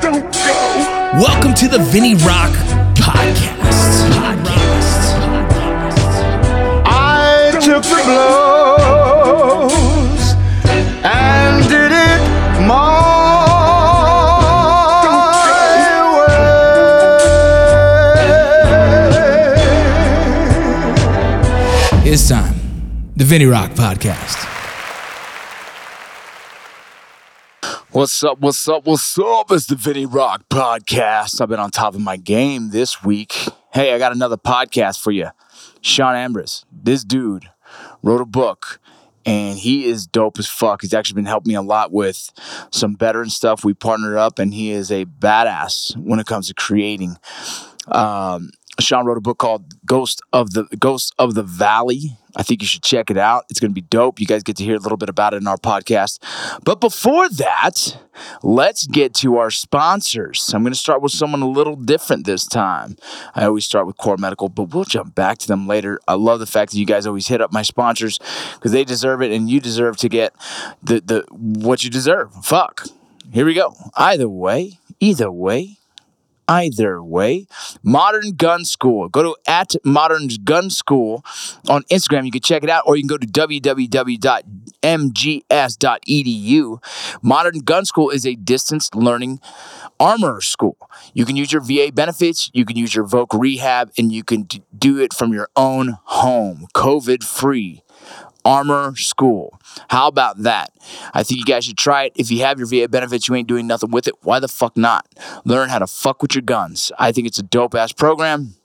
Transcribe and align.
Don't 0.00 0.22
go. 0.32 0.52
Welcome 1.20 1.54
to 1.54 1.68
the 1.68 1.78
Vinny 1.78 2.14
Rock 2.14 2.52
Podcast. 2.94 4.10
Podcast. 4.14 5.14
I 6.86 7.50
took 7.62 7.82
the 7.82 8.02
blows 9.14 10.34
and 11.04 11.68
did 11.68 11.92
it 11.92 12.20
my 12.66 12.94
way. 22.04 22.10
It's 22.12 22.28
time. 22.28 22.54
The 23.16 23.24
Vinny 23.24 23.46
Rock 23.46 23.72
Podcast. 23.72 24.53
What's 27.94 28.24
up? 28.24 28.40
What's 28.40 28.68
up? 28.68 28.86
What's 28.86 29.16
up? 29.20 29.52
It's 29.52 29.66
the 29.66 29.76
Vinny 29.76 30.04
Rock 30.04 30.48
Podcast. 30.50 31.40
I've 31.40 31.48
been 31.48 31.60
on 31.60 31.70
top 31.70 31.94
of 31.94 32.00
my 32.00 32.16
game 32.16 32.70
this 32.70 33.04
week. 33.04 33.32
Hey, 33.72 33.94
I 33.94 33.98
got 33.98 34.10
another 34.10 34.36
podcast 34.36 35.00
for 35.00 35.12
you. 35.12 35.28
Sean 35.80 36.16
Ambrose. 36.16 36.64
This 36.72 37.04
dude 37.04 37.48
wrote 38.02 38.20
a 38.20 38.24
book 38.24 38.80
and 39.24 39.56
he 39.56 39.84
is 39.84 40.08
dope 40.08 40.40
as 40.40 40.48
fuck. 40.48 40.82
He's 40.82 40.92
actually 40.92 41.14
been 41.14 41.26
helping 41.26 41.52
me 41.52 41.54
a 41.54 41.62
lot 41.62 41.92
with 41.92 42.32
some 42.72 42.96
veteran 42.96 43.30
stuff. 43.30 43.64
We 43.64 43.74
partnered 43.74 44.16
up 44.16 44.40
and 44.40 44.52
he 44.52 44.72
is 44.72 44.90
a 44.90 45.04
badass 45.04 45.96
when 45.96 46.18
it 46.18 46.26
comes 46.26 46.48
to 46.48 46.54
creating. 46.54 47.16
Um, 47.86 48.50
Sean 48.80 49.06
wrote 49.06 49.18
a 49.18 49.20
book 49.20 49.38
called 49.38 49.74
Ghost 49.86 50.20
of 50.32 50.52
the 50.52 50.64
Ghost 50.78 51.14
of 51.18 51.34
the 51.34 51.42
Valley. 51.42 52.16
I 52.36 52.42
think 52.42 52.62
you 52.62 52.66
should 52.66 52.82
check 52.82 53.10
it 53.10 53.16
out. 53.16 53.44
It's 53.48 53.60
going 53.60 53.70
to 53.70 53.74
be 53.74 53.80
dope. 53.80 54.18
You 54.18 54.26
guys 54.26 54.42
get 54.42 54.56
to 54.56 54.64
hear 54.64 54.74
a 54.74 54.80
little 54.80 54.98
bit 54.98 55.08
about 55.08 55.34
it 55.34 55.36
in 55.36 55.46
our 55.46 55.56
podcast. 55.56 56.18
But 56.64 56.80
before 56.80 57.28
that, 57.28 57.96
let's 58.42 58.88
get 58.88 59.14
to 59.16 59.36
our 59.36 59.50
sponsors. 59.50 60.52
I'm 60.52 60.62
going 60.62 60.72
to 60.72 60.78
start 60.78 61.00
with 61.00 61.12
someone 61.12 61.42
a 61.42 61.48
little 61.48 61.76
different 61.76 62.26
this 62.26 62.44
time. 62.44 62.96
I 63.36 63.44
always 63.44 63.64
start 63.64 63.86
with 63.86 63.96
Core 63.98 64.16
Medical, 64.16 64.48
but 64.48 64.74
we'll 64.74 64.84
jump 64.84 65.14
back 65.14 65.38
to 65.38 65.46
them 65.46 65.68
later. 65.68 66.00
I 66.08 66.14
love 66.14 66.40
the 66.40 66.46
fact 66.46 66.72
that 66.72 66.78
you 66.78 66.86
guys 66.86 67.06
always 67.06 67.28
hit 67.28 67.40
up 67.40 67.52
my 67.52 67.62
sponsors 67.62 68.18
because 68.54 68.72
they 68.72 68.82
deserve 68.82 69.22
it 69.22 69.30
and 69.30 69.48
you 69.48 69.60
deserve 69.60 69.96
to 69.98 70.08
get 70.08 70.34
the 70.82 71.00
the 71.00 71.24
what 71.30 71.84
you 71.84 71.90
deserve. 71.90 72.32
Fuck. 72.44 72.88
Here 73.32 73.46
we 73.46 73.54
go. 73.54 73.74
Either 73.96 74.28
way, 74.28 74.78
either 75.00 75.30
way, 75.30 75.78
either 76.48 77.02
way. 77.02 77.46
Modern 77.82 78.32
Gun 78.32 78.64
School. 78.64 79.08
Go 79.08 79.22
to 79.22 79.36
at 79.46 79.74
Modern 79.84 80.28
Gun 80.44 80.70
School 80.70 81.24
on 81.68 81.82
Instagram. 81.84 82.24
You 82.24 82.30
can 82.30 82.40
check 82.42 82.62
it 82.62 82.70
out, 82.70 82.84
or 82.86 82.96
you 82.96 83.02
can 83.02 83.08
go 83.08 83.18
to 83.18 83.26
www.mgs.edu. 83.26 84.38
Modern 87.22 87.58
Gun 87.60 87.84
School 87.84 88.10
is 88.10 88.26
a 88.26 88.34
distance 88.34 88.94
learning 88.94 89.40
armor 90.00 90.40
school. 90.40 90.76
You 91.12 91.24
can 91.24 91.36
use 91.36 91.52
your 91.52 91.62
VA 91.62 91.90
benefits, 91.92 92.50
you 92.52 92.64
can 92.64 92.76
use 92.76 92.94
your 92.94 93.06
Voc 93.06 93.38
rehab, 93.38 93.90
and 93.98 94.12
you 94.12 94.24
can 94.24 94.48
do 94.76 94.98
it 94.98 95.12
from 95.12 95.32
your 95.32 95.48
own 95.56 95.98
home, 96.04 96.66
COVID 96.74 97.22
free. 97.24 97.82
Armor 98.44 98.94
School. 98.96 99.58
How 99.88 100.08
about 100.08 100.42
that? 100.42 100.72
I 101.12 101.22
think 101.22 101.38
you 101.40 101.46
guys 101.46 101.64
should 101.64 101.78
try 101.78 102.04
it. 102.04 102.12
If 102.16 102.30
you 102.30 102.40
have 102.40 102.58
your 102.58 102.66
VA 102.66 102.88
benefits, 102.88 103.28
you 103.28 103.34
ain't 103.34 103.48
doing 103.48 103.66
nothing 103.66 103.90
with 103.90 104.06
it. 104.06 104.14
Why 104.22 104.40
the 104.40 104.48
fuck 104.48 104.76
not? 104.76 105.06
Learn 105.44 105.70
how 105.70 105.78
to 105.78 105.86
fuck 105.86 106.20
with 106.22 106.34
your 106.34 106.42
guns. 106.42 106.92
I 106.98 107.12
think 107.12 107.26
it's 107.26 107.38
a 107.38 107.42
dope 107.42 107.74
ass 107.74 107.92
program. 107.92 108.56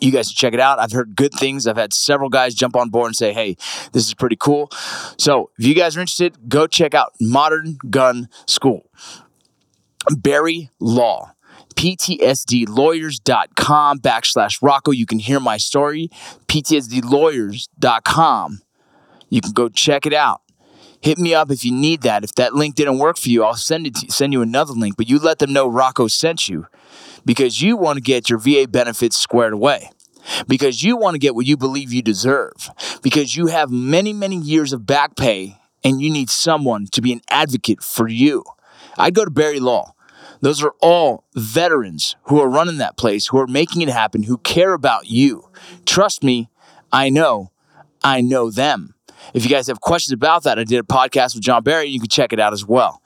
You 0.00 0.12
guys 0.12 0.28
should 0.28 0.38
check 0.38 0.54
it 0.54 0.60
out. 0.60 0.78
I've 0.78 0.92
heard 0.92 1.16
good 1.16 1.34
things. 1.34 1.66
I've 1.66 1.76
had 1.76 1.92
several 1.92 2.30
guys 2.30 2.54
jump 2.54 2.76
on 2.76 2.90
board 2.90 3.08
and 3.08 3.16
say, 3.16 3.32
hey, 3.32 3.56
this 3.92 4.06
is 4.06 4.14
pretty 4.14 4.36
cool. 4.36 4.70
So 5.18 5.50
if 5.58 5.66
you 5.66 5.74
guys 5.74 5.96
are 5.96 6.00
interested, 6.00 6.48
go 6.48 6.68
check 6.68 6.94
out 6.94 7.14
Modern 7.20 7.76
Gun 7.90 8.28
School. 8.46 8.88
Berry 10.16 10.70
Law. 10.78 11.32
PTSDlawyers.com 11.74 13.98
backslash 14.00 14.62
Rocco. 14.62 14.90
You 14.90 15.06
can 15.06 15.18
hear 15.18 15.40
my 15.40 15.56
story. 15.56 16.10
PTSDlawyers.com. 16.46 18.60
You 19.30 19.40
can 19.40 19.52
go 19.52 19.68
check 19.68 20.04
it 20.04 20.12
out. 20.12 20.42
Hit 21.00 21.18
me 21.18 21.32
up 21.32 21.50
if 21.50 21.64
you 21.64 21.72
need 21.72 22.02
that. 22.02 22.24
If 22.24 22.34
that 22.34 22.54
link 22.54 22.74
didn't 22.74 22.98
work 22.98 23.16
for 23.16 23.30
you, 23.30 23.42
I'll 23.42 23.54
send 23.54 23.86
it 23.86 23.94
to, 23.94 24.12
send 24.12 24.34
you 24.34 24.42
another 24.42 24.74
link. 24.74 24.96
But 24.98 25.08
you 25.08 25.18
let 25.18 25.38
them 25.38 25.52
know 25.52 25.66
Rocco 25.66 26.08
sent 26.08 26.48
you 26.48 26.66
because 27.24 27.62
you 27.62 27.76
want 27.76 27.96
to 27.96 28.02
get 28.02 28.28
your 28.28 28.38
VA 28.38 28.66
benefits 28.68 29.18
squared 29.18 29.54
away. 29.54 29.90
Because 30.46 30.82
you 30.82 30.98
want 30.98 31.14
to 31.14 31.18
get 31.18 31.34
what 31.34 31.46
you 31.46 31.56
believe 31.56 31.92
you 31.92 32.02
deserve. 32.02 32.70
Because 33.02 33.34
you 33.34 33.46
have 33.46 33.70
many, 33.70 34.12
many 34.12 34.36
years 34.36 34.74
of 34.74 34.84
back 34.84 35.16
pay 35.16 35.56
and 35.82 36.02
you 36.02 36.10
need 36.10 36.28
someone 36.28 36.86
to 36.92 37.00
be 37.00 37.12
an 37.12 37.22
advocate 37.30 37.82
for 37.82 38.06
you. 38.06 38.44
I'd 38.98 39.14
go 39.14 39.24
to 39.24 39.30
Berry 39.30 39.60
Law. 39.60 39.94
Those 40.42 40.62
are 40.62 40.74
all 40.80 41.24
veterans 41.34 42.16
who 42.24 42.40
are 42.40 42.48
running 42.48 42.78
that 42.78 42.98
place, 42.98 43.28
who 43.28 43.38
are 43.38 43.46
making 43.46 43.82
it 43.82 43.88
happen, 43.88 44.24
who 44.24 44.38
care 44.38 44.72
about 44.72 45.08
you. 45.08 45.50
Trust 45.86 46.22
me, 46.22 46.48
I 46.92 47.08
know, 47.08 47.50
I 48.02 48.20
know 48.20 48.50
them. 48.50 48.94
If 49.34 49.44
you 49.44 49.50
guys 49.50 49.66
have 49.68 49.80
questions 49.80 50.12
about 50.12 50.44
that, 50.44 50.58
I 50.58 50.64
did 50.64 50.80
a 50.80 50.82
podcast 50.82 51.34
with 51.34 51.42
John 51.42 51.62
Berry. 51.62 51.86
You 51.86 52.00
can 52.00 52.08
check 52.08 52.32
it 52.32 52.40
out 52.40 52.52
as 52.52 52.64
well. 52.64 53.02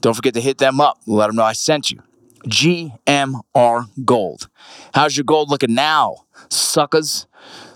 Don't 0.00 0.14
forget 0.14 0.34
to 0.34 0.40
hit 0.40 0.58
them 0.58 0.80
up. 0.80 0.98
Let 1.06 1.26
them 1.28 1.36
know 1.36 1.44
I 1.44 1.52
sent 1.52 1.90
you. 1.90 2.02
GMR 2.46 3.84
Gold. 4.04 4.48
How's 4.94 5.16
your 5.16 5.24
gold 5.24 5.50
looking 5.50 5.74
now? 5.74 6.24
Suckers, 6.48 7.26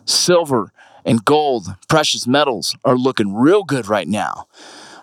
silver 0.06 0.72
and 1.04 1.24
gold, 1.24 1.66
precious 1.88 2.26
metals 2.26 2.76
are 2.84 2.96
looking 2.96 3.34
real 3.34 3.62
good 3.62 3.86
right 3.86 4.08
now. 4.08 4.46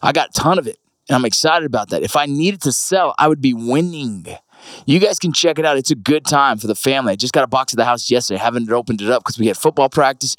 I 0.01 0.11
got 0.11 0.29
a 0.29 0.33
ton 0.33 0.57
of 0.57 0.67
it, 0.67 0.79
and 1.07 1.15
I'm 1.15 1.25
excited 1.25 1.65
about 1.65 1.89
that. 1.89 2.03
If 2.03 2.15
I 2.15 2.25
needed 2.25 2.61
to 2.61 2.71
sell, 2.71 3.13
I 3.19 3.27
would 3.27 3.41
be 3.41 3.53
winning. 3.53 4.25
You 4.85 4.99
guys 4.99 5.19
can 5.19 5.33
check 5.33 5.59
it 5.59 5.65
out. 5.65 5.77
It's 5.77 5.91
a 5.91 5.95
good 5.95 6.25
time 6.25 6.57
for 6.57 6.67
the 6.67 6.75
family. 6.75 7.13
I 7.13 7.15
just 7.15 7.33
got 7.33 7.43
a 7.43 7.47
box 7.47 7.73
at 7.73 7.77
the 7.77 7.85
house 7.85 8.09
yesterday. 8.09 8.39
haven't 8.39 8.71
opened 8.71 9.01
it 9.01 9.09
up 9.09 9.23
because 9.23 9.39
we 9.39 9.47
had 9.47 9.57
football 9.57 9.89
practice. 9.89 10.35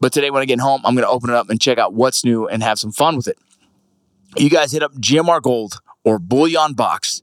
But 0.00 0.12
today, 0.12 0.30
when 0.30 0.42
I 0.42 0.46
get 0.46 0.60
home, 0.60 0.80
I'm 0.84 0.94
going 0.94 1.06
to 1.06 1.10
open 1.10 1.30
it 1.30 1.36
up 1.36 1.50
and 1.50 1.60
check 1.60 1.78
out 1.78 1.92
what's 1.92 2.24
new 2.24 2.48
and 2.48 2.62
have 2.62 2.78
some 2.78 2.92
fun 2.92 3.16
with 3.16 3.28
it. 3.28 3.38
You 4.36 4.48
guys 4.48 4.72
hit 4.72 4.82
up 4.82 4.94
GMR 4.94 5.42
Gold 5.42 5.80
or 6.04 6.18
Bullion 6.18 6.74
Box. 6.74 7.22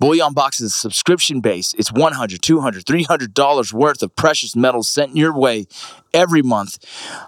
Bullion 0.00 0.32
Box 0.32 0.60
is 0.60 0.72
a 0.72 0.76
subscription 0.76 1.40
based. 1.40 1.74
It's 1.78 1.90
$100, 1.90 2.12
$200, 2.38 2.82
$300 2.82 3.72
worth 3.72 4.02
of 4.02 4.16
precious 4.16 4.56
metals 4.56 4.88
sent 4.88 5.16
your 5.16 5.36
way 5.36 5.66
every 6.12 6.42
month. 6.42 6.78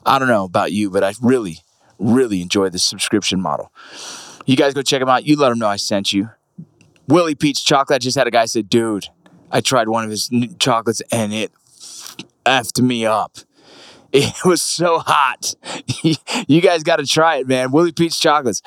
I 0.05 0.19
don't 0.19 0.29
know 0.29 0.45
about 0.45 0.73
you, 0.73 0.91
but 0.91 1.05
I 1.05 1.15
really, 1.21 1.59
really 1.99 2.43
enjoy 2.43 2.69
this 2.71 2.85
subscription 2.85 3.41
model. 3.41 3.73
You 4.47 4.57
guys 4.57 4.75
go 4.75 4.83
check 4.83 5.01
them 5.01 5.09
out. 5.09 5.27
You 5.27 5.37
let 5.37 5.51
them 5.51 5.59
know 5.59 5.69
I 5.69 5.77
sent 5.77 6.13
you. 6.13 6.31
Willie 7.07 7.35
Pete's 7.35 7.63
Chocolate 7.63 7.97
I 7.97 7.99
just 7.99 8.17
had 8.17 8.27
a 8.27 8.31
guy 8.31 8.47
say, 8.47 8.63
dude, 8.63 9.09
I 9.51 9.61
tried 9.61 9.89
one 9.89 10.05
of 10.05 10.11
his 10.11 10.31
chocolates 10.59 11.03
and 11.13 11.33
it 11.33 11.53
effed 12.45 12.81
me 12.83 13.07
up. 13.07 13.39
It 14.13 14.45
was 14.45 14.63
so 14.63 15.01
hot. 15.01 15.55
you 16.49 16.61
guys 16.63 16.83
got 16.83 16.97
to 16.97 17.07
try 17.07 17.37
it, 17.37 17.47
man. 17.47 17.73
Willie 17.73 17.93
Pete's 17.93 18.19
chocolates. 18.19 18.63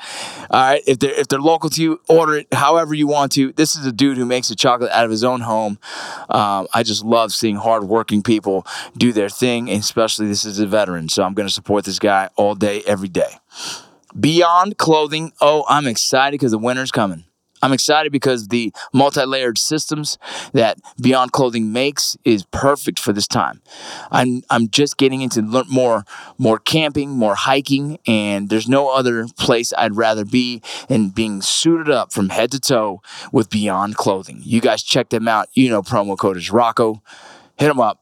All 0.50 0.60
right, 0.60 0.82
if 0.86 1.00
they're 1.00 1.18
if 1.18 1.26
they're 1.26 1.40
local 1.40 1.68
to 1.70 1.82
you, 1.82 2.00
order 2.08 2.36
it 2.36 2.54
however 2.54 2.94
you 2.94 3.08
want 3.08 3.32
to. 3.32 3.52
This 3.52 3.74
is 3.74 3.84
a 3.84 3.90
dude 3.90 4.18
who 4.18 4.24
makes 4.24 4.50
a 4.50 4.56
chocolate 4.56 4.92
out 4.92 5.04
of 5.04 5.10
his 5.10 5.24
own 5.24 5.40
home. 5.40 5.80
Um, 6.30 6.68
I 6.72 6.84
just 6.84 7.04
love 7.04 7.32
seeing 7.32 7.56
hardworking 7.56 8.22
people 8.22 8.64
do 8.96 9.12
their 9.12 9.28
thing, 9.28 9.68
especially 9.68 10.28
this 10.28 10.44
is 10.44 10.60
a 10.60 10.66
veteran, 10.66 11.08
so 11.08 11.24
I'm 11.24 11.34
going 11.34 11.48
to 11.48 11.54
support 11.54 11.84
this 11.84 11.98
guy 11.98 12.28
all 12.36 12.54
day, 12.54 12.82
every 12.86 13.08
day. 13.08 13.38
Beyond 14.18 14.78
clothing. 14.78 15.32
Oh, 15.40 15.64
I'm 15.68 15.88
excited 15.88 16.32
because 16.32 16.52
the 16.52 16.58
winter's 16.58 16.92
coming. 16.92 17.24
I'm 17.62 17.72
excited 17.72 18.12
because 18.12 18.48
the 18.48 18.72
multi-layered 18.92 19.56
systems 19.56 20.18
that 20.52 20.78
Beyond 21.00 21.32
Clothing 21.32 21.72
makes 21.72 22.16
is 22.24 22.44
perfect 22.44 22.98
for 22.98 23.12
this 23.12 23.28
time. 23.28 23.62
I'm 24.10 24.42
I'm 24.50 24.68
just 24.68 24.96
getting 24.96 25.22
into 25.22 25.42
more 25.68 26.04
more 26.38 26.58
camping, 26.58 27.10
more 27.10 27.34
hiking, 27.36 27.98
and 28.06 28.48
there's 28.48 28.68
no 28.68 28.88
other 28.88 29.26
place 29.38 29.72
I'd 29.78 29.96
rather 29.96 30.24
be 30.24 30.60
than 30.88 31.10
being 31.10 31.40
suited 31.40 31.88
up 31.88 32.12
from 32.12 32.30
head 32.30 32.50
to 32.52 32.60
toe 32.60 33.00
with 33.30 33.48
Beyond 33.48 33.96
Clothing. 33.96 34.40
You 34.42 34.60
guys 34.60 34.82
check 34.82 35.10
them 35.10 35.28
out. 35.28 35.48
You 35.54 35.70
know 35.70 35.82
promo 35.82 36.18
code 36.18 36.36
is 36.36 36.50
Rocco. 36.50 37.02
Hit 37.56 37.68
them 37.68 37.80
up. 37.80 38.00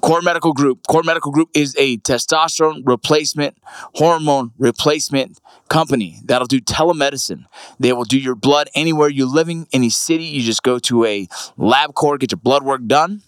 Core 0.00 0.22
Medical 0.22 0.52
Group. 0.52 0.86
Core 0.86 1.02
Medical 1.02 1.32
Group 1.32 1.50
is 1.54 1.74
a 1.78 1.98
testosterone 1.98 2.82
replacement, 2.84 3.56
hormone 3.94 4.52
replacement 4.58 5.40
company 5.68 6.20
that'll 6.24 6.46
do 6.46 6.60
telemedicine. 6.60 7.44
They 7.78 7.92
will 7.92 8.04
do 8.04 8.18
your 8.18 8.34
blood 8.34 8.68
anywhere 8.74 9.08
you're 9.08 9.26
living, 9.26 9.66
any 9.72 9.90
city. 9.90 10.24
You 10.24 10.42
just 10.42 10.62
go 10.62 10.78
to 10.80 11.04
a 11.04 11.26
LabCorp, 11.58 12.20
get 12.20 12.32
your 12.32 12.38
blood 12.38 12.62
work 12.62 12.86
done. 12.86 13.22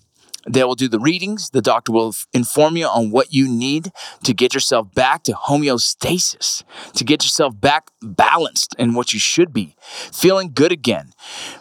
They 0.49 0.63
will 0.65 0.75
do 0.75 0.89
the 0.89 1.01
readings. 1.01 1.51
The 1.51 1.63
doctor 1.63 1.93
will 1.93 2.15
inform 2.33 2.77
you 2.77 2.87
on 2.87 3.11
what 3.11 3.33
you 3.33 3.49
need 3.49 3.93
to 4.25 4.33
get 4.33 4.55
yourself 4.55 4.95
back 4.95 5.23
to 5.25 5.33
homeostasis, 5.33 6.63
to 6.95 7.05
get 7.05 7.25
yourself 7.25 7.61
back 7.61 7.91
balanced 8.03 8.75
in 8.79 8.95
what 8.95 9.13
you 9.13 9.19
should 9.19 9.53
be, 9.53 9.77
feeling 9.81 10.53
good 10.55 10.73
again, 10.73 11.13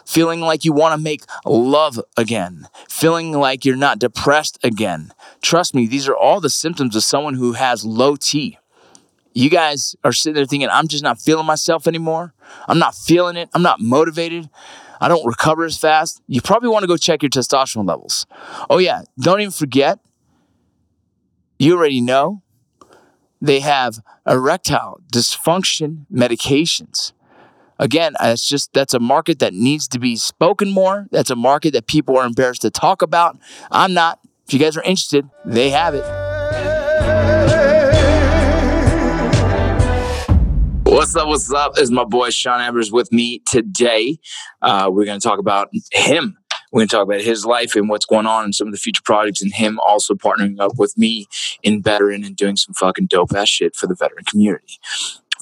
feeling 0.04 0.40
like 0.40 0.64
you 0.64 0.72
want 0.72 0.94
to 0.94 1.02
make 1.02 1.24
love 1.44 2.00
again, 2.16 2.68
feeling 2.88 3.32
like 3.32 3.64
you're 3.64 3.76
not 3.76 3.98
depressed 3.98 4.58
again. 4.62 5.12
Trust 5.42 5.74
me, 5.74 5.86
these 5.86 6.08
are 6.08 6.16
all 6.16 6.40
the 6.40 6.50
symptoms 6.50 6.94
of 6.94 7.04
someone 7.04 7.34
who 7.34 7.52
has 7.52 7.84
low 7.84 8.16
T. 8.16 8.58
you 9.36 9.50
guys 9.50 9.94
are 10.02 10.12
sitting 10.12 10.34
there 10.34 10.46
thinking, 10.46 10.70
I'm 10.70 10.88
just 10.88 11.02
not 11.02 11.20
feeling 11.20 11.44
myself 11.44 11.86
anymore. 11.86 12.32
I'm 12.66 12.78
not 12.78 12.94
feeling 12.94 13.36
it. 13.36 13.50
I'm 13.52 13.60
not 13.60 13.80
motivated. 13.80 14.48
I 14.98 15.08
don't 15.08 15.26
recover 15.26 15.64
as 15.64 15.76
fast. 15.76 16.22
You 16.26 16.40
probably 16.40 16.70
want 16.70 16.84
to 16.84 16.86
go 16.86 16.96
check 16.96 17.22
your 17.22 17.28
testosterone 17.28 17.86
levels. 17.86 18.26
Oh, 18.70 18.78
yeah. 18.78 19.02
Don't 19.20 19.42
even 19.42 19.50
forget, 19.50 19.98
you 21.58 21.76
already 21.76 22.00
know 22.00 22.42
they 23.42 23.60
have 23.60 23.98
erectile 24.26 25.00
dysfunction 25.12 26.06
medications. 26.10 27.12
Again, 27.78 28.14
uh, 28.18 28.28
that's 28.28 28.48
just 28.48 28.72
that's 28.72 28.94
a 28.94 29.00
market 29.00 29.38
that 29.40 29.52
needs 29.52 29.86
to 29.88 29.98
be 29.98 30.16
spoken 30.16 30.70
more. 30.70 31.08
That's 31.10 31.28
a 31.28 31.36
market 31.36 31.74
that 31.74 31.86
people 31.86 32.16
are 32.16 32.24
embarrassed 32.24 32.62
to 32.62 32.70
talk 32.70 33.02
about. 33.02 33.38
I'm 33.70 33.92
not. 33.92 34.18
If 34.46 34.54
you 34.54 34.58
guys 34.58 34.78
are 34.78 34.82
interested, 34.82 35.28
they 35.44 35.68
have 35.68 35.94
it. 35.94 36.25
What's 40.96 41.14
up? 41.14 41.28
What's 41.28 41.52
up? 41.52 41.78
Is 41.78 41.90
my 41.90 42.04
boy 42.04 42.30
Sean 42.30 42.58
Ambrose 42.58 42.90
with 42.90 43.12
me 43.12 43.40
today. 43.40 44.16
Uh, 44.62 44.88
we're 44.90 45.04
going 45.04 45.20
to 45.20 45.28
talk 45.28 45.38
about 45.38 45.68
him. 45.92 46.38
We're 46.72 46.80
going 46.80 46.88
to 46.88 46.96
talk 46.96 47.02
about 47.02 47.20
his 47.20 47.44
life 47.44 47.76
and 47.76 47.90
what's 47.90 48.06
going 48.06 48.24
on 48.24 48.44
and 48.44 48.54
some 48.54 48.66
of 48.66 48.72
the 48.72 48.78
future 48.78 49.02
projects, 49.04 49.42
and 49.42 49.52
him 49.52 49.78
also 49.86 50.14
partnering 50.14 50.58
up 50.58 50.78
with 50.78 50.96
me 50.96 51.26
in 51.62 51.82
veteran 51.82 52.24
and 52.24 52.34
doing 52.34 52.56
some 52.56 52.72
fucking 52.72 53.08
dope 53.08 53.34
ass 53.34 53.50
shit 53.50 53.76
for 53.76 53.86
the 53.86 53.94
veteran 53.94 54.24
community. 54.24 54.80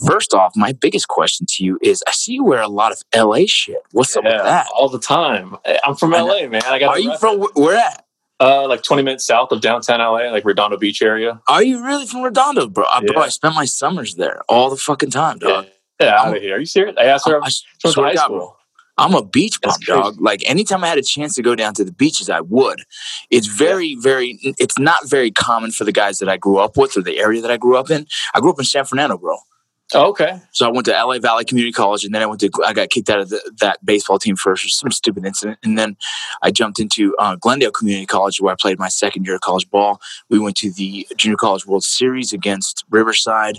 First 0.04 0.34
off, 0.34 0.54
my 0.56 0.72
biggest 0.72 1.06
question 1.06 1.46
to 1.50 1.64
you 1.64 1.78
is: 1.80 2.02
I 2.08 2.10
see 2.10 2.32
you 2.32 2.42
wear 2.42 2.60
a 2.60 2.66
lot 2.66 2.90
of 2.90 3.04
LA 3.14 3.44
shit. 3.46 3.78
What's 3.92 4.16
up 4.16 4.24
with 4.24 4.32
that? 4.32 4.66
all 4.74 4.88
the 4.88 4.98
time. 4.98 5.54
I'm 5.84 5.94
from 5.94 6.10
LA, 6.10 6.48
man. 6.48 6.62
I 6.66 6.80
got 6.80 6.96
Are 6.96 6.98
you 6.98 7.16
from 7.16 7.40
wh- 7.40 7.56
where 7.56 7.76
at? 7.76 8.03
Uh, 8.40 8.66
like 8.68 8.82
20 8.82 9.02
minutes 9.02 9.26
south 9.26 9.52
of 9.52 9.60
downtown 9.60 10.00
LA, 10.00 10.30
like 10.30 10.44
Redondo 10.44 10.76
Beach 10.76 11.02
area. 11.02 11.40
Are 11.48 11.62
you 11.62 11.84
really 11.84 12.06
from 12.06 12.22
Redondo, 12.22 12.68
bro? 12.68 12.84
Uh, 12.84 13.00
Bro, 13.02 13.22
I 13.22 13.28
spent 13.28 13.54
my 13.54 13.64
summers 13.64 14.14
there 14.16 14.42
all 14.48 14.70
the 14.70 14.76
fucking 14.76 15.10
time, 15.10 15.38
dog. 15.38 15.66
Yeah, 16.00 16.16
I'm- 16.16 16.28
out 16.30 16.36
of 16.36 16.42
here. 16.42 16.56
Are 16.56 16.58
you 16.58 16.66
serious? 16.66 16.96
I 16.98 17.04
asked 17.04 17.26
her. 17.28 17.42
I 17.42 17.46
I 17.46 17.50
from 17.80 17.90
swear 17.92 18.06
high 18.06 18.12
to 18.12 18.16
God, 18.16 18.24
school. 18.24 18.38
bro. 18.38 18.56
I'm 18.96 19.14
a 19.14 19.24
beach 19.24 19.60
bum, 19.60 19.74
dog. 19.86 20.20
Like 20.20 20.42
anytime 20.48 20.84
I 20.84 20.88
had 20.88 20.98
a 20.98 21.02
chance 21.02 21.34
to 21.34 21.42
go 21.42 21.56
down 21.56 21.74
to 21.74 21.84
the 21.84 21.90
beaches, 21.92 22.30
I 22.30 22.40
would. 22.40 22.82
It's 23.30 23.46
very, 23.48 23.96
very. 23.96 24.38
It's 24.42 24.78
not 24.78 25.08
very 25.08 25.30
common 25.32 25.72
for 25.72 25.82
the 25.84 25.90
guys 25.92 26.18
that 26.18 26.28
I 26.28 26.36
grew 26.36 26.58
up 26.58 26.76
with 26.76 26.96
or 26.96 27.02
the 27.02 27.18
area 27.18 27.40
that 27.42 27.50
I 27.50 27.56
grew 27.56 27.76
up 27.76 27.90
in. 27.90 28.06
I 28.34 28.40
grew 28.40 28.50
up 28.50 28.58
in 28.60 28.64
San 28.64 28.84
Fernando, 28.84 29.18
bro. 29.18 29.36
Oh, 29.92 30.08
okay. 30.10 30.40
So 30.52 30.66
I 30.66 30.70
went 30.70 30.86
to 30.86 30.92
LA 30.92 31.18
Valley 31.18 31.44
Community 31.44 31.72
College, 31.72 32.04
and 32.04 32.14
then 32.14 32.22
I 32.22 32.26
went 32.26 32.40
to. 32.40 32.50
I 32.64 32.72
got 32.72 32.88
kicked 32.88 33.10
out 33.10 33.20
of 33.20 33.28
the, 33.28 33.52
that 33.60 33.84
baseball 33.84 34.18
team 34.18 34.34
for 34.34 34.56
some 34.56 34.90
stupid 34.90 35.26
incident, 35.26 35.58
and 35.62 35.76
then 35.76 35.96
I 36.42 36.50
jumped 36.50 36.80
into 36.80 37.14
uh, 37.18 37.36
Glendale 37.36 37.70
Community 37.70 38.06
College, 38.06 38.40
where 38.40 38.52
I 38.52 38.56
played 38.58 38.78
my 38.78 38.88
second 38.88 39.26
year 39.26 39.34
of 39.34 39.42
college 39.42 39.68
ball. 39.68 40.00
We 40.30 40.38
went 40.38 40.56
to 40.58 40.72
the 40.72 41.06
Junior 41.18 41.36
College 41.36 41.66
World 41.66 41.84
Series 41.84 42.32
against 42.32 42.84
Riverside. 42.88 43.58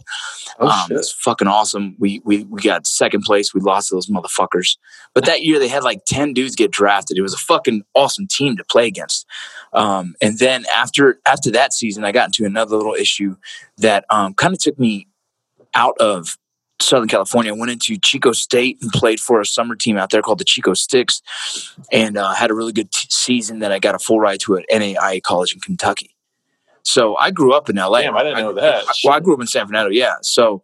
Oh, 0.60 0.68
um, 0.68 0.88
shit. 0.88 0.98
it's 0.98 1.12
fucking 1.12 1.48
awesome. 1.48 1.96
We, 2.00 2.22
we 2.26 2.44
we 2.46 2.60
got 2.60 2.88
second 2.88 3.22
place. 3.22 3.54
We 3.54 3.62
lost 3.62 3.90
to 3.90 3.96
those 3.96 4.08
motherfuckers. 4.08 4.78
But 5.14 5.26
that 5.26 5.44
year 5.44 5.60
they 5.60 5.68
had 5.68 5.84
like 5.84 6.06
ten 6.08 6.34
dudes 6.34 6.56
get 6.56 6.72
drafted. 6.72 7.20
It 7.20 7.22
was 7.22 7.36
a 7.36 7.38
fucking 7.38 7.84
awesome 7.94 8.26
team 8.28 8.58
to 8.58 8.64
play 8.64 8.88
against. 8.88 9.28
Um, 9.74 10.16
and 10.22 10.40
then 10.40 10.66
after 10.74 11.20
after 11.28 11.52
that 11.52 11.72
season, 11.72 12.04
I 12.04 12.12
got 12.12 12.30
into 12.30 12.46
another 12.46 12.76
little 12.76 12.96
issue 12.96 13.36
that 13.78 14.06
um, 14.10 14.34
kind 14.34 14.54
of 14.54 14.60
took 14.60 14.80
me 14.80 15.08
out 15.76 15.96
of 16.00 16.38
Southern 16.82 17.08
California. 17.08 17.54
I 17.54 17.58
went 17.58 17.72
into 17.72 17.98
Chico 17.98 18.32
State 18.34 18.78
and 18.82 18.92
played 18.92 19.20
for 19.20 19.40
a 19.40 19.46
summer 19.46 19.76
team 19.76 19.98
out 19.98 20.10
there 20.10 20.22
called 20.22 20.40
the 20.40 20.44
Chico 20.46 20.74
Sticks, 20.74 21.22
and 21.92 22.18
uh, 22.18 22.34
had 22.34 22.52
a 22.52 22.54
really 22.54 22.74
good 22.74 22.92
t- 22.92 23.08
season. 23.10 23.60
Then 23.60 23.72
I 23.72 23.80
got 23.80 23.96
a 23.96 24.00
full 24.00 24.20
ride 24.20 24.40
to 24.42 24.56
an 24.56 24.64
NAIA 24.72 25.22
college 25.22 25.54
in 25.54 25.60
Kentucky. 25.62 26.16
So 26.84 27.16
I 27.18 27.32
grew 27.32 27.54
up 27.54 27.70
in 27.70 27.78
LA. 27.78 28.02
Damn, 28.02 28.16
I 28.18 28.24
didn't 28.24 28.40
know 28.40 28.54
that. 28.54 28.84
I- 28.88 28.94
well, 29.04 29.14
I 29.14 29.20
grew 29.20 29.34
up 29.34 29.42
in 29.42 29.48
San 29.48 29.66
Fernando. 29.68 29.90
Yeah, 29.92 30.16
so 30.22 30.62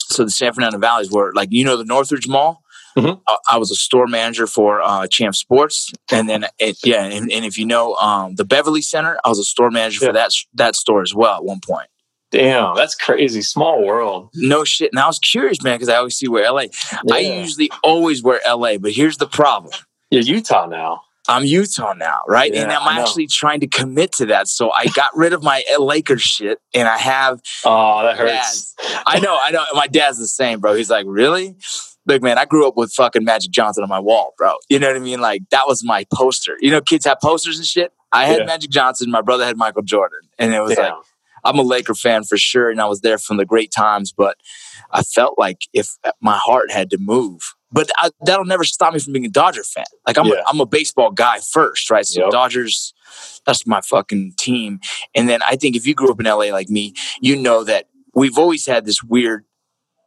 so 0.00 0.24
the 0.24 0.30
San 0.30 0.52
Fernando 0.52 0.78
Valleys 0.78 1.10
were 1.10 1.32
like 1.34 1.48
you 1.52 1.64
know 1.64 1.76
the 1.76 1.84
Northridge 1.84 2.26
Mall. 2.28 2.62
Mhm. 2.96 3.20
I, 3.28 3.36
I 3.52 3.58
was 3.58 3.70
a 3.70 3.74
store 3.74 4.06
manager 4.06 4.46
for 4.46 4.80
uh, 4.80 5.06
Champ 5.06 5.34
Sports, 5.36 5.92
and 6.10 6.28
then 6.30 6.46
it, 6.58 6.78
yeah, 6.82 7.04
and, 7.04 7.30
and 7.30 7.44
if 7.44 7.58
you 7.58 7.66
know 7.66 7.94
um, 7.96 8.36
the 8.36 8.44
Beverly 8.44 8.80
Center, 8.80 9.18
I 9.24 9.28
was 9.28 9.38
a 9.38 9.44
store 9.44 9.70
manager 9.70 9.98
Yeah. 10.02 10.08
for 10.08 10.12
that 10.14 10.30
that 10.54 10.76
store 10.76 11.02
as 11.02 11.14
well 11.14 11.36
at 11.36 11.44
one 11.44 11.60
point. 11.60 11.88
Damn, 12.32 12.74
that's 12.74 12.94
crazy. 12.94 13.40
Small 13.42 13.84
world. 13.84 14.30
No 14.34 14.64
shit. 14.64 14.90
And 14.92 14.98
I 14.98 15.06
was 15.06 15.18
curious, 15.18 15.62
man, 15.62 15.76
because 15.76 15.88
I 15.88 15.96
always 15.96 16.16
see 16.16 16.28
where 16.28 16.50
LA. 16.50 16.64
I 17.12 17.18
usually 17.20 17.70
always 17.84 18.22
wear 18.22 18.40
LA, 18.46 18.78
but 18.78 18.92
here's 18.92 19.16
the 19.16 19.26
problem. 19.28 19.72
You're 20.10 20.22
Utah 20.22 20.66
now. 20.66 21.02
I'm 21.28 21.44
Utah 21.44 21.92
now, 21.94 22.20
right? 22.28 22.54
and 22.54 22.70
I'm 22.70 22.98
actually 22.98 23.26
trying 23.26 23.60
to 23.60 23.66
commit 23.66 24.12
to 24.12 24.26
that. 24.26 24.46
So 24.48 24.70
I 24.70 24.86
got 24.86 25.10
rid 25.16 25.32
of 25.32 25.42
my 25.42 25.64
Lakers 25.78 26.22
shit, 26.22 26.60
and 26.72 26.86
I 26.86 26.98
have 26.98 27.40
Oh, 27.64 28.02
that 28.04 28.16
hurts. 28.16 28.74
I 29.06 29.18
know, 29.18 29.36
I 29.40 29.50
know. 29.50 29.64
My 29.74 29.88
dad's 29.88 30.18
the 30.18 30.28
same, 30.28 30.60
bro. 30.60 30.74
He's 30.74 30.90
like, 30.90 31.04
really? 31.08 31.56
Look, 32.06 32.22
man, 32.22 32.38
I 32.38 32.44
grew 32.44 32.68
up 32.68 32.76
with 32.76 32.92
fucking 32.92 33.24
Magic 33.24 33.50
Johnson 33.50 33.82
on 33.82 33.88
my 33.88 33.98
wall, 33.98 34.34
bro. 34.38 34.54
You 34.68 34.78
know 34.78 34.86
what 34.86 34.94
I 34.94 35.00
mean? 35.00 35.20
Like 35.20 35.42
that 35.50 35.66
was 35.66 35.82
my 35.84 36.06
poster. 36.14 36.56
You 36.60 36.70
know, 36.70 36.80
kids 36.80 37.04
have 37.06 37.18
posters 37.20 37.58
and 37.58 37.66
shit. 37.66 37.92
I 38.12 38.26
had 38.26 38.38
Yeah. 38.40 38.44
Magic 38.44 38.70
Johnson. 38.70 39.10
My 39.10 39.22
brother 39.22 39.44
had 39.44 39.56
Michael 39.56 39.82
Jordan, 39.82 40.20
and 40.38 40.54
it 40.54 40.60
was 40.60 40.70
like 40.78 40.78
Damn. 40.78 41.00
I'm 41.46 41.58
a 41.58 41.62
Laker 41.62 41.94
fan 41.94 42.24
for 42.24 42.36
sure, 42.36 42.70
and 42.70 42.80
I 42.80 42.86
was 42.86 43.00
there 43.00 43.18
from 43.18 43.36
the 43.36 43.44
great 43.46 43.70
times. 43.72 44.12
But 44.12 44.36
I 44.90 45.02
felt 45.02 45.38
like 45.38 45.62
if 45.72 45.96
my 46.20 46.36
heart 46.36 46.70
had 46.70 46.90
to 46.90 46.98
move, 46.98 47.40
but 47.72 47.90
I, 47.98 48.10
that'll 48.24 48.44
never 48.44 48.64
stop 48.64 48.92
me 48.94 49.00
from 49.00 49.12
being 49.12 49.24
a 49.26 49.30
Dodger 49.30 49.64
fan. 49.64 49.84
Like 50.06 50.18
I'm, 50.18 50.26
Yeah. 50.26 50.34
a, 50.34 50.44
I'm 50.48 50.60
a 50.60 50.66
baseball 50.66 51.10
guy 51.10 51.38
first, 51.40 51.90
right? 51.90 52.06
So 52.06 52.22
Yep. 52.22 52.30
Dodgers, 52.30 52.94
that's 53.44 53.66
my 53.66 53.80
fucking 53.80 54.34
team. 54.38 54.80
And 55.14 55.28
then 55.28 55.40
I 55.42 55.56
think 55.56 55.76
if 55.76 55.86
you 55.86 55.94
grew 55.94 56.10
up 56.10 56.20
in 56.20 56.26
LA 56.26 56.46
like 56.52 56.68
me, 56.68 56.94
you 57.20 57.36
know 57.36 57.64
that 57.64 57.86
we've 58.14 58.38
always 58.38 58.66
had 58.66 58.84
this 58.86 59.02
weird. 59.02 59.44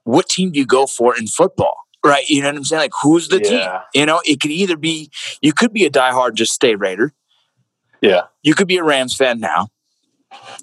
What 0.06 0.28
team 0.30 0.52
do 0.52 0.60
you 0.60 0.66
go 0.66 0.88
for 0.88 1.16
in 1.18 1.28
football? 1.28 1.76
Right, 2.04 2.28
you 2.30 2.42
know 2.42 2.48
what 2.48 2.56
I'm 2.56 2.64
saying? 2.64 2.80
Like, 2.80 2.94
who's 3.04 3.28
the 3.28 3.40
team? 3.42 3.68
You 3.94 4.06
know, 4.06 4.22
it 4.24 4.40
could 4.40 4.52
either 4.52 4.78
be 4.78 5.12
you 5.42 5.52
could 5.52 5.74
be 5.74 5.84
a 5.86 5.90
diehard 5.92 6.34
just 6.36 6.54
stay 6.54 6.76
Raider, 6.76 7.12
Yeah. 8.02 8.22
you 8.42 8.56
could 8.56 8.70
be 8.70 8.78
a 8.78 8.84
Rams 8.84 9.14
fan 9.16 9.42
now. 9.42 9.68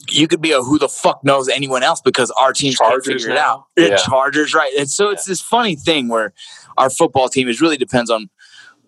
You 0.09 0.29
could 0.29 0.41
be 0.41 0.53
a 0.53 0.63
who 0.63 0.79
the 0.79 0.89
fuck 0.89 1.25
knows 1.25 1.49
anyone 1.49 1.83
else 1.83 2.01
because 2.01 2.31
our 2.33 2.53
teams 2.53 2.77
can't 2.77 3.05
figure 3.05 3.31
it 3.31 3.39
out. 3.39 3.65
Yeah, 3.77 3.87
Yeah. 3.89 3.97
Chargers, 3.97 4.55
right? 4.55 4.73
And 4.79 4.89
so 4.89 5.11
it's 5.11 5.25
this 5.25 5.41
funny 5.41 5.75
thing 5.75 6.09
where 6.09 6.33
our 6.79 6.89
football 6.91 7.29
team 7.29 7.49
is 7.49 7.61
really 7.61 7.77
depends 7.77 8.11
on 8.11 8.31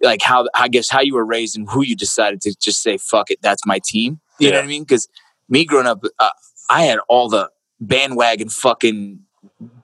like 0.01 0.23
how 0.23 0.47
I 0.55 0.69
guess 0.69 0.89
how 0.89 1.01
you 1.01 1.15
were 1.15 1.25
raised 1.25 1.57
and 1.57 1.69
who 1.69 1.83
you 1.83 1.97
decided 1.97 2.41
to 2.43 2.55
just 2.61 2.83
say 2.83 2.97
fuck 2.99 3.31
it, 3.31 3.41
that's 3.43 3.67
my 3.67 3.81
team. 3.85 4.21
You 4.39 4.51
know 4.53 4.59
what 4.59 4.65
I 4.65 4.69
mean? 4.69 4.83
Because 4.85 5.09
me 5.49 5.65
growing 5.65 5.87
up, 5.89 6.05
uh, 6.21 6.31
I 6.71 6.85
had 6.85 7.01
all 7.09 7.29
the 7.29 7.51
bandwagon 7.81 8.49
fucking 8.49 9.21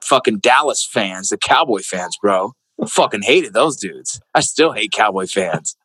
fucking 0.01 0.39
Dallas 0.39 0.85
fans, 0.85 1.29
the 1.29 1.37
Cowboy 1.37 1.81
fans, 1.81 2.17
bro. 2.21 2.53
fucking 2.87 3.23
hated 3.23 3.53
those 3.53 3.75
dudes. 3.75 4.21
I 4.33 4.39
still 4.39 4.71
hate 4.71 4.91
Cowboy 4.93 5.27
fans. 5.27 5.75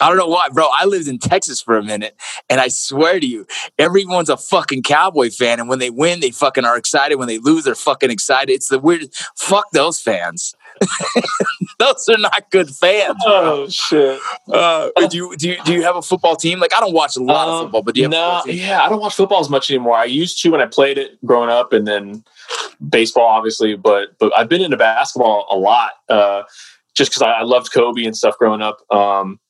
I 0.00 0.08
don't 0.08 0.18
know 0.18 0.26
why, 0.28 0.48
bro. 0.50 0.68
I 0.72 0.84
lived 0.84 1.08
in 1.08 1.18
Texas 1.18 1.60
for 1.60 1.76
a 1.76 1.82
minute, 1.82 2.16
and 2.50 2.60
I 2.60 2.68
swear 2.68 3.18
to 3.20 3.26
you, 3.26 3.46
everyone's 3.78 4.28
a 4.28 4.36
fucking 4.36 4.82
Cowboy 4.82 5.30
fan. 5.30 5.58
And 5.60 5.68
when 5.68 5.78
they 5.78 5.90
win, 5.90 6.20
they 6.20 6.30
fucking 6.30 6.64
are 6.64 6.76
excited. 6.76 7.16
When 7.16 7.28
they 7.28 7.38
lose, 7.38 7.64
they're 7.64 7.74
fucking 7.74 8.10
excited. 8.10 8.52
It's 8.52 8.68
the 8.68 8.78
weird. 8.78 9.08
Fuck 9.36 9.70
those 9.72 10.00
fans. 10.00 10.54
those 11.78 12.08
are 12.08 12.18
not 12.18 12.50
good 12.50 12.68
fans. 12.70 13.16
Oh 13.24 13.68
shit. 13.68 14.20
Uh, 14.52 14.90
do 15.08 15.16
you 15.16 15.36
do 15.36 15.48
you 15.50 15.56
do 15.64 15.72
you 15.72 15.82
have 15.82 15.96
a 15.96 16.02
football 16.02 16.36
team? 16.36 16.60
Like 16.60 16.74
I 16.76 16.80
don't 16.80 16.92
watch 16.92 17.16
a 17.16 17.22
lot 17.22 17.48
of 17.48 17.54
Um, 17.54 17.64
football, 17.64 17.82
but 17.82 17.94
do 17.94 18.02
you 18.02 18.08
no, 18.08 18.16
football 18.16 18.42
team? 18.42 18.56
yeah, 18.68 18.82
I 18.84 18.88
don't 18.88 19.00
watch 19.00 19.14
football 19.14 19.40
as 19.40 19.48
much 19.48 19.70
anymore. 19.70 19.96
I 19.96 20.04
used 20.04 20.40
to 20.42 20.50
when 20.50 20.60
I 20.60 20.66
played 20.66 20.98
it 20.98 21.24
growing 21.24 21.48
up, 21.50 21.72
and 21.72 21.86
then 21.86 22.24
baseball, 22.88 23.24
obviously. 23.24 23.74
But 23.76 24.18
but 24.18 24.32
I've 24.36 24.48
been 24.48 24.60
into 24.60 24.76
basketball 24.76 25.46
a 25.50 25.56
lot, 25.56 25.92
uh, 26.10 26.42
just 26.94 27.10
because 27.10 27.22
I, 27.22 27.30
I 27.30 27.42
loved 27.42 27.72
Kobe 27.72 28.04
and 28.04 28.16
stuff 28.16 28.36
growing 28.38 28.60
up. 28.62 28.80
Um, 28.92 29.40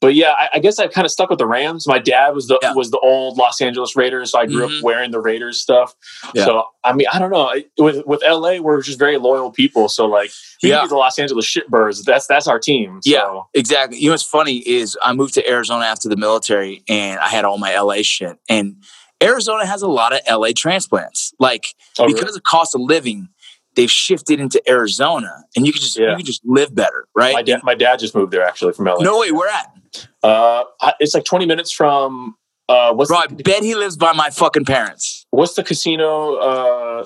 but 0.00 0.14
yeah, 0.14 0.32
I, 0.38 0.48
I 0.54 0.58
guess 0.58 0.78
I 0.78 0.86
kind 0.88 1.04
of 1.04 1.10
stuck 1.10 1.30
with 1.30 1.38
the 1.38 1.46
Rams. 1.46 1.86
My 1.88 1.98
dad 1.98 2.34
was 2.34 2.46
the 2.48 2.58
Yeah. 2.62 2.72
was 2.74 2.90
the 2.90 2.98
old 2.98 3.38
Los 3.38 3.60
Angeles 3.60 3.96
Raiders, 3.96 4.32
so 4.32 4.38
I 4.40 4.46
grew 4.46 4.68
Mhm. 4.68 4.78
up 4.78 4.82
wearing 4.84 5.10
the 5.10 5.20
Raiders 5.20 5.60
stuff. 5.60 5.94
Yeah. 6.34 6.44
So 6.44 6.64
I 6.84 6.92
mean, 6.92 7.06
I 7.12 7.18
don't 7.18 7.30
know. 7.30 7.52
With 7.78 8.04
with 8.06 8.22
LA, 8.22 8.58
we're 8.60 8.80
just 8.82 8.98
very 8.98 9.16
loyal 9.18 9.50
people. 9.50 9.88
So 9.88 10.06
like, 10.06 10.30
Yeah. 10.62 10.86
the 10.86 10.94
Los 10.96 11.18
Angeles 11.18 11.46
shitbirds. 11.46 12.04
That's 12.04 12.26
that's 12.26 12.46
our 12.46 12.58
team. 12.58 13.00
So. 13.02 13.10
Yeah. 13.10 13.40
Exactly. 13.54 13.98
You 13.98 14.08
know 14.08 14.12
what's 14.14 14.22
funny 14.22 14.58
is 14.58 14.96
I 15.02 15.12
moved 15.12 15.34
to 15.34 15.48
Arizona 15.50 15.84
after 15.86 16.08
the 16.08 16.16
military 16.16 16.82
and 16.88 17.18
I 17.20 17.28
had 17.28 17.44
all 17.44 17.58
my 17.58 17.72
LA 17.74 18.02
shit. 18.02 18.36
And 18.48 18.76
Arizona 19.22 19.64
has 19.64 19.80
a 19.80 19.88
lot 19.88 20.12
of 20.12 20.20
LA 20.28 20.52
transplants. 20.52 21.32
Like 21.38 21.74
Oh, 21.98 22.04
really? 22.04 22.14
because 22.20 22.36
of 22.36 22.42
cost 22.42 22.74
of 22.74 22.82
living, 22.82 23.28
they've 23.76 23.90
shifted 23.90 24.40
into 24.40 24.60
Arizona 24.68 25.44
and 25.54 25.66
you 25.66 25.72
can 25.72 25.80
just 25.80 25.96
Yeah. 25.98 26.10
you 26.10 26.16
can 26.16 26.26
just 26.26 26.42
live 26.44 26.74
better, 26.74 27.06
right? 27.14 27.34
my 27.34 27.42
dad 27.42 27.60
my 27.62 27.74
dad 27.74 27.98
just 27.98 28.14
moved 28.14 28.32
there 28.32 28.42
actually 28.42 28.72
from 28.72 28.86
LA. 28.86 29.02
no 29.02 29.18
way, 29.20 29.30
we're 29.30 29.48
at. 29.48 29.66
Uh, 30.22 30.64
it's 30.98 31.14
like 31.14 31.24
20 31.24 31.46
minutes 31.46 31.70
from 31.70 32.34
uh, 32.68 32.92
what's 32.92 33.08
Bro, 33.10 33.18
I 33.18 33.26
the, 33.28 33.42
bet 33.44 33.62
he 33.62 33.74
lives 33.76 33.96
by 33.96 34.12
my 34.12 34.30
fucking 34.30 34.64
parents. 34.64 35.24
what's 35.30 35.54
the 35.54 35.62
casino? 35.62 36.34
Uh, 36.36 37.04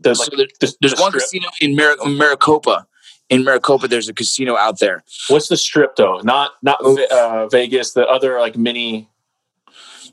the, 0.00 0.14
So 0.14 0.22
like, 0.24 0.30
there- 0.38 0.46
the- 0.60 0.76
There's 0.80 0.94
the 0.94 1.00
one 1.02 1.10
strip. 1.10 1.22
casino 1.24 1.48
in 1.60 1.76
Mar- 1.76 1.96
Maricopa. 2.06 2.86
In 3.30 3.42
Maricopa, 3.44 3.86
there's 3.88 4.08
a 4.08 4.12
casino 4.14 4.56
out 4.56 4.78
there. 4.80 5.02
What's 5.28 5.48
the 5.48 5.56
strip 5.56 5.96
though? 5.96 6.20
Not 6.22 6.52
not 6.62 6.78
Oh. 6.80 6.96
Uh, 7.10 7.48
Vegas. 7.48 7.92
The 7.92 8.06
other 8.06 8.38
like 8.40 8.56
mini 8.56 9.08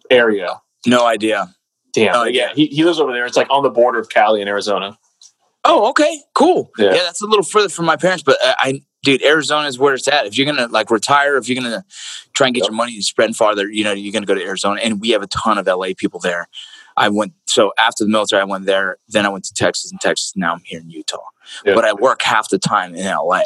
area. 0.09 0.61
No 0.85 1.05
idea. 1.05 1.53
Damn. 1.93 2.13
Yeah. 2.27 2.47
yeah. 2.47 2.53
He, 2.53 2.67
he 2.67 2.83
lives 2.83 2.99
over 2.99 3.11
there. 3.13 3.25
It's 3.25 3.37
like 3.37 3.47
on 3.49 3.63
the 3.63 3.69
border 3.69 3.99
of 3.99 4.09
Cali 4.09 4.39
and 4.41 4.49
Arizona. 4.49 4.97
Oh, 5.63 5.89
okay, 5.89 6.21
cool. 6.33 6.71
Yeah. 6.77 6.93
Yeah, 6.93 7.03
that's 7.03 7.21
a 7.21 7.27
little 7.27 7.43
further 7.43 7.69
from 7.69 7.85
my 7.85 7.95
parents, 7.95 8.23
but 8.23 8.37
uh, 8.43 8.55
I, 8.57 8.81
dude, 9.03 9.21
Arizona 9.23 9.67
is 9.67 9.77
where 9.77 9.93
it's 9.93 10.07
at. 10.07 10.25
If 10.25 10.37
you're 10.37 10.45
gonna 10.51 10.67
like 10.67 10.89
retire, 10.89 11.37
if 11.37 11.47
you're 11.47 11.61
gonna 11.61 11.85
try 12.33 12.47
and 12.47 12.53
get 12.55 12.61
Yep. 12.63 12.69
your 12.71 12.75
money 12.75 12.95
to 12.95 13.03
spread 13.03 13.35
farther, 13.35 13.69
you 13.69 13.83
know, 13.83 13.91
you're 13.91 14.11
gonna 14.13 14.25
go 14.25 14.33
to 14.35 14.43
Arizona, 14.43 14.81
and 14.83 14.99
we 14.99 15.09
have 15.11 15.21
a 15.21 15.27
ton 15.27 15.57
of 15.59 15.67
LA 15.67 15.89
people 15.95 16.19
there. 16.19 16.47
I 16.97 17.09
went 17.09 17.33
so 17.45 17.73
after 17.77 18.03
the 18.03 18.09
military, 18.09 18.41
I 18.41 18.45
went 18.45 18.65
there. 18.65 18.97
Then 19.07 19.25
I 19.25 19.29
went 19.29 19.45
to 19.45 19.53
Texas, 19.53 19.91
and 19.91 20.01
Texas. 20.01 20.33
Now 20.35 20.53
I'm 20.53 20.61
here 20.65 20.79
in 20.79 20.89
Utah, 20.89 21.17
Yeah. 21.63 21.75
but 21.75 21.85
I 21.85 21.93
work 21.93 22.21
half 22.23 22.49
the 22.49 22.57
time 22.59 22.95
in 22.95 23.05
LA. 23.05 23.43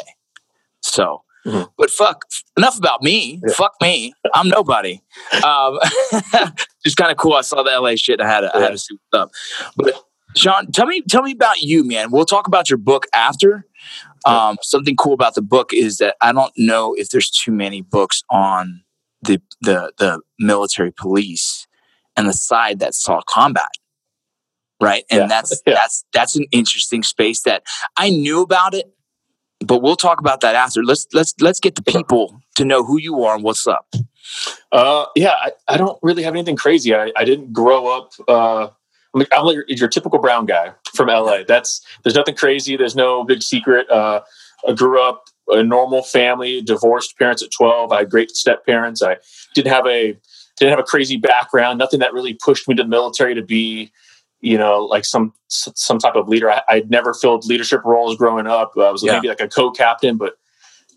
So, 0.80 1.22
Mhm. 1.46 1.68
but 1.76 1.90
fuck, 1.90 2.24
enough 2.56 2.78
about 2.78 3.02
me. 3.02 3.40
Yeah. 3.46 3.52
Fuck 3.54 3.74
me. 3.82 4.14
I'm 4.34 4.48
nobody. 4.48 5.02
Um, 5.44 5.78
just 6.84 6.96
kind 6.96 7.10
of 7.12 7.18
cool. 7.18 7.34
I 7.34 7.42
saw 7.42 7.62
the 7.62 7.70
LA 7.78 7.96
shit. 7.96 8.20
I 8.22 8.26
had 8.26 8.40
to, 8.40 8.56
I 8.56 8.60
had 8.60 8.70
to 8.72 8.78
see 8.78 8.96
what's 9.10 9.22
up. 9.22 9.30
But 9.76 10.02
Sean, 10.36 10.70
tell 10.70 10.86
me, 10.86 11.02
tell 11.08 11.22
me 11.22 11.32
about 11.32 11.60
you, 11.62 11.82
man. 11.84 12.10
We'll 12.10 12.26
talk 12.26 12.46
about 12.46 12.68
your 12.70 12.76
book 12.78 13.06
after. 13.14 13.66
Um, 14.26 14.58
something 14.62 14.96
cool 14.96 15.12
about 15.14 15.34
the 15.34 15.42
book 15.42 15.72
is 15.72 15.98
that 15.98 16.16
I 16.20 16.32
don't 16.32 16.52
know 16.56 16.94
if 16.94 17.10
there's 17.10 17.30
too 17.30 17.52
many 17.52 17.80
books 17.80 18.22
on 18.28 18.82
the 19.22 19.40
the 19.62 19.92
the 19.98 20.20
military 20.38 20.92
police 20.92 21.66
and 22.16 22.28
the 22.28 22.32
side 22.32 22.80
that 22.80 22.94
saw 22.94 23.20
combat. 23.28 23.70
Right. 24.80 25.04
And 25.10 25.20
Yeah. 25.22 25.26
that's 25.28 25.62
Yeah. 25.66 25.74
that's 25.74 26.04
that's 26.12 26.36
an 26.36 26.46
interesting 26.52 27.02
space 27.02 27.42
that 27.42 27.62
I 27.96 28.10
knew 28.10 28.42
about 28.42 28.74
it, 28.74 28.92
but 29.64 29.80
we'll 29.80 29.96
talk 29.96 30.18
about 30.20 30.40
that 30.40 30.54
after. 30.56 30.82
Let's 30.82 31.06
let's 31.12 31.34
let's 31.40 31.60
get 31.60 31.76
the 31.76 31.82
people 31.82 32.40
to 32.56 32.64
know 32.64 32.84
who 32.84 32.98
you 32.98 33.22
are 33.24 33.36
and 33.36 33.44
what's 33.44 33.66
up. 33.66 33.86
Uh, 34.72 35.06
yeah, 35.14 35.34
I, 35.40 35.52
I 35.68 35.76
don't 35.76 35.98
really 36.02 36.24
have 36.24 36.34
anything 36.34 36.56
crazy. 36.56 36.94
I, 36.94 37.12
I 37.16 37.24
didn't 37.24 37.52
grow 37.52 37.86
up. 37.86 38.12
Uh, 38.26 38.68
I'm, 39.16 39.20
like, 39.20 39.28
I'm 39.32 39.46
your, 39.46 39.64
your 39.68 39.88
typical 39.88 40.18
brown 40.18 40.44
guy 40.44 40.72
from 40.94 41.08
LA. 41.08 41.38
That's 41.48 41.80
there's 42.04 42.14
nothing 42.14 42.34
crazy. 42.34 42.76
There's 42.76 42.94
no 42.94 43.24
big 43.24 43.42
secret. 43.42 43.88
Uh, 43.90 44.20
I 44.68 44.72
grew 44.74 45.00
up 45.02 45.24
a 45.48 45.62
normal 45.62 46.02
family, 46.02 46.60
divorced 46.60 47.16
parents 47.18 47.42
at 47.42 47.50
12. 47.50 47.92
I 47.92 47.98
had 48.00 48.10
great 48.10 48.30
step 48.32 48.66
parents. 48.66 49.02
I 49.02 49.16
didn't 49.54 49.72
have 49.72 49.86
a 49.86 50.18
didn't 50.58 50.70
have 50.70 50.78
a 50.78 50.82
crazy 50.82 51.16
background. 51.16 51.78
Nothing 51.78 52.00
that 52.00 52.12
really 52.12 52.34
pushed 52.34 52.68
me 52.68 52.74
to 52.74 52.82
the 52.82 52.88
military 52.88 53.34
to 53.34 53.42
be, 53.42 53.90
you 54.40 54.58
know, 54.58 54.84
like 54.84 55.04
some 55.06 55.32
some 55.48 55.98
type 55.98 56.14
of 56.16 56.28
leader. 56.28 56.50
I, 56.50 56.60
I'd 56.68 56.90
never 56.90 57.14
filled 57.14 57.46
leadership 57.46 57.82
roles 57.84 58.16
growing 58.16 58.46
up. 58.46 58.72
I 58.76 58.90
was 58.90 59.02
Yeah. 59.02 59.12
maybe 59.14 59.28
like 59.28 59.40
a 59.40 59.48
co-captain, 59.48 60.18
but 60.18 60.34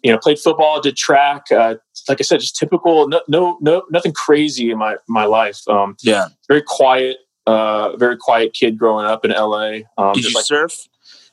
you 0.03 0.11
know, 0.11 0.17
played 0.17 0.39
football, 0.39 0.81
did 0.81 0.95
track. 0.97 1.51
Uh, 1.51 1.75
like 2.09 2.19
I 2.19 2.23
said, 2.23 2.39
just 2.41 2.55
typical. 2.57 3.07
No, 3.07 3.21
no, 3.29 3.57
no, 3.61 3.83
nothing 3.91 4.11
crazy 4.11 4.71
in 4.71 4.77
my 4.77 4.95
my 5.07 5.23
life. 5.25 5.61
Um, 5.69 5.95
Yeah. 6.01 6.27
very 6.49 6.63
quiet, 6.65 7.17
uh, 7.49 7.95
very 7.97 8.17
quiet 8.17 8.53
kid 8.53 8.77
growing 8.77 9.05
up 9.05 9.25
in 9.25 9.31
LA. 9.31 9.79
Um, 9.97 10.13
Did 10.13 10.25
you 10.25 10.33
like, 10.35 10.45
surf? 10.45 10.87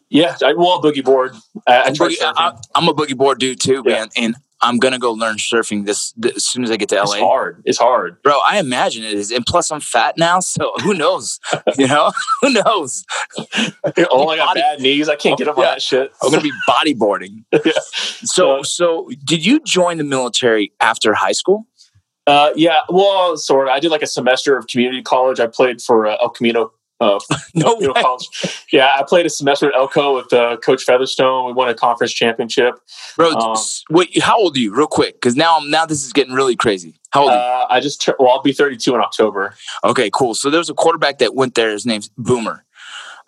yeah, 0.09 0.37
I, 0.43 0.53
well, 0.55 0.81
boogie 0.81 1.05
board. 1.05 1.35
I, 1.67 1.83
I 1.83 1.91
Boogie-. 1.91 2.17
I, 2.23 2.53
am 2.77 2.89
a 2.89 2.95
boogie 2.95 3.17
board 3.17 3.39
dude 3.39 3.61
too, 3.61 3.83
Yeah. 3.85 3.95
man. 3.95 4.09
And 4.17 4.37
I'm 4.63 4.79
gonna 4.79 4.99
go 4.99 5.13
learn 5.13 5.37
surfing 5.37 5.85
this, 5.85 6.13
this 6.17 6.37
as 6.37 6.47
soon 6.47 6.65
as 6.65 6.71
I 6.71 6.77
get 6.79 6.89
to 6.89 6.97
LA. 6.97 7.03
it's 7.03 7.15
hard. 7.21 7.63
It's 7.67 7.79
hard. 7.79 8.23
Bro, 8.23 8.41
I 8.49 8.59
imagine 8.59 9.05
it 9.05 9.13
is. 9.13 9.31
And 9.31 9.45
plus, 9.45 9.71
I'm 9.71 9.81
fat 9.81 10.17
now, 10.17 10.41
so 10.41 10.73
who 10.83 10.95
knows? 10.95 11.39
you 11.77 11.87
know, 11.87 12.11
who 12.41 12.51
knows? 12.55 13.05
oh, 13.39 14.29
I 14.29 14.37
got 14.37 14.47
Body- 14.49 14.61
bad 14.61 14.81
knees. 14.81 15.09
I 15.11 15.17
can't 15.17 15.37
get 15.39 15.49
up 15.49 15.59
on 15.59 15.65
that 15.65 15.83
shit. 15.83 16.11
I'm 16.23 16.31
gonna 16.31 16.43
be 16.43 16.53
bodyboarding. 16.69 17.45
Yeah. 17.53 17.73
So, 18.25 18.61
Uh, 18.61 18.63
so 18.63 19.11
did 19.25 19.45
you 19.45 19.61
join 19.61 19.99
the 19.99 20.05
military 20.05 20.73
after 20.81 21.13
high 21.13 21.33
school? 21.33 21.67
Uh, 22.27 22.51
yeah, 22.57 22.81
well, 22.89 23.37
sort 23.37 23.69
of. 23.69 23.73
I 23.75 23.81
did 23.81 23.91
like 23.91 24.03
a 24.03 24.07
semester 24.07 24.57
of 24.57 24.67
community 24.67 25.03
college. 25.03 25.39
I 25.41 25.47
played 25.47 25.81
for 25.81 26.07
uh, 26.07 26.17
El 26.21 26.31
Camino. 26.31 26.73
Uh, 26.99 27.19
No 27.55 27.69
El 27.69 27.75
Camino. 27.77 27.93
College. 27.95 28.65
Yeah, 28.73 28.91
I 28.99 29.03
played 29.07 29.27
a 29.27 29.31
semester 29.31 29.69
at 29.69 29.75
Elco 29.75 30.17
with 30.17 30.33
uh, 30.33 30.57
Coach 30.57 30.83
Featherstone. 30.85 31.47
We 31.47 31.53
won 31.53 31.69
a 31.69 31.75
conference 31.75 32.13
championship. 32.13 32.75
Bro, 33.17 33.31
Um, 33.33 33.57
wait, 33.91 34.21
how 34.23 34.39
old 34.39 34.57
are 34.57 34.61
you? 34.61 34.75
Real 34.75 34.87
quick, 34.87 35.15
because 35.15 35.37
now, 35.37 35.57
I'm 35.59 35.71
now 35.71 35.87
this 35.87 36.05
is 36.05 36.13
getting 36.13 36.35
really 36.35 36.57
crazy. 36.57 36.99
How 37.11 37.23
old? 37.23 37.31
are 37.31 37.35
you? 37.35 37.41
Uh, 37.41 37.67
I 37.71 37.81
just 37.81 38.09
well, 38.19 38.31
I'll 38.31 38.43
be 38.43 38.53
32 38.53 38.95
in 38.95 39.01
October. 39.01 39.55
Okay, 39.85 40.11
cool. 40.13 40.35
So 40.35 40.51
there 40.51 40.59
was 40.59 40.69
a 40.71 40.75
quarterback 40.75 41.19
that 41.19 41.35
went 41.35 41.55
there. 41.55 41.71
His 41.71 41.87
name's 41.87 42.09
Boomer. 42.19 42.65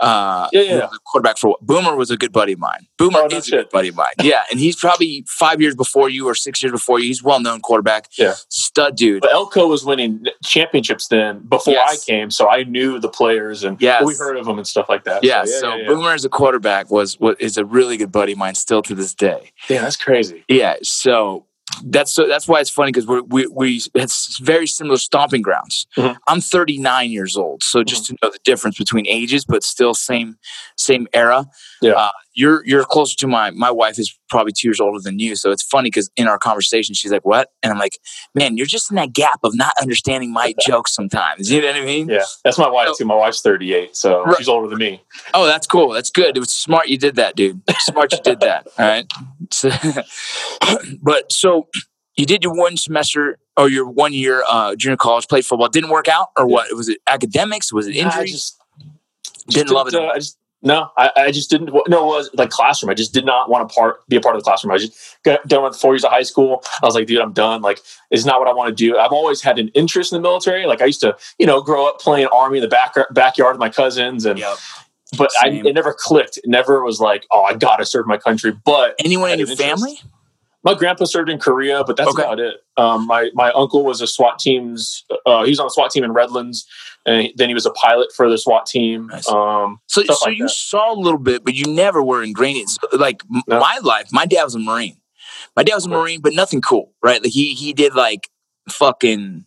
Uh, 0.00 0.48
Yeah, 0.52 0.60
yeah, 0.62 0.88
quarterback 1.04 1.38
for 1.38 1.56
Boomer 1.60 1.96
was 1.96 2.10
a 2.10 2.16
good 2.16 2.32
buddy 2.32 2.52
of 2.52 2.58
mine. 2.58 2.86
Boomer 2.98 3.20
Oh, 3.22 3.26
no 3.26 3.36
is 3.38 3.48
a 3.48 3.50
good 3.50 3.68
buddy 3.70 3.88
of 3.88 3.96
mine. 3.96 4.12
Yeah, 4.22 4.42
and 4.50 4.60
he's 4.60 4.76
probably 4.76 5.24
five 5.26 5.60
years 5.60 5.74
before 5.74 6.08
you 6.08 6.28
or 6.28 6.34
six 6.34 6.62
years 6.62 6.72
before 6.72 7.00
you. 7.00 7.06
He's 7.08 7.22
well 7.22 7.40
known 7.40 7.60
quarterback. 7.60 8.08
Yeah. 8.16 8.34
stud 8.48 8.96
dude. 8.96 9.22
But 9.22 9.30
Elco 9.32 9.68
was 9.68 9.84
winning 9.84 10.24
championships 10.44 11.08
then 11.08 11.40
before 11.48 11.74
Yes. 11.74 12.02
I 12.08 12.10
came, 12.10 12.30
so 12.30 12.48
I 12.48 12.62
knew 12.64 12.98
the 12.98 13.08
players 13.08 13.64
and 13.64 13.80
Yes. 13.80 14.04
we 14.04 14.14
heard 14.14 14.36
of 14.36 14.46
them 14.46 14.58
and 14.58 14.66
stuff 14.66 14.88
like 14.88 15.04
that. 15.04 15.24
Yeah, 15.24 15.44
so, 15.44 15.50
so 15.60 15.68
yeah, 15.70 15.82
yeah. 15.82 15.88
Boomer 15.88 16.12
as 16.12 16.24
a 16.24 16.28
quarterback 16.28 16.90
was 16.90 17.18
what 17.18 17.40
is 17.40 17.56
a 17.56 17.64
really 17.64 17.96
good 17.96 18.12
buddy 18.12 18.32
of 18.32 18.38
mine 18.38 18.54
still 18.54 18.82
to 18.82 18.94
this 18.94 19.14
day. 19.14 19.52
Yeah, 19.68 19.82
that's 19.82 19.96
crazy. 19.96 20.44
Yeah, 20.48 20.76
so 20.82 21.46
that's 21.84 22.12
so 22.12 22.26
that's 22.26 22.48
why 22.48 22.60
it's 22.60 22.70
funny 22.70 22.92
because 22.92 23.06
we 23.06 23.20
we 23.22 23.46
we 23.48 23.82
it's 23.94 24.38
very 24.40 24.66
similar 24.66 24.96
stomping 24.98 25.42
grounds. 25.42 25.86
Mhm. 25.96 26.16
I'm 26.26 26.40
39 26.40 27.10
years 27.10 27.36
old, 27.36 27.62
so 27.62 27.82
just 27.84 28.04
Mm-hmm. 28.04 28.14
to 28.14 28.26
know 28.26 28.30
the 28.32 28.38
difference 28.44 28.78
between 28.78 29.06
ages, 29.06 29.44
but 29.44 29.62
still 29.62 29.94
same 29.94 30.36
same 30.76 31.06
era. 31.12 31.46
Yeah. 31.80 31.92
uh, 31.92 32.08
you're 32.34 32.64
you're 32.66 32.84
closer 32.84 33.16
to 33.16 33.26
my 33.26 33.50
my 33.50 33.70
wife 33.70 33.98
is 33.98 34.16
probably 34.30 34.52
two 34.52 34.68
years 34.68 34.80
older 34.80 34.98
than 35.00 35.18
you, 35.18 35.36
so 35.36 35.50
it's 35.50 35.62
funny 35.62 35.88
because 35.88 36.10
in 36.16 36.26
our 36.28 36.38
conversation 36.38 36.94
she's 36.94 37.10
like, 37.12 37.24
"What?" 37.24 37.50
and 37.62 37.72
I'm 37.72 37.78
like, 37.78 37.98
"Man, 38.34 38.56
you're 38.56 38.66
just 38.66 38.90
in 38.90 38.96
that 38.96 39.12
gap 39.12 39.40
of 39.44 39.54
not 39.56 39.74
understanding 39.80 40.32
my 40.32 40.54
jokes 40.66 40.94
sometimes." 40.94 41.50
You 41.50 41.60
know 41.60 41.68
what 41.68 41.76
I 41.76 41.84
mean? 41.84 42.08
Yeah, 42.08 42.24
that's 42.44 42.58
my 42.58 42.68
wife 42.68 42.88
So- 42.88 42.94
too. 42.98 43.04
My 43.06 43.14
wife's 43.16 43.40
38, 43.42 43.96
so 43.96 44.24
Right. 44.24 44.36
she's 44.38 44.48
older 44.48 44.68
than 44.68 44.78
me. 44.78 45.02
Oh, 45.34 45.46
that's 45.46 45.66
cool. 45.66 45.90
That's 45.90 46.10
good. 46.10 46.36
It 46.36 46.40
was 46.40 46.52
smart 46.52 46.88
you 46.88 46.98
did 46.98 47.16
that, 47.16 47.36
dude. 47.36 47.60
Smart 47.80 48.12
you 48.12 48.18
did 48.22 48.40
that. 48.40 48.66
All 48.78 48.86
right. 48.86 49.06
So, 49.50 49.70
but 51.02 51.32
so 51.32 51.68
you 52.16 52.26
did 52.26 52.42
your 52.42 52.54
one 52.54 52.76
semester 52.76 53.38
or 53.56 53.68
your 53.68 53.88
one 53.88 54.12
year 54.12 54.42
uh, 54.48 54.74
junior 54.76 54.96
college, 54.96 55.28
played 55.28 55.44
football. 55.46 55.68
Didn't 55.68 55.90
work 55.90 56.08
out, 56.08 56.28
or 56.36 56.46
what? 56.46 56.74
Was 56.74 56.88
it 56.88 56.98
academics? 57.06 57.72
Was 57.72 57.86
it 57.86 57.96
I 57.96 58.00
injuries? 58.06 58.32
just, 58.32 58.58
Didn't 59.48 59.72
love 59.72 59.88
it. 59.88 59.94
uh, 59.94 60.06
I 60.08 60.18
just 60.18 60.36
no, 60.62 60.90
I, 60.96 61.10
I 61.16 61.30
just 61.30 61.50
didn't. 61.50 61.70
No, 61.88 62.02
it 62.02 62.16
was 62.16 62.30
like 62.34 62.50
classroom. 62.50 62.90
I 62.90 62.94
just 62.94 63.14
did 63.14 63.24
not 63.24 63.48
want 63.48 63.68
to 63.68 63.74
part 63.74 64.06
be 64.08 64.16
a 64.16 64.20
part 64.20 64.34
of 64.34 64.40
the 64.42 64.44
classroom. 64.44 64.72
I 64.72 64.78
just 64.78 65.18
got 65.22 65.46
done 65.46 65.62
with 65.62 65.76
four 65.76 65.94
years 65.94 66.04
of 66.04 66.10
high 66.10 66.22
school. 66.24 66.62
I 66.82 66.86
was 66.86 66.94
like, 66.96 67.06
dude, 67.06 67.20
I'm 67.20 67.32
done. 67.32 67.62
Like, 67.62 67.80
it's 68.10 68.24
not 68.24 68.40
what 68.40 68.48
I 68.48 68.52
want 68.52 68.68
to 68.68 68.74
do. 68.74 68.98
I've 68.98 69.12
always 69.12 69.40
had 69.40 69.58
an 69.58 69.68
interest 69.74 70.12
in 70.12 70.16
the 70.20 70.22
military. 70.28 70.66
Like, 70.66 70.82
I 70.82 70.86
used 70.86 71.00
to, 71.02 71.16
you 71.38 71.46
know, 71.46 71.60
grow 71.62 71.86
up 71.88 72.00
playing 72.00 72.26
army 72.32 72.58
in 72.58 72.62
the 72.62 72.68
back 72.68 72.94
backyard 73.12 73.54
with 73.54 73.60
my 73.60 73.68
cousins, 73.70 74.26
and 74.26 74.38
Yep. 74.40 74.56
but 75.16 75.30
I, 75.40 75.48
it 75.50 75.74
never 75.74 75.94
clicked. 75.96 76.38
It 76.38 76.48
never 76.48 76.82
was 76.82 76.98
like, 77.00 77.24
oh, 77.30 77.42
I 77.44 77.54
gotta 77.54 77.86
serve 77.86 78.06
my 78.08 78.18
country. 78.18 78.52
But 78.64 78.96
Anyone 79.04 79.30
in 79.30 79.38
your 79.38 79.48
interest. 79.48 79.62
family? 79.62 80.00
My 80.64 80.74
grandpa 80.74 81.04
served 81.04 81.30
in 81.30 81.38
Korea, 81.38 81.84
but 81.84 81.96
that's 81.96 82.10
Okay. 82.10 82.22
about 82.22 82.40
it. 82.40 82.56
Um, 82.76 83.06
my 83.06 83.30
my 83.32 83.52
uncle 83.52 83.84
was 83.84 84.00
a 84.00 84.08
SWAT 84.08 84.40
team's. 84.40 85.04
Uh, 85.24 85.44
he 85.44 85.50
was 85.50 85.60
on 85.60 85.66
a 85.66 85.70
SWAT 85.70 85.92
team 85.92 86.02
in 86.02 86.12
Redlands, 86.12 86.66
and 87.08 87.22
he- 87.22 87.34
then 87.36 87.48
he 87.48 87.54
was 87.54 87.66
a 87.66 87.70
pilot 87.72 88.12
for 88.14 88.28
the 88.30 88.38
SWAT 88.38 88.66
team. 88.66 89.10
Um, 89.30 89.80
So, 89.86 90.02
so 90.04 90.14
like 90.26 90.36
you 90.36 90.44
that. 90.44 90.50
saw 90.50 90.92
a 90.92 90.98
little 90.98 91.18
bit, 91.18 91.44
but 91.44 91.54
you 91.54 91.64
never 91.66 92.02
were 92.02 92.22
ingrained 92.22 92.58
in 92.92 92.98
like 92.98 93.22
No. 93.46 93.58
my 93.60 93.78
life. 93.82 94.08
My 94.12 94.26
dad 94.26 94.44
was 94.44 94.54
a 94.54 94.58
Marine. 94.58 94.96
My 95.56 95.62
dad 95.62 95.74
was 95.74 95.86
a 95.86 95.88
Marine, 95.88 96.20
but 96.20 96.32
nothing 96.34 96.60
cool, 96.60 96.92
right? 97.02 97.22
Like 97.22 97.32
he 97.32 97.54
he 97.54 97.72
did 97.72 97.94
like 97.94 98.28
fucking 98.70 99.44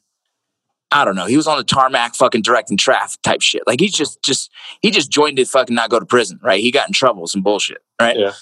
I 0.94 1.06
don't 1.06 1.16
know. 1.16 1.26
He 1.26 1.38
was 1.38 1.48
on 1.48 1.58
the 1.58 1.64
tarmac 1.64 2.16
fucking 2.16 2.42
directing 2.42 2.76
traffic 2.76 3.22
type 3.22 3.42
shit. 3.42 3.64
Like 3.66 3.80
he's 3.80 3.94
just 3.94 4.22
just 4.24 4.52
he 4.82 4.92
just 4.92 5.10
joined 5.10 5.38
to 5.38 5.46
fucking 5.46 5.74
not 5.76 5.90
go 5.90 6.00
to 6.00 6.06
prison, 6.06 6.40
right? 6.44 6.60
He 6.60 6.70
got 6.72 6.88
in 6.88 6.94
trouble, 6.94 7.28
some 7.28 7.42
bullshit, 7.42 7.78
right? 8.02 8.18
Yeah. 8.18 8.34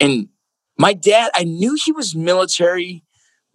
And 0.00 0.28
my 0.78 0.94
dad, 0.94 1.30
I 1.34 1.44
knew 1.44 1.74
he 1.74 1.92
was 1.92 2.14
military, 2.14 3.02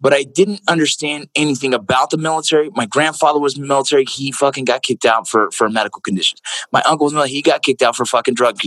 but 0.04 0.12
I 0.12 0.22
didn't 0.22 0.60
understand 0.68 1.30
anything 1.34 1.72
about 1.72 2.10
the 2.10 2.18
military. 2.18 2.68
My 2.74 2.84
grandfather 2.84 3.40
was 3.40 3.58
military. 3.58 4.04
He 4.04 4.32
fucking 4.32 4.66
got 4.66 4.82
kicked 4.82 5.06
out 5.06 5.26
for, 5.26 5.50
for 5.50 5.70
medical 5.70 6.02
conditions. 6.02 6.42
My 6.70 6.82
uncle 6.82 7.06
was 7.06 7.14
military. 7.14 7.32
He 7.32 7.40
got 7.40 7.62
kicked 7.62 7.80
out 7.80 7.96
for 7.96 8.04
fucking 8.04 8.34
drug. 8.34 8.58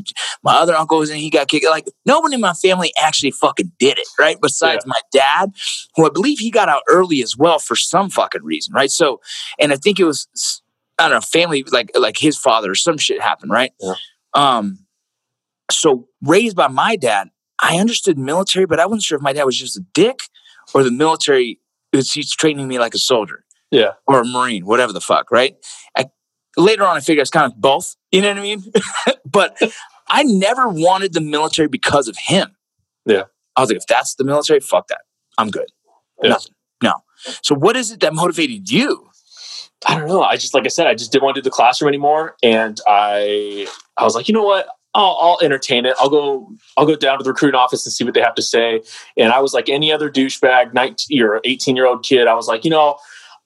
My 0.42 0.56
other 0.56 0.74
uncle 0.74 0.98
was 0.98 1.12
in. 1.12 1.18
He 1.18 1.30
got 1.30 1.48
kicked. 1.48 1.68
Like 1.70 1.86
nobody 2.08 2.34
in 2.34 2.42
my 2.42 2.54
family 2.54 2.92
actually 3.00 3.30
fucking 3.30 3.72
did 3.78 4.00
it, 4.00 4.08
right? 4.20 4.38
Besides 4.42 4.84
my 4.88 5.00
dad, 5.14 5.52
who 5.96 6.08
I 6.08 6.10
believe 6.10 6.40
he 6.40 6.50
got 6.50 6.70
out 6.70 6.82
early 6.90 7.22
as 7.22 7.38
well 7.38 7.60
for 7.60 7.76
some 7.76 8.10
fucking 8.10 8.44
reason, 8.44 8.74
right? 8.74 8.90
So, 8.90 9.22
and 9.60 9.72
I 9.72 9.76
think 9.76 10.00
it 10.00 10.06
was 10.06 10.28
I 10.98 11.04
don't 11.04 11.18
know, 11.18 11.22
family 11.22 11.64
like 11.72 11.92
like 11.94 12.18
his 12.18 12.36
father 12.36 12.72
or 12.72 12.76
some 12.76 12.98
shit 12.98 13.22
happened, 13.22 13.52
right? 13.52 13.74
Yeah. 13.80 13.94
Um. 14.34 14.80
So 15.70 16.08
raised 16.24 16.56
by 16.56 16.68
my 16.68 16.96
dad, 16.96 17.30
I 17.62 17.78
understood 17.78 18.18
military, 18.18 18.66
but 18.66 18.80
I 18.80 18.88
wasn't 18.88 19.04
sure 19.04 19.18
if 19.18 19.22
my 19.22 19.34
dad 19.34 19.44
was 19.44 19.60
just 19.60 19.78
a 19.78 19.86
dick 19.94 20.22
or 20.74 20.84
the 20.84 20.92
military 20.92 21.60
is 21.94 22.12
he's 22.12 22.32
training 22.32 22.68
me 22.68 22.80
like 22.80 22.94
a 22.94 23.00
soldier 23.00 23.44
yeah, 23.72 23.94
or 24.06 24.22
a 24.22 24.26
marine, 24.26 24.66
whatever 24.66 24.94
the 24.94 25.02
fuck, 25.02 25.32
right? 25.32 25.56
I, 25.96 26.06
later 26.56 26.84
on, 26.84 26.96
I 26.96 27.00
figured 27.02 27.22
it's 27.22 27.32
kind 27.32 27.52
of 27.52 27.60
both. 27.60 27.96
You 28.12 28.22
know 28.22 28.30
what 28.30 28.38
I 28.38 28.42
mean? 28.42 28.64
but 29.26 29.58
I 30.08 30.24
never 30.24 30.70
wanted 30.70 31.14
the 31.14 31.22
military 31.22 31.68
because 31.68 32.08
of 32.08 32.16
him. 32.18 32.56
Yeah. 33.06 33.24
I 33.56 33.62
was 33.62 33.70
like, 33.70 33.78
if 33.78 33.88
that's 33.88 34.16
the 34.16 34.24
military, 34.24 34.60
fuck 34.60 34.88
that. 34.88 35.02
I'm 35.38 35.50
good. 35.50 35.70
Yeah. 36.22 36.30
Nothing. 36.30 36.54
No. 36.82 36.94
So 37.44 37.56
what 37.56 37.76
is 37.76 37.92
it 37.92 38.00
that 38.02 38.14
motivated 38.14 38.70
you? 38.70 39.10
I 39.86 39.98
don't 39.98 40.08
know. 40.08 40.24
I 40.24 40.38
just 40.38 40.54
like 40.54 40.66
I 40.66 40.70
said, 40.70 40.88
I 40.88 40.96
just 40.96 41.12
didn't 41.12 41.24
want 41.24 41.36
to 41.36 41.42
do 41.42 41.44
the 41.44 41.52
classroom 41.52 41.88
anymore, 41.88 42.36
and 42.42 42.80
I 42.88 43.68
I 43.96 44.04
was 44.04 44.16
like, 44.16 44.28
you 44.28 44.34
know 44.34 44.44
what? 44.44 44.68
I'll, 44.98 45.18
I'll 45.22 45.38
entertain 45.44 45.86
it. 45.86 45.96
I'll 46.00 46.10
go. 46.10 46.52
I'll 46.76 46.88
go 46.88 46.96
down 46.96 47.20
to 47.20 47.24
the 47.24 47.30
recruiting 47.30 47.58
office 47.58 47.86
and 47.86 47.94
see 47.94 48.04
what 48.04 48.16
they 48.16 48.22
have 48.22 48.34
to 48.36 48.42
say. 48.42 48.82
And 49.16 49.32
I 49.32 49.40
was 49.40 49.54
like 49.54 49.70
any 49.70 49.92
other 49.92 50.10
douchebag, 50.10 50.74
nineteen 50.74 51.22
or 51.22 51.40
eighteen 51.44 51.76
year 51.76 51.86
old 51.86 52.04
kid. 52.04 52.28
I 52.28 52.34
was 52.34 52.48
like, 52.48 52.66
you 52.66 52.72
know, 52.72 52.98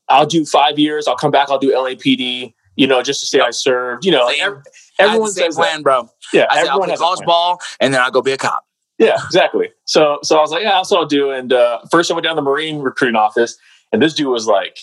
I'll 0.08 0.26
do 0.26 0.46
five 0.46 0.80
years. 0.80 1.08
I'll 1.08 1.18
come 1.18 1.30
back. 1.32 1.50
I'll 1.50 1.60
do 1.60 1.74
LAPD. 1.74 2.54
You 2.78 2.88
know, 2.88 3.04
just 3.04 3.20
to 3.20 3.26
say 3.26 3.42
I 3.42 3.52
served. 3.52 4.06
You 4.06 4.14
know, 4.14 4.30
Same. 4.30 4.40
ev- 4.42 4.64
everyone 4.98 5.00
I 5.00 5.04
had 5.04 5.22
the 5.22 5.28
same 5.28 5.44
says 5.46 5.56
that. 5.58 5.62
plan, 5.62 5.82
bro. 5.82 6.10
Yeah, 6.34 6.46
I 6.50 6.56
said, 6.56 6.68
I'll 6.68 6.82
everyone 6.82 6.88
play 6.88 6.98
college 6.98 7.26
ball, 7.26 7.60
and 7.82 7.94
then 7.94 8.02
I'll 8.02 8.12
go 8.12 8.22
be 8.22 8.32
a 8.32 8.38
cop. 8.38 8.66
Yeah, 8.98 9.18
exactly. 9.26 9.72
So 9.86 10.20
so 10.24 10.38
I 10.38 10.42
was 10.42 10.52
like, 10.52 10.64
yeah, 10.64 10.72
that's 10.72 10.90
what 10.90 11.02
I'll 11.02 11.06
do. 11.06 11.32
And 11.32 11.52
uh, 11.52 11.80
first 11.92 12.10
I 12.10 12.14
went 12.14 12.24
down 12.24 12.36
to 12.38 12.42
the 12.42 12.50
Marine 12.50 12.80
recruiting 12.80 13.18
office, 13.18 13.58
and 13.92 14.02
this 14.02 14.14
dude 14.14 14.28
was 14.28 14.48
like, 14.48 14.80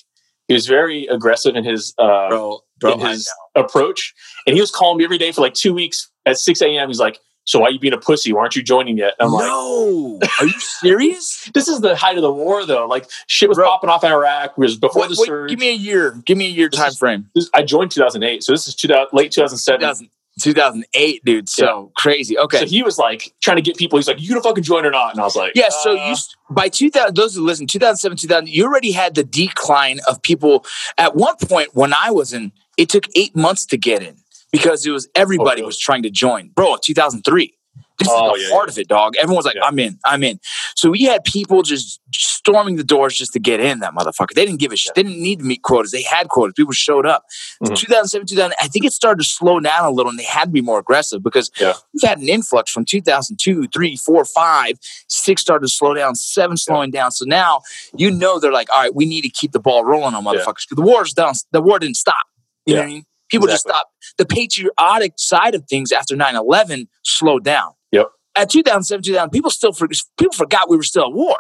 he 0.49 0.55
was 0.55 0.67
very 0.67 1.07
aggressive 1.07 1.57
in 1.57 1.65
his 1.65 1.95
uh, 1.99 2.29
Bro, 2.29 2.61
bro, 2.79 2.93
in 2.93 3.01
his 3.01 3.31
approach, 3.55 4.13
and 4.47 4.55
he 4.55 4.61
was 4.61 4.71
calling 4.71 4.99
me 4.99 5.05
every 5.05 5.19
day 5.19 5.33
for 5.33 5.41
like 5.41 5.55
two 5.55 5.73
weeks 5.73 6.11
at 6.29 6.39
six 6.39 6.61
a.m. 6.63 6.89
He's 6.89 6.99
like, 7.01 7.19
"So 7.45 7.61
why 7.61 7.67
are 7.69 7.71
you 7.71 7.79
being 7.79 7.95
a 7.95 7.99
pussy? 7.99 8.33
Why 8.33 8.41
aren't 8.43 8.57
you 8.57 8.63
joining 8.63 8.97
yet?" 8.99 9.15
I'm 9.21 9.31
like, 9.33 9.47
no, 9.47 10.19
are 10.41 10.47
you 10.47 10.61
serious? 10.61 11.51
"This 11.55 11.69
is 11.69 11.81
the 11.81 11.97
height 11.97 12.17
of 12.17 12.23
the 12.23 12.33
war, 12.33 12.65
though. 12.67 12.87
Like 12.87 13.09
shit 13.27 13.49
was 13.49 13.57
Bro. 13.57 13.69
popping 13.69 13.91
off 13.91 14.05
in 14.05 14.13
Iraq. 14.13 14.53
It 14.53 14.59
was 14.59 14.77
before 14.77 15.03
Wait, 15.03 15.11
the 15.11 15.17
wait, 15.19 15.27
surge. 15.27 15.51
give 15.51 15.59
me 15.59 15.69
a 15.71 15.75
year. 15.75 16.13
Give 16.25 16.37
me 16.39 16.47
a 16.47 16.51
year 16.51 16.69
This 16.69 16.79
time 16.81 16.89
is- 16.89 16.99
frame. 16.99 17.31
This- 17.35 17.51
I 17.55 17.63
joined 17.63 17.91
2008, 17.91 18.43
so 18.45 18.53
this 18.53 18.69
is 18.69 18.75
2000, 18.75 19.09
late 19.13 19.33
2007. 19.33 19.81
2000, 19.81 20.09
2008, 20.41 21.25
dude. 21.25 21.49
So 21.49 21.91
crazy. 21.97 22.39
Okay. 22.39 22.61
So 22.61 22.67
he 22.67 22.83
was 22.83 22.99
like 22.99 23.35
trying 23.41 23.57
to 23.57 23.63
get 23.63 23.77
people. 23.77 23.99
He's 23.99 24.07
like, 24.09 24.21
"You 24.21 24.29
gonna 24.29 24.41
fucking 24.43 24.63
join 24.65 24.85
or 24.87 24.91
not?" 24.91 25.13
And 25.13 25.21
I 25.21 25.25
was 25.25 25.35
like, 25.37 25.53
Yeah, 25.55 25.69
so 25.71 25.99
uh, 25.99 26.11
you 26.11 26.15
by 26.51 26.69
2000 26.69 27.15
those 27.17 27.35
who 27.35 27.45
listen 27.45 27.67
2007 27.67 28.17
2000 28.17 28.49
you 28.49 28.65
already 28.65 28.93
had 28.93 29.15
the 29.15 29.25
decline 29.25 29.99
of 30.09 30.23
people 30.23 30.65
at 30.97 31.15
one 31.17 31.37
point 31.37 31.75
when 31.75 31.93
I 31.93 32.11
was 32.11 32.33
in 32.33 32.53
it 32.77 32.89
took 32.89 33.05
8 33.17 33.35
months 33.37 33.67
to 33.67 33.77
get 33.77 34.03
in 34.03 34.17
because 34.53 34.85
it 34.87 34.91
was 34.91 35.09
everybody 35.15 35.49
Oh, 35.51 35.55
really? 35.63 35.67
was 35.67 35.79
trying 35.79 36.03
to 36.05 36.11
join. 36.11 36.49
Bro, 36.55 36.77
2003. 36.83 37.55
This 37.99 38.09
Oh, 38.11 38.35
is 38.37 38.43
the 38.43 38.49
yeah, 38.49 38.55
heart 38.55 38.69
of 38.69 38.79
it, 38.79 38.87
dog. 38.87 39.15
Everyone's 39.21 39.45
like, 39.45 39.57
Yeah. 39.57 39.65
I'm 39.65 39.77
in, 39.81 39.99
I'm 40.05 40.23
in. 40.23 40.39
So 40.77 40.91
we 40.91 41.03
had 41.03 41.25
people 41.25 41.63
just 41.63 42.01
storming 42.15 42.77
the 42.77 42.85
doors 42.85 43.17
just 43.17 43.33
to 43.33 43.41
get 43.41 43.59
in 43.59 43.81
that 43.81 43.93
motherfucker. 43.93 44.35
They 44.35 44.47
didn't 44.47 44.61
give 44.61 44.71
a 44.73 44.77
shit. 44.77 44.95
They 44.95 45.03
didn't 45.03 45.21
need 45.21 45.41
to 45.41 45.45
meet 45.45 45.63
quotas. 45.63 45.91
They 45.91 46.03
had 46.03 46.29
quotas. 46.29 46.55
People 46.57 46.73
showed 46.73 47.07
up. 47.07 47.25
Mhm. 47.61 47.77
2007, 47.77 48.27
2000, 48.29 48.55
I 48.61 48.69
think 48.69 48.85
it 48.85 48.93
started 48.93 49.23
to 49.25 49.29
slow 49.29 49.59
down 49.59 49.85
a 49.85 49.91
little 49.91 50.11
and 50.11 50.19
they 50.19 50.23
had 50.25 50.45
to 50.45 50.51
be 50.53 50.61
more 50.61 50.79
aggressive 50.79 51.25
because 51.25 51.51
Yeah. 51.61 51.75
we've 51.93 52.09
had 52.09 52.19
an 52.19 52.29
influx 52.29 52.71
from 52.71 52.85
2002, 52.85 53.67
3, 53.75 53.97
4, 53.97 54.25
5, 54.25 54.79
6 55.09 55.43
started 55.43 55.67
to 55.67 55.73
slow 55.73 55.93
down, 55.93 56.15
7 56.15 56.57
slowing 56.57 56.93
down. 56.93 57.11
So 57.11 57.25
now 57.27 57.63
you 57.97 58.13
know 58.13 58.39
they're 58.39 58.53
like, 58.53 58.69
all 58.73 58.81
right, 58.81 58.95
we 58.95 59.07
need 59.07 59.23
to 59.23 59.29
keep 59.31 59.51
the 59.51 59.61
ball 59.61 59.85
rolling 59.85 60.15
on 60.15 60.25
motherfuckers. 60.25 60.69
'Cause 60.69 60.77
The 60.77 60.83
war's 60.83 61.13
done. 61.13 61.35
The 61.51 61.61
war 61.61 61.81
didn't 61.81 61.97
stop. 61.97 62.23
You 62.65 62.75
know 62.75 62.81
Yeah. 62.81 62.87
what 62.87 62.91
I 62.91 62.95
mean? 62.95 63.05
People 63.31 63.47
just 63.49 63.67
Exactly. 63.67 63.73
stopped. 63.73 63.93
The 64.19 64.27
patriotic 64.27 65.13
side 65.17 65.55
of 65.55 65.65
things 65.69 65.93
after 65.93 66.17
9-11 66.17 66.89
slowed 67.05 67.45
down. 67.45 67.73
Yep. 67.93 68.09
At 68.37 68.51
2007, 68.51 69.03
2000, 69.03 69.31
people 69.31 69.51
still 69.51 69.73
for, 69.73 69.89
people 70.19 70.33
forgot 70.33 70.69
we 70.71 70.77
were 70.77 70.83
still 70.83 71.05
at 71.05 71.13
war. 71.13 71.37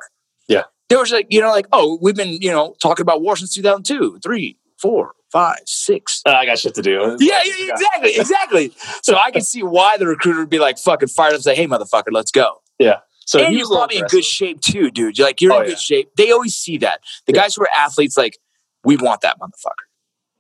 Yeah. 0.48 0.64
There 0.88 0.98
was 0.98 1.12
like, 1.12 1.26
you 1.30 1.40
know, 1.40 1.50
like, 1.50 1.66
oh, 1.72 1.98
we've 2.00 2.16
been, 2.16 2.40
you 2.40 2.50
know, 2.50 2.74
talking 2.82 3.02
about 3.02 3.20
war 3.22 3.36
since 3.36 3.54
2002, 3.54 4.20
3, 4.22 4.58
4, 4.80 5.12
5, 5.30 5.56
6. 5.66 6.22
"Uh, 6.26 6.30
I 6.30 6.46
got 6.46 6.58
shit 6.58 6.74
to 6.76 6.82
do. 6.82 7.16
Yeah, 7.20 7.40
yeah, 7.44 7.72
exactly, 7.72 8.16
exactly. 8.16 8.72
So 9.02 9.16
I 9.22 9.30
can 9.30 9.42
see 9.42 9.62
why 9.62 9.96
the 9.98 10.06
recruiter 10.06 10.40
would 10.40 10.48
be 10.50 10.58
like 10.58 10.78
fucking 10.78 11.08
fired 11.08 11.30
up 11.30 11.34
and 11.34 11.44
say, 11.44 11.54
hey, 11.54 11.66
motherfucker, 11.66 12.10
let's 12.12 12.30
go. 12.30 12.62
Yeah. 12.78 13.00
So 13.26 13.40
and 13.40 13.54
you're 13.54 13.66
probably 13.66 13.98
in 13.98 14.06
good 14.06 14.24
shape 14.24 14.62
too, 14.62 14.90
dude. 14.90 15.18
You're 15.18 15.26
like, 15.26 15.42
you're 15.42 15.52
Oh, 15.52 15.58
in 15.58 15.64
good 15.64 15.70
yeah. 15.72 15.76
shape. 15.76 16.10
They 16.16 16.30
always 16.32 16.54
see 16.56 16.78
that. 16.78 17.00
The 17.26 17.34
Yeah. 17.34 17.42
guys 17.42 17.54
who 17.56 17.62
are 17.62 17.68
athletes, 17.76 18.16
like, 18.16 18.38
we 18.84 18.96
want 18.96 19.20
that 19.20 19.36
motherfucker. 19.38 19.84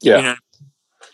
Yeah. 0.00 0.16
You 0.16 0.22
know? 0.22 0.34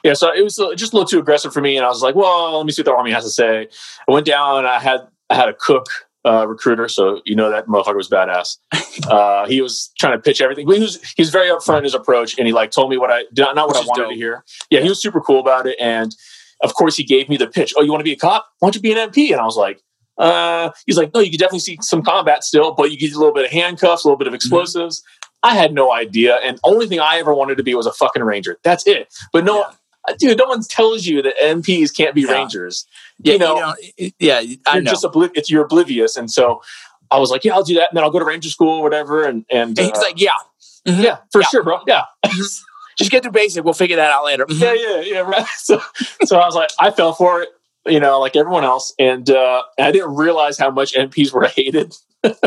Yeah, 0.05 0.13
so 0.15 0.33
it 0.33 0.43
was 0.43 0.57
just 0.77 0.93
a 0.93 0.97
little 0.97 1.05
too 1.09 1.19
aggressive 1.19 1.53
for 1.53 1.61
me, 1.61 1.77
and 1.77 1.85
I 1.85 1.89
was 1.89 2.03
like, 2.03 2.15
"Well, 2.15 2.59
let 2.59 2.67
me 2.67 2.73
see 2.73 2.83
what 2.83 2.87
the 2.87 2.95
army 2.95 3.11
has 3.11 3.25
to 3.25 3.31
say." 3.31 3.69
I 4.09 4.13
went 4.13 4.27
down. 4.27 4.59
And 4.59 4.67
I 4.69 4.79
had 4.79 5.01
I 5.31 5.35
had 5.35 5.49
a 5.49 5.55
cook 5.55 5.87
uh, 6.27 6.47
recruiter, 6.47 6.89
so 6.89 7.21
you 7.25 7.35
know 7.35 7.51
that 7.51 7.67
motherfucker 7.67 7.97
was 7.97 8.09
badass. 8.09 8.59
Uh, 9.11 9.45
he 9.49 9.61
was 9.61 9.91
trying 9.99 10.13
to 10.13 10.21
pitch 10.23 10.41
everything. 10.41 10.71
He 10.71 10.79
was 10.79 11.03
he 11.17 11.21
was 11.23 11.31
very 11.31 11.49
upfront 11.49 11.79
in 11.79 11.85
his 11.85 11.95
approach, 11.95 12.39
and 12.39 12.47
he 12.47 12.53
like 12.53 12.71
told 12.71 12.91
me 12.91 12.97
what 12.97 13.11
I 13.11 13.25
not, 13.37 13.57
not 13.57 13.67
what 13.67 13.77
Which 13.77 13.85
I 13.85 13.89
wanted 13.89 14.03
dope. 14.03 14.11
to 14.13 14.17
hear. 14.17 14.45
Yeah, 14.71 14.81
he 14.83 14.89
was 14.89 15.03
super 15.03 15.21
cool 15.21 15.41
about 15.41 15.67
it, 15.67 15.77
and 15.81 16.15
of 16.63 16.75
course 16.75 16.97
he 16.97 17.03
gave 17.03 17.29
me 17.29 17.37
the 17.37 17.49
pitch. 17.49 17.75
Oh, 17.77 17.83
you 17.83 17.91
want 17.91 18.01
to 18.01 18.05
be 18.05 18.13
a 18.13 18.17
cop? 18.17 18.47
Why 18.61 18.67
don't 18.67 18.77
you 18.77 18.81
be 18.81 18.93
an 18.93 19.11
MP? 19.11 19.33
And 19.33 19.41
I 19.41 19.45
was 19.45 19.57
like. 19.57 19.83
Uh, 20.17 20.71
he's 20.87 20.97
like, 20.97 21.13
no, 21.13 21.19
you 21.19 21.29
could 21.29 21.41
definitely 21.41 21.59
see 21.59 21.77
some 21.81 22.01
combat 22.01 22.45
still, 22.45 22.73
but 22.73 22.93
you 22.93 22.97
get 22.97 23.13
a 23.13 23.19
little 23.19 23.35
bit 23.35 23.47
of 23.47 23.51
handcuffs, 23.51 24.05
a 24.05 24.07
little 24.07 24.17
bit 24.17 24.29
of 24.29 24.31
Mm-hmm. 24.31 24.37
explosives. 24.37 25.03
I 25.43 25.57
had 25.57 25.75
no 25.75 25.93
idea, 25.93 26.37
and 26.37 26.61
only 26.63 26.87
thing 26.87 27.01
I 27.01 27.19
ever 27.19 27.35
wanted 27.35 27.57
to 27.57 27.65
be 27.65 27.75
was 27.75 27.87
a 27.87 27.93
fucking 27.93 28.23
ranger. 28.23 28.57
That's 28.63 28.87
it. 28.87 29.13
But 29.33 29.45
no, 29.45 29.63
uh, 29.63 29.73
dude, 30.19 30.39
no 30.39 30.47
one 30.47 30.63
tells 30.63 31.07
you 31.07 31.23
that 31.23 31.35
MPs 31.43 31.97
can't 31.97 32.15
be 32.15 32.23
Yeah. 32.23 32.33
rangers. 32.33 32.87
Yeah, 33.23 33.33
you 33.35 33.39
know, 33.39 33.75
it- 33.79 33.95
it- 33.97 34.15
yeah, 34.19 34.39
I 34.67 34.75
you're 34.75 34.83
know. 34.83 34.91
just 34.91 35.05
obli- 35.05 35.31
it's 35.35 35.51
you're 35.51 35.65
oblivious, 35.65 36.17
and 36.17 36.31
so 36.31 36.63
I 37.11 37.19
was 37.19 37.31
like, 37.31 37.45
yeah, 37.45 37.55
I'll 37.55 37.63
do 37.65 37.75
that, 37.75 37.91
and 37.91 37.97
then 37.97 38.05
I'll 38.05 38.11
go 38.11 38.19
to 38.19 38.25
ranger 38.25 38.51
school, 38.51 38.79
or 38.79 38.83
whatever, 38.83 39.25
and 39.25 39.45
and, 39.51 39.79
and 39.79 39.79
he's 39.79 39.91
uh, 39.97 40.01
like, 40.01 40.21
yeah, 40.21 40.31
mhm, 40.87 41.03
yeah, 41.03 41.19
for 41.33 41.41
yeah. 41.43 41.47
sure, 41.49 41.63
bro, 41.63 41.81
yeah, 41.87 42.03
just 42.99 43.11
get 43.11 43.23
through 43.23 43.33
basic. 43.33 43.65
We'll 43.65 43.75
figure 43.75 43.97
that 43.97 44.11
out 44.11 44.25
later. 44.25 44.47
Mhm. 44.47 44.61
yeah, 44.61 44.73
yeah, 44.75 45.01
yeah, 45.01 45.19
right. 45.21 45.47
So, 45.59 45.81
so 46.25 46.39
I 46.39 46.47
was 46.47 46.55
like, 46.55 46.71
I 46.79 46.91
fell 46.91 47.13
for 47.13 47.43
it, 47.43 47.49
you 47.87 48.01
know, 48.01 48.19
like 48.21 48.37
everyone 48.37 48.65
else, 48.65 48.95
and 48.99 49.29
uh, 49.31 49.63
I 49.79 49.93
didn't 49.93 50.15
realize 50.15 50.59
how 50.59 50.71
much 50.71 50.95
MPs 50.95 51.33
were 51.33 51.47
hated. 51.57 51.95
but 52.23 52.39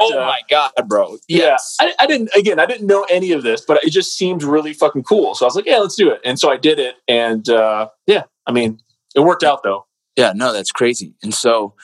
Oh 0.00 0.18
uh, 0.18 0.24
my 0.26 0.40
God, 0.48 0.72
bro. 0.86 1.18
Yeah, 1.28 1.56
I, 1.80 1.92
I 2.00 2.06
didn't. 2.06 2.30
Again, 2.36 2.58
I 2.58 2.64
didn't 2.66 2.86
know 2.86 3.04
any 3.10 3.32
of 3.32 3.42
this, 3.42 3.60
but 3.60 3.84
it 3.84 3.90
just 3.90 4.16
seemed 4.16 4.42
really 4.42 4.72
fucking 4.72 5.02
cool. 5.02 5.34
So 5.34 5.44
I 5.44 5.48
was 5.48 5.54
like, 5.56 5.66
"Yeah, 5.66 5.78
let's 5.78 5.96
do 5.96 6.10
it." 6.10 6.20
And 6.24 6.38
so 6.38 6.50
I 6.50 6.56
did 6.56 6.78
it, 6.78 6.94
and 7.06 7.46
uh, 7.48 7.88
yeah, 8.06 8.22
I 8.46 8.52
mean, 8.52 8.80
it 9.14 9.20
worked 9.20 9.44
out 9.44 9.62
though. 9.62 9.86
Yeah, 10.16 10.32
no, 10.34 10.52
that's 10.52 10.72
crazy. 10.72 11.14
And 11.22 11.34
so 11.34 11.74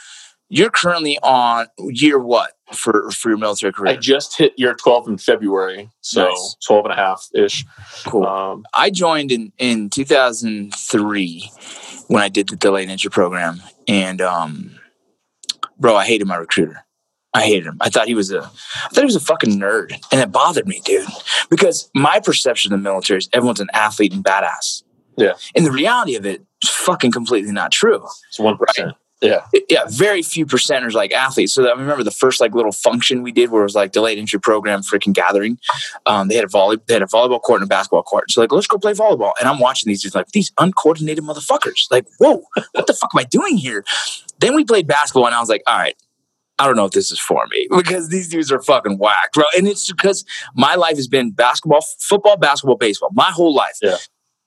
you're 0.50 0.70
currently 0.70 1.18
on 1.22 1.66
year 1.78 2.18
what 2.18 2.52
for, 2.72 3.10
for 3.10 3.28
your 3.28 3.36
military 3.38 3.72
career? 3.72 3.92
I 3.92 3.96
just 3.96 4.38
hit 4.38 4.54
year 4.56 4.72
twelve 4.74 5.06
in 5.08 5.18
February, 5.18 5.90
so 6.00 6.28
Nice. 6.28 6.56
12 6.66 6.84
and 6.86 6.92
a 6.92 6.96
half 6.96 7.28
ish. 7.34 7.66
cool. 8.06 8.26
Um, 8.26 8.64
I 8.74 8.88
joined 8.88 9.32
in, 9.32 9.52
in 9.58 9.90
2003 9.90 11.50
when 12.08 12.22
I 12.22 12.28
did 12.28 12.48
the 12.48 12.56
delayed 12.56 12.90
entry 12.90 13.10
program. 13.10 13.62
And, 13.86 14.20
um, 14.20 14.78
bro, 15.78 15.94
I 15.96 16.04
hated 16.04 16.26
my 16.26 16.36
recruiter. 16.36 16.84
I 17.34 17.42
hated 17.42 17.66
him. 17.66 17.76
I 17.80 17.90
thought 17.90 18.08
he 18.08 18.14
was 18.14 18.32
a, 18.32 18.40
I 18.40 18.88
thought 18.88 19.02
he 19.02 19.04
was 19.04 19.16
a 19.16 19.20
fucking 19.20 19.58
nerd. 19.60 19.92
And 20.10 20.20
it 20.20 20.32
bothered 20.32 20.66
me, 20.66 20.80
dude, 20.84 21.06
because 21.50 21.90
my 21.94 22.20
perception 22.20 22.72
of 22.72 22.80
the 22.80 22.82
military 22.82 23.18
is 23.18 23.28
everyone's 23.32 23.60
an 23.60 23.68
athlete 23.72 24.12
and 24.12 24.24
badass. 24.24 24.82
Yeah. 25.16 25.34
And 25.54 25.64
the 25.64 25.70
reality 25.70 26.16
of 26.16 26.24
it 26.24 26.42
is 26.62 26.70
fucking 26.70 27.12
completely 27.12 27.52
not 27.52 27.70
true. 27.70 28.04
it's 28.28 28.38
one 28.38 28.56
percent. 28.56 28.96
Yeah, 29.20 29.44
yeah, 29.68 29.82
very 29.88 30.22
few 30.22 30.46
percenters 30.46 30.92
like 30.92 31.12
athletes. 31.12 31.52
So 31.52 31.66
I 31.66 31.72
remember 31.72 32.04
the 32.04 32.12
first 32.12 32.40
like 32.40 32.54
little 32.54 32.70
function 32.70 33.22
we 33.22 33.32
did 33.32 33.50
where 33.50 33.62
it 33.62 33.64
was 33.64 33.74
like 33.74 33.90
delayed 33.90 34.16
entry 34.16 34.38
program 34.38 34.82
freaking 34.82 35.12
gathering. 35.12 35.58
Um, 36.06 36.28
they 36.28 36.36
had 36.36 36.44
a 36.44 36.48
volley, 36.48 36.78
they 36.86 36.94
had 36.94 37.02
a 37.02 37.06
volleyball 37.06 37.42
court 37.42 37.60
and 37.60 37.68
a 37.68 37.68
basketball 37.68 38.04
court. 38.04 38.30
So 38.30 38.40
like, 38.40 38.52
let's 38.52 38.68
go 38.68 38.78
play 38.78 38.92
volleyball. 38.92 39.32
And 39.40 39.48
I'm 39.48 39.58
watching 39.58 39.88
these 39.88 40.02
dudes 40.02 40.14
like 40.14 40.28
these 40.28 40.52
uncoordinated 40.58 41.24
motherfuckers. 41.24 41.90
Like, 41.90 42.06
whoa, 42.18 42.44
what 42.72 42.86
the 42.86 42.94
fuck 42.94 43.10
am 43.12 43.18
I 43.18 43.24
doing 43.24 43.56
here? 43.56 43.84
Then 44.38 44.54
we 44.54 44.64
played 44.64 44.86
basketball, 44.86 45.26
and 45.26 45.34
I 45.34 45.40
was 45.40 45.48
like, 45.48 45.62
all 45.66 45.78
right. 45.78 45.96
I 46.60 46.66
don't 46.66 46.74
know 46.74 46.86
if 46.86 46.90
this 46.90 47.12
is 47.12 47.20
for 47.20 47.46
me 47.52 47.68
because 47.76 48.08
these 48.08 48.28
dudes 48.28 48.50
are 48.50 48.60
fucking 48.60 48.98
whacked, 48.98 49.34
bro. 49.34 49.44
And 49.56 49.68
it's 49.68 49.90
because 49.90 50.24
my 50.54 50.74
life 50.74 50.96
has 50.96 51.06
been 51.06 51.30
basketball, 51.30 51.84
football, 52.00 52.36
basketball, 52.36 52.76
baseball, 52.76 53.10
my 53.12 53.30
whole 53.30 53.54
life. 53.54 53.78
Yeah. 53.80 53.96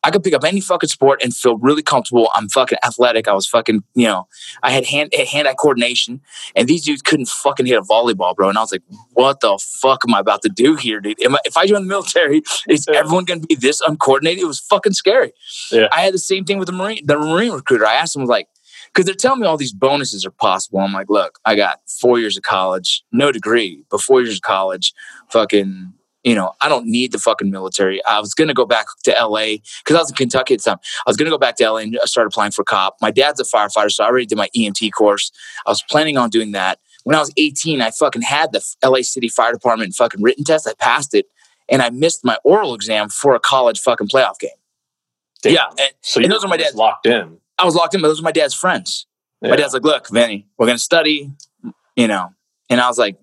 I 0.03 0.09
could 0.11 0.23
pick 0.23 0.33
up 0.33 0.43
any 0.43 0.61
fucking 0.61 0.89
sport 0.89 1.21
and 1.23 1.33
feel 1.35 1.57
really 1.57 1.83
comfortable. 1.83 2.29
I'm 2.33 2.49
fucking 2.49 2.79
athletic. 2.83 3.27
I 3.27 3.33
was 3.33 3.47
fucking, 3.47 3.83
you 3.93 4.07
know, 4.07 4.27
I 4.63 4.71
had 4.71 4.85
hand 4.85 5.13
hand 5.31 5.47
eye 5.47 5.53
coordination, 5.53 6.21
and 6.55 6.67
these 6.67 6.83
dudes 6.83 7.01
couldn't 7.01 7.27
fucking 7.29 7.65
hit 7.67 7.77
a 7.77 7.81
volleyball, 7.83 8.35
bro. 8.35 8.49
And 8.49 8.57
I 8.57 8.61
was 8.61 8.71
like, 8.71 8.81
what 9.13 9.41
the 9.41 9.59
fuck 9.79 10.03
am 10.07 10.15
I 10.15 10.19
about 10.19 10.41
to 10.41 10.49
do 10.49 10.75
here, 10.75 10.99
dude? 11.01 11.21
Am 11.23 11.35
I, 11.35 11.39
if 11.45 11.55
I 11.55 11.67
join 11.67 11.83
the 11.83 11.87
military, 11.87 12.41
is 12.67 12.87
Yeah. 12.89 12.97
everyone 12.99 13.25
going 13.25 13.41
to 13.41 13.47
be 13.47 13.55
this 13.55 13.81
uncoordinated? 13.81 14.41
It 14.43 14.47
was 14.47 14.59
fucking 14.59 14.93
scary. 14.93 15.33
Yeah. 15.71 15.87
I 15.91 16.01
had 16.01 16.13
the 16.13 16.19
same 16.19 16.45
thing 16.45 16.57
with 16.57 16.67
the 16.67 16.73
marine, 16.73 17.05
the 17.05 17.17
marine 17.17 17.51
recruiter. 17.51 17.85
I 17.85 17.93
asked 17.95 18.15
him 18.15 18.25
like, 18.25 18.47
because 18.93 19.05
they're 19.05 19.15
telling 19.15 19.39
me 19.39 19.47
all 19.47 19.55
these 19.55 19.71
bonuses 19.71 20.25
are 20.25 20.31
possible. 20.31 20.79
I'm 20.79 20.91
like, 20.93 21.09
look, 21.09 21.39
I 21.45 21.55
got 21.55 21.79
four 22.01 22.19
years 22.19 22.35
of 22.35 22.43
college, 22.43 23.03
no 23.11 23.31
degree, 23.31 23.85
but 23.89 24.01
four 24.01 24.21
years 24.21 24.35
of 24.35 24.41
college, 24.41 24.93
fucking. 25.29 25.93
You 26.23 26.35
know, 26.35 26.53
I 26.61 26.69
don't 26.69 26.85
need 26.85 27.11
the 27.13 27.17
fucking 27.17 27.49
military. 27.49 28.03
I 28.05 28.19
was 28.19 28.33
gonna 28.35 28.53
go 28.53 28.65
back 28.65 28.85
to 29.05 29.11
LA 29.11 29.57
because 29.83 29.95
I 29.95 29.99
was 29.99 30.09
in 30.11 30.15
Kentucky 30.15 30.53
at 30.53 30.59
the 30.61 30.69
time. 30.71 30.79
I 31.05 31.09
was 31.09 31.17
gonna 31.17 31.31
go 31.31 31.37
back 31.39 31.55
to 31.57 31.63
LA 31.69 31.77
and 31.77 31.95
uh, 31.95 31.99
I 32.03 32.05
started 32.05 32.27
applying 32.27 32.51
for 32.51 32.63
cop. 32.63 32.97
My 33.01 33.09
dad's 33.11 33.39
a 33.39 33.43
firefighter, 33.43 33.91
so 33.91 34.03
I 34.03 34.07
already 34.07 34.27
did 34.27 34.37
my 34.37 34.47
EMT 34.55 34.91
course. 34.91 35.31
I 35.65 35.71
was 35.71 35.81
planning 35.89 36.17
on 36.17 36.29
doing 36.29 36.51
that. 36.51 36.79
When 37.03 37.15
I 37.15 37.19
was 37.19 37.31
18, 37.37 37.81
I 37.81 37.89
fucking 37.89 38.21
had 38.21 38.51
the 38.51 38.63
LA 38.83 39.01
City 39.01 39.27
Fire 39.29 39.51
Department 39.51 39.95
fucking 39.95 40.21
written 40.21 40.43
test. 40.43 40.67
I 40.67 40.73
passed 40.75 41.15
it, 41.15 41.25
and 41.67 41.81
I 41.81 41.89
missed 41.89 42.23
my 42.23 42.37
oral 42.43 42.75
exam 42.75 43.09
for 43.09 43.33
a 43.33 43.39
college 43.39 43.79
fucking 43.79 44.07
playoff 44.07 44.37
game. 44.39 44.51
Damn. 45.41 45.53
Yeah, 45.53 45.65
and 45.69 45.91
So 46.01 46.19
and 46.19 46.25
you 46.27 46.31
those 46.31 46.43
are 46.45 46.47
my 46.47 46.57
dad's- 46.57 46.75
locked 46.75 47.07
in. 47.07 47.37
I 47.57 47.65
was 47.65 47.73
locked 47.73 47.95
in, 47.95 48.01
but 48.01 48.09
those 48.09 48.19
are 48.19 48.23
my 48.23 48.31
dad's 48.31 48.53
friends. 48.53 49.07
Yeah. 49.41 49.49
My 49.49 49.55
dad's 49.55 49.73
like, 49.73 49.83
"Look, 49.83 50.07
Vinny, 50.09 50.45
we're 50.59 50.67
gonna 50.67 50.77
study," 50.77 51.31
you 51.95 52.07
know, 52.07 52.29
and 52.69 52.79
I 52.79 52.87
was 52.87 52.99
like, 52.99 53.17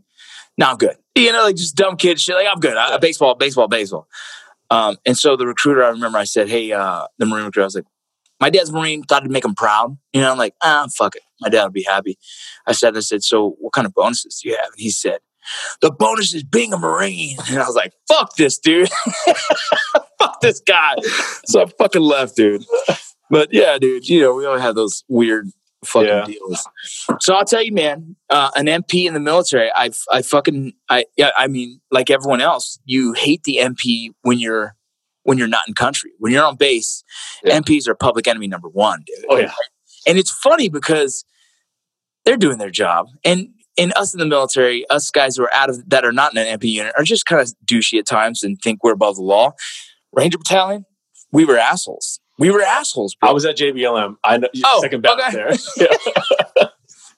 "No, 0.57 0.67
I'm 0.67 0.77
good." 0.77 0.97
You 1.25 1.33
know, 1.33 1.43
like 1.43 1.57
just 1.57 1.75
dumb 1.75 1.97
kid 1.97 2.21
shit. 2.21 2.37
Like 2.37 2.47
I'm 2.51 2.61
good. 2.61 2.77
I, 2.77 2.97
baseball, 2.99 3.35
baseball, 3.35 3.69
baseball. 3.69 4.09
Um, 4.71 4.97
and 5.05 5.17
so 5.17 5.37
the 5.37 5.47
recruiter, 5.47 5.83
I 5.83 5.89
remember 5.89 6.19
I 6.19 6.25
said, 6.25 6.49
Hey, 6.49 6.73
uh, 6.73 7.07
the 7.19 7.27
Marine 7.27 7.47
recruiter, 7.47 7.63
I 7.63 7.65
was 7.65 7.75
like, 7.75 7.85
my 8.41 8.51
dad's 8.51 8.71
Marine, 8.71 9.03
thought 9.03 9.23
it'd 9.23 9.33
make 9.33 9.45
him 9.45 9.55
proud. 9.55 9.99
You 10.13 10.21
know, 10.21 10.31
I'm 10.31 10.39
like, 10.39 10.55
ah, 10.63 10.87
fuck 10.97 11.17
it. 11.17 11.23
My 11.41 11.49
dad 11.49 11.65
would 11.65 11.73
be 11.73 11.83
happy. 11.83 12.19
I 12.67 12.73
said, 12.73 12.97
I 12.97 13.01
said, 13.01 13.25
so 13.25 13.57
what 13.59 13.73
kind 13.73 13.87
of 13.87 13.95
bonuses 13.95 14.41
do 14.41 14.51
you 14.51 14.57
have? 14.57 14.67
And 14.67 14.81
he 14.81 14.91
said, 14.91 15.19
the 15.81 15.91
bonus 15.91 16.35
is 16.35 16.45
being 16.45 16.73
a 16.73 16.79
Marine. 16.79 17.37
And 17.49 17.59
I 17.59 17.67
was 17.67 17.75
like, 17.75 17.95
fuck 18.07 18.37
this, 18.37 18.59
dude. 18.59 18.89
fuck 20.19 20.41
this 20.41 20.61
guy. 20.61 20.95
So 21.47 21.63
I 21.63 21.67
fucking 21.79 22.03
left, 22.03 22.37
dude. 22.37 22.65
But 23.31 23.53
yeah, 23.53 23.79
dude, 23.79 24.09
you 24.09 24.21
know, 24.21 24.35
we 24.35 24.47
all 24.47 24.59
have 24.59 24.75
those 24.75 25.05
weird 25.09 25.51
fucking 25.85 26.09
Yeah. 26.09 26.25
deals. 26.25 26.67
So 27.21 27.35
I'll 27.35 27.45
tell 27.45 27.63
you, 27.63 27.73
man, 27.73 28.17
uh, 28.31 28.51
an 28.57 28.67
MP 28.67 29.07
in 29.07 29.15
the 29.15 29.21
military, 29.21 29.71
I, 29.75 29.91
I 30.13 30.23
fucking, 30.23 30.73
I, 30.89 31.05
yeah, 31.17 31.31
I 31.37 31.47
mean, 31.47 31.81
like 31.91 32.11
everyone 32.11 32.41
else, 32.41 32.79
you 32.85 33.13
hate 33.13 33.45
the 33.45 33.59
MP 33.63 34.11
when 34.23 34.39
you're, 34.39 34.75
when 35.23 35.39
you're 35.39 35.47
not 35.49 35.63
in 35.69 35.75
country. 35.75 36.11
When 36.19 36.33
you're 36.33 36.45
on 36.45 36.57
base, 36.57 37.05
Yeah. 37.45 37.59
MPs 37.61 37.87
are 37.87 37.95
public 37.95 38.27
enemy 38.27 38.49
number 38.49 38.69
one, 38.69 39.03
dude. 39.07 39.25
Oh 39.29 39.37
yeah. 39.37 39.53
And 40.07 40.19
it's 40.19 40.31
funny 40.31 40.69
because 40.69 41.25
they're 42.25 42.37
doing 42.37 42.59
their 42.59 42.71
job. 42.71 43.09
And 43.25 43.49
and 43.81 43.93
us 43.95 44.13
in 44.13 44.19
the 44.19 44.27
military, 44.27 44.89
us 44.91 45.09
guys 45.11 45.37
who 45.37 45.45
are 45.45 45.53
out 45.55 45.71
of 45.71 45.89
that 45.91 46.05
are 46.05 46.13
not 46.13 46.33
in 46.35 46.39
an 46.39 46.59
MP 46.59 46.65
unit 46.71 46.93
are 46.97 47.05
just 47.05 47.27
kind 47.27 47.41
of 47.41 47.53
douchey 47.65 47.99
at 47.99 48.07
times 48.07 48.43
and 48.43 48.59
think 48.61 48.83
we're 48.83 48.93
above 48.93 49.17
the 49.17 49.23
law. 49.23 49.53
Ranger 50.13 50.39
Battalion, 50.39 50.85
we 51.31 51.45
were 51.45 51.57
assholes. 51.59 52.19
We 52.39 52.51
were 52.51 52.63
assholes, 52.63 53.15
bro. 53.17 53.31
I 53.31 53.33
was 53.33 53.45
at 53.45 53.57
JBLM. 53.57 54.17
I 54.23 54.39
know 54.39 54.49
Oh, 54.65 54.81
second 54.81 55.03
battle 55.03 55.25
okay. 55.25 55.35
there. 55.35 55.53
Yeah. 56.57 56.67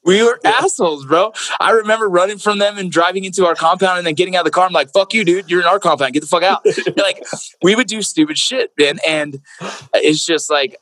we 0.04 0.22
were 0.22 0.40
assholes, 0.44 1.04
bro. 1.04 1.32
I 1.60 1.72
remember 1.72 2.08
running 2.08 2.38
from 2.38 2.58
them 2.58 2.78
and 2.78 2.90
driving 2.90 3.24
into 3.24 3.44
our 3.46 3.54
compound 3.54 3.98
and 3.98 4.06
then 4.06 4.14
getting 4.14 4.34
out 4.34 4.40
of 4.40 4.44
the 4.46 4.50
car. 4.50 4.66
I'm 4.66 4.72
like, 4.72 4.92
fuck 4.92 5.12
you, 5.12 5.24
dude. 5.24 5.50
You're 5.50 5.60
in 5.60 5.66
our 5.66 5.78
compound. 5.78 6.14
Get 6.14 6.20
the 6.20 6.26
fuck 6.26 6.42
out. 6.42 6.64
like, 6.96 7.22
we 7.62 7.74
would 7.74 7.86
do 7.86 8.00
stupid 8.00 8.38
shit, 8.38 8.72
man. 8.78 8.98
And 9.06 9.40
it's 9.94 10.24
just 10.24 10.50
like, 10.50 10.76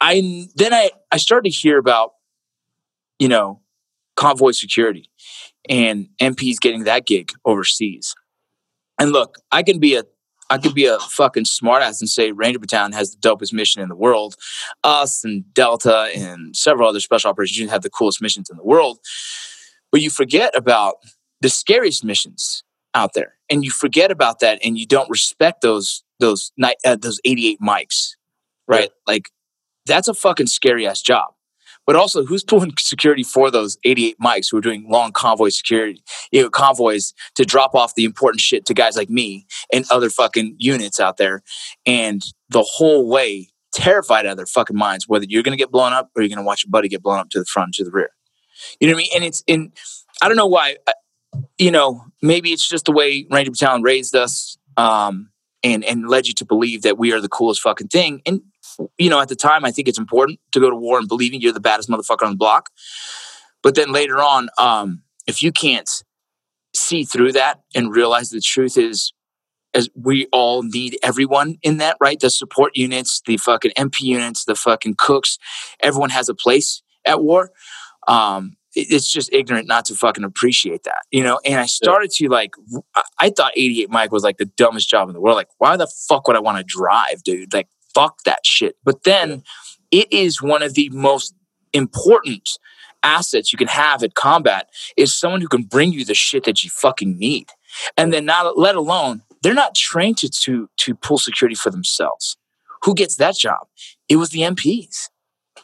I 0.00 0.46
then 0.56 0.74
I, 0.74 0.90
I 1.10 1.16
started 1.16 1.50
to 1.50 1.56
hear 1.56 1.78
about, 1.78 2.12
you 3.18 3.28
know, 3.28 3.60
convoy 4.16 4.50
security 4.50 5.10
and 5.68 6.08
MPs 6.20 6.58
getting 6.60 6.84
that 6.84 7.06
gig 7.06 7.32
overseas. 7.46 8.14
And 8.98 9.12
look, 9.12 9.36
I 9.50 9.62
can 9.62 9.78
be 9.78 9.96
a 9.96 10.04
I 10.50 10.58
could 10.58 10.74
be 10.74 10.86
a 10.86 10.98
fucking 10.98 11.44
smartass 11.44 12.00
and 12.00 12.08
say 12.08 12.32
Ranger 12.32 12.58
Battalion 12.58 12.92
has 12.92 13.14
the 13.14 13.20
dopest 13.20 13.52
mission 13.52 13.80
in 13.80 13.88
the 13.88 13.94
world. 13.94 14.34
Us 14.82 15.24
and 15.24 15.44
Delta 15.54 16.10
and 16.14 16.56
several 16.56 16.88
other 16.88 17.00
special 17.00 17.30
operations 17.30 17.58
units 17.58 17.72
have 17.72 17.82
the 17.82 17.90
coolest 17.90 18.20
missions 18.20 18.50
in 18.50 18.56
the 18.56 18.64
world. 18.64 18.98
But 19.92 20.00
you 20.00 20.10
forget 20.10 20.56
about 20.56 20.96
the 21.40 21.48
scariest 21.48 22.04
missions 22.04 22.64
out 22.94 23.14
there, 23.14 23.34
and 23.48 23.64
you 23.64 23.70
forget 23.70 24.10
about 24.10 24.40
that, 24.40 24.58
and 24.64 24.76
you 24.76 24.86
don't 24.86 25.08
respect 25.08 25.62
those 25.62 26.02
those 26.18 26.52
uh, 26.62 26.96
those 26.96 27.20
eighty 27.24 27.48
eight 27.48 27.60
Mikes, 27.60 28.16
right? 28.68 28.90
Like 29.06 29.30
that's 29.86 30.08
a 30.08 30.14
fucking 30.14 30.48
scary 30.48 30.86
ass 30.86 31.00
job. 31.00 31.32
But 31.90 31.96
also, 31.96 32.24
who's 32.24 32.44
pulling 32.44 32.72
security 32.78 33.24
for 33.24 33.50
those 33.50 33.76
88 33.82 34.14
Mikes 34.20 34.48
who 34.48 34.56
are 34.56 34.60
doing 34.60 34.88
long 34.88 35.10
convoy 35.10 35.48
security, 35.48 36.04
you 36.30 36.40
know, 36.40 36.48
convoys 36.48 37.12
to 37.34 37.44
drop 37.44 37.74
off 37.74 37.96
the 37.96 38.04
important 38.04 38.40
shit 38.40 38.64
to 38.66 38.74
guys 38.74 38.96
like 38.96 39.10
me 39.10 39.44
and 39.72 39.84
other 39.90 40.08
fucking 40.08 40.54
units 40.56 41.00
out 41.00 41.16
there, 41.16 41.42
and 41.84 42.22
the 42.48 42.62
whole 42.62 43.08
way 43.08 43.48
terrified 43.74 44.24
out 44.24 44.30
of 44.30 44.36
their 44.36 44.46
fucking 44.46 44.76
minds 44.76 45.08
whether 45.08 45.24
you're 45.28 45.42
going 45.42 45.50
to 45.50 45.58
get 45.58 45.72
blown 45.72 45.92
up 45.92 46.10
or 46.14 46.22
you're 46.22 46.28
going 46.28 46.38
to 46.38 46.44
watch 46.44 46.62
your 46.64 46.70
buddy 46.70 46.86
get 46.86 47.02
blown 47.02 47.18
up 47.18 47.28
to 47.30 47.40
the 47.40 47.44
front 47.44 47.74
to 47.74 47.82
the 47.82 47.90
rear. 47.90 48.10
You 48.78 48.86
know 48.86 48.94
what 48.94 48.98
I 48.98 49.02
mean? 49.02 49.10
And 49.16 49.24
it's 49.24 49.42
in. 49.48 49.72
I 50.22 50.28
don't 50.28 50.36
know 50.36 50.46
why. 50.46 50.76
You 51.58 51.72
know, 51.72 52.04
maybe 52.22 52.52
it's 52.52 52.68
just 52.68 52.84
the 52.84 52.92
way 52.92 53.26
Ranger 53.32 53.50
Battalion 53.50 53.82
raised 53.82 54.14
us, 54.14 54.56
um, 54.76 55.30
and 55.64 55.84
and 55.84 56.08
led 56.08 56.28
you 56.28 56.34
to 56.34 56.44
believe 56.44 56.82
that 56.82 56.98
we 56.98 57.12
are 57.12 57.20
the 57.20 57.28
coolest 57.28 57.62
fucking 57.62 57.88
thing. 57.88 58.22
And 58.24 58.42
you 58.98 59.10
know, 59.10 59.20
at 59.20 59.28
the 59.28 59.36
time, 59.36 59.64
I 59.64 59.70
think 59.70 59.88
it's 59.88 59.98
important 59.98 60.40
to 60.52 60.60
go 60.60 60.70
to 60.70 60.76
war 60.76 60.98
and 60.98 61.08
believing 61.08 61.40
you're 61.40 61.52
the 61.52 61.60
baddest 61.60 61.88
motherfucker 61.88 62.22
on 62.24 62.32
the 62.32 62.36
block. 62.36 62.70
But 63.62 63.74
then 63.74 63.92
later 63.92 64.18
on, 64.18 64.48
um, 64.58 65.02
if 65.26 65.42
you 65.42 65.52
can't 65.52 65.88
see 66.74 67.04
through 67.04 67.32
that 67.32 67.60
and 67.74 67.94
realize 67.94 68.30
the 68.30 68.40
truth 68.40 68.76
is, 68.78 69.12
as 69.72 69.88
we 69.94 70.26
all 70.32 70.62
need 70.62 70.98
everyone 71.02 71.56
in 71.62 71.76
that, 71.76 71.96
right? 72.00 72.18
The 72.18 72.30
support 72.30 72.72
units, 72.76 73.22
the 73.24 73.36
fucking 73.36 73.72
MP 73.76 74.00
units, 74.00 74.44
the 74.44 74.56
fucking 74.56 74.96
cooks, 74.98 75.38
everyone 75.80 76.10
has 76.10 76.28
a 76.28 76.34
place 76.34 76.82
at 77.04 77.22
war. 77.22 77.52
Um, 78.08 78.56
it's 78.74 79.12
just 79.12 79.32
ignorant 79.32 79.66
not 79.68 79.84
to 79.86 79.94
fucking 79.94 80.24
appreciate 80.24 80.84
that, 80.84 81.02
you 81.10 81.22
know. 81.22 81.40
And 81.44 81.60
I 81.60 81.66
started 81.66 82.10
to 82.12 82.28
like, 82.28 82.50
I- 82.96 83.02
I 83.20 83.30
thought 83.30 83.52
88 83.56 83.90
Mike 83.90 84.12
was 84.12 84.22
like 84.22 84.38
the 84.38 84.44
dumbest 84.44 84.88
job 84.88 85.08
in 85.08 85.14
the 85.14 85.20
world. 85.20 85.36
Like, 85.36 85.48
why 85.58 85.76
the 85.76 85.88
fuck 86.08 86.26
would 86.26 86.36
I 86.36 86.40
want 86.40 86.58
to 86.58 86.64
drive, 86.64 87.22
dude? 87.24 87.52
Like, 87.52 87.68
fuck 87.94 88.22
that 88.24 88.44
shit. 88.44 88.76
But 88.84 89.04
then 89.04 89.42
it 89.90 90.12
is 90.12 90.42
one 90.42 90.62
of 90.62 90.74
the 90.74 90.88
most 90.90 91.34
important 91.72 92.48
assets 93.02 93.52
you 93.52 93.56
can 93.56 93.68
have 93.68 94.02
at 94.02 94.14
combat 94.14 94.68
is 94.96 95.14
someone 95.16 95.40
who 95.40 95.48
can 95.48 95.62
bring 95.62 95.92
you 95.92 96.04
the 96.04 96.14
shit 96.14 96.44
that 96.44 96.62
you 96.62 96.70
fucking 96.70 97.18
need. 97.18 97.50
And 97.96 98.12
then 98.12 98.24
not 98.24 98.58
let 98.58 98.74
alone 98.74 99.22
they're 99.42 99.54
not 99.54 99.74
trained 99.74 100.18
to 100.18 100.28
to 100.28 100.68
to 100.78 100.94
pull 100.94 101.18
security 101.18 101.54
for 101.54 101.70
themselves. 101.70 102.36
Who 102.82 102.94
gets 102.94 103.16
that 103.16 103.36
job? 103.36 103.68
It 104.08 104.16
was 104.16 104.30
the 104.30 104.40
MPs. 104.40 105.08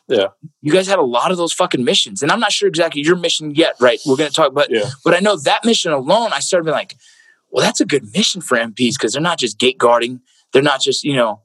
Yeah. 0.08 0.28
You 0.62 0.72
guys 0.72 0.86
had 0.86 0.98
a 0.98 1.02
lot 1.02 1.30
of 1.30 1.36
those 1.36 1.52
fucking 1.52 1.84
missions. 1.84 2.22
And 2.22 2.30
I'm 2.30 2.40
not 2.40 2.52
sure 2.52 2.68
exactly 2.68 3.02
your 3.02 3.16
mission 3.16 3.54
yet, 3.54 3.74
right? 3.80 3.98
We're 4.06 4.16
gonna 4.16 4.30
talk 4.30 4.50
about 4.50 4.70
Yeah. 4.70 4.90
but 5.04 5.14
I 5.14 5.20
know 5.20 5.36
that 5.36 5.64
mission 5.64 5.92
alone, 5.92 6.30
I 6.32 6.40
started 6.40 6.64
being 6.64 6.76
like, 6.76 6.96
well, 7.50 7.64
that's 7.64 7.80
a 7.80 7.86
good 7.86 8.04
mission 8.14 8.40
for 8.40 8.56
MPs 8.56 8.94
because 8.94 9.12
they're 9.12 9.22
not 9.22 9.38
just 9.38 9.58
gate 9.58 9.78
guarding. 9.78 10.20
They're 10.52 10.62
not 10.62 10.80
just, 10.80 11.04
you 11.04 11.14
know, 11.14 11.42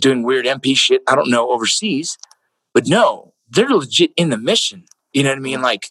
doing 0.00 0.22
weird 0.22 0.46
MP 0.46 0.76
shit, 0.76 1.02
I 1.08 1.14
don't 1.14 1.30
know, 1.30 1.50
overseas. 1.50 2.16
But 2.74 2.86
no, 2.86 3.34
they're 3.48 3.68
legit 3.68 4.12
in 4.16 4.30
the 4.30 4.38
mission. 4.38 4.84
You 5.12 5.22
know 5.22 5.30
what 5.30 5.38
I 5.38 5.42
mean? 5.42 5.62
Like, 5.62 5.90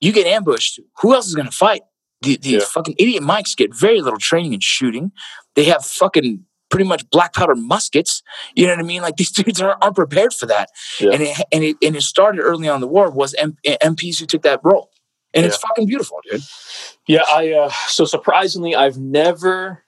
you 0.00 0.12
get 0.12 0.26
ambushed, 0.26 0.80
who 1.00 1.14
else 1.14 1.26
is 1.28 1.34
going 1.34 1.48
to 1.48 1.56
fight? 1.56 1.82
The, 2.22 2.36
the 2.36 2.50
Yeah. 2.50 2.60
fucking 2.60 2.96
idiot 2.98 3.22
mics 3.22 3.56
get 3.56 3.74
very 3.74 4.00
little 4.00 4.18
training 4.18 4.52
in 4.52 4.60
shooting. 4.60 5.12
They 5.54 5.64
have 5.64 5.84
fucking 5.84 6.44
pretty 6.70 6.84
much 6.86 7.08
black 7.10 7.32
powder 7.32 7.54
muskets. 7.54 8.22
You 8.54 8.66
know 8.66 8.72
what 8.74 8.80
I 8.80 8.82
mean? 8.82 9.02
Like, 9.02 9.16
these 9.18 9.30
dudes 9.30 9.60
aren't, 9.60 9.82
aren't 9.82 9.96
prepared 9.96 10.34
for 10.34 10.46
that. 10.46 10.68
Yeah. 11.00 11.12
And, 11.12 11.22
it, 11.22 11.36
and, 11.52 11.64
it, 11.64 11.76
and 11.82 11.96
it 11.96 12.02
started 12.02 12.40
early 12.40 12.68
on 12.68 12.76
in 12.76 12.80
the 12.80 12.88
war 12.88 13.10
was 13.10 13.34
M- 13.34 13.56
MPs 13.66 14.18
who 14.20 14.26
took 14.26 14.42
that 14.42 14.60
role. 14.62 14.90
And 15.34 15.44
it's 15.44 15.58
fucking 15.58 15.86
beautiful, 15.86 16.18
dude. 16.28 16.40
Yeah, 17.06 17.20
I 17.30 17.52
uh, 17.52 17.70
so 17.88 18.06
surprisingly, 18.06 18.74
I've 18.74 18.96
never, 18.96 19.84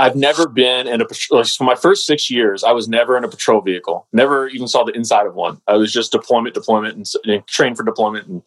I've 0.00 0.16
never 0.16 0.48
been 0.48 0.86
in 0.86 1.00
a 1.00 1.04
patrol. 1.04 1.44
For 1.44 1.64
my 1.64 1.74
first 1.74 2.06
six 2.06 2.30
years, 2.30 2.64
I 2.64 2.72
was 2.72 2.88
never 2.88 3.16
in 3.18 3.24
a 3.24 3.28
patrol 3.28 3.60
vehicle. 3.60 4.08
Never 4.12 4.48
even 4.48 4.66
saw 4.66 4.82
the 4.82 4.92
inside 4.92 5.26
of 5.26 5.34
one. 5.34 5.60
I 5.68 5.76
was 5.76 5.92
just 5.92 6.10
deployment, 6.12 6.54
deployment, 6.54 6.96
and, 6.96 7.06
and 7.24 7.46
trained 7.46 7.76
for 7.76 7.84
deployment, 7.84 8.26
and 8.26 8.42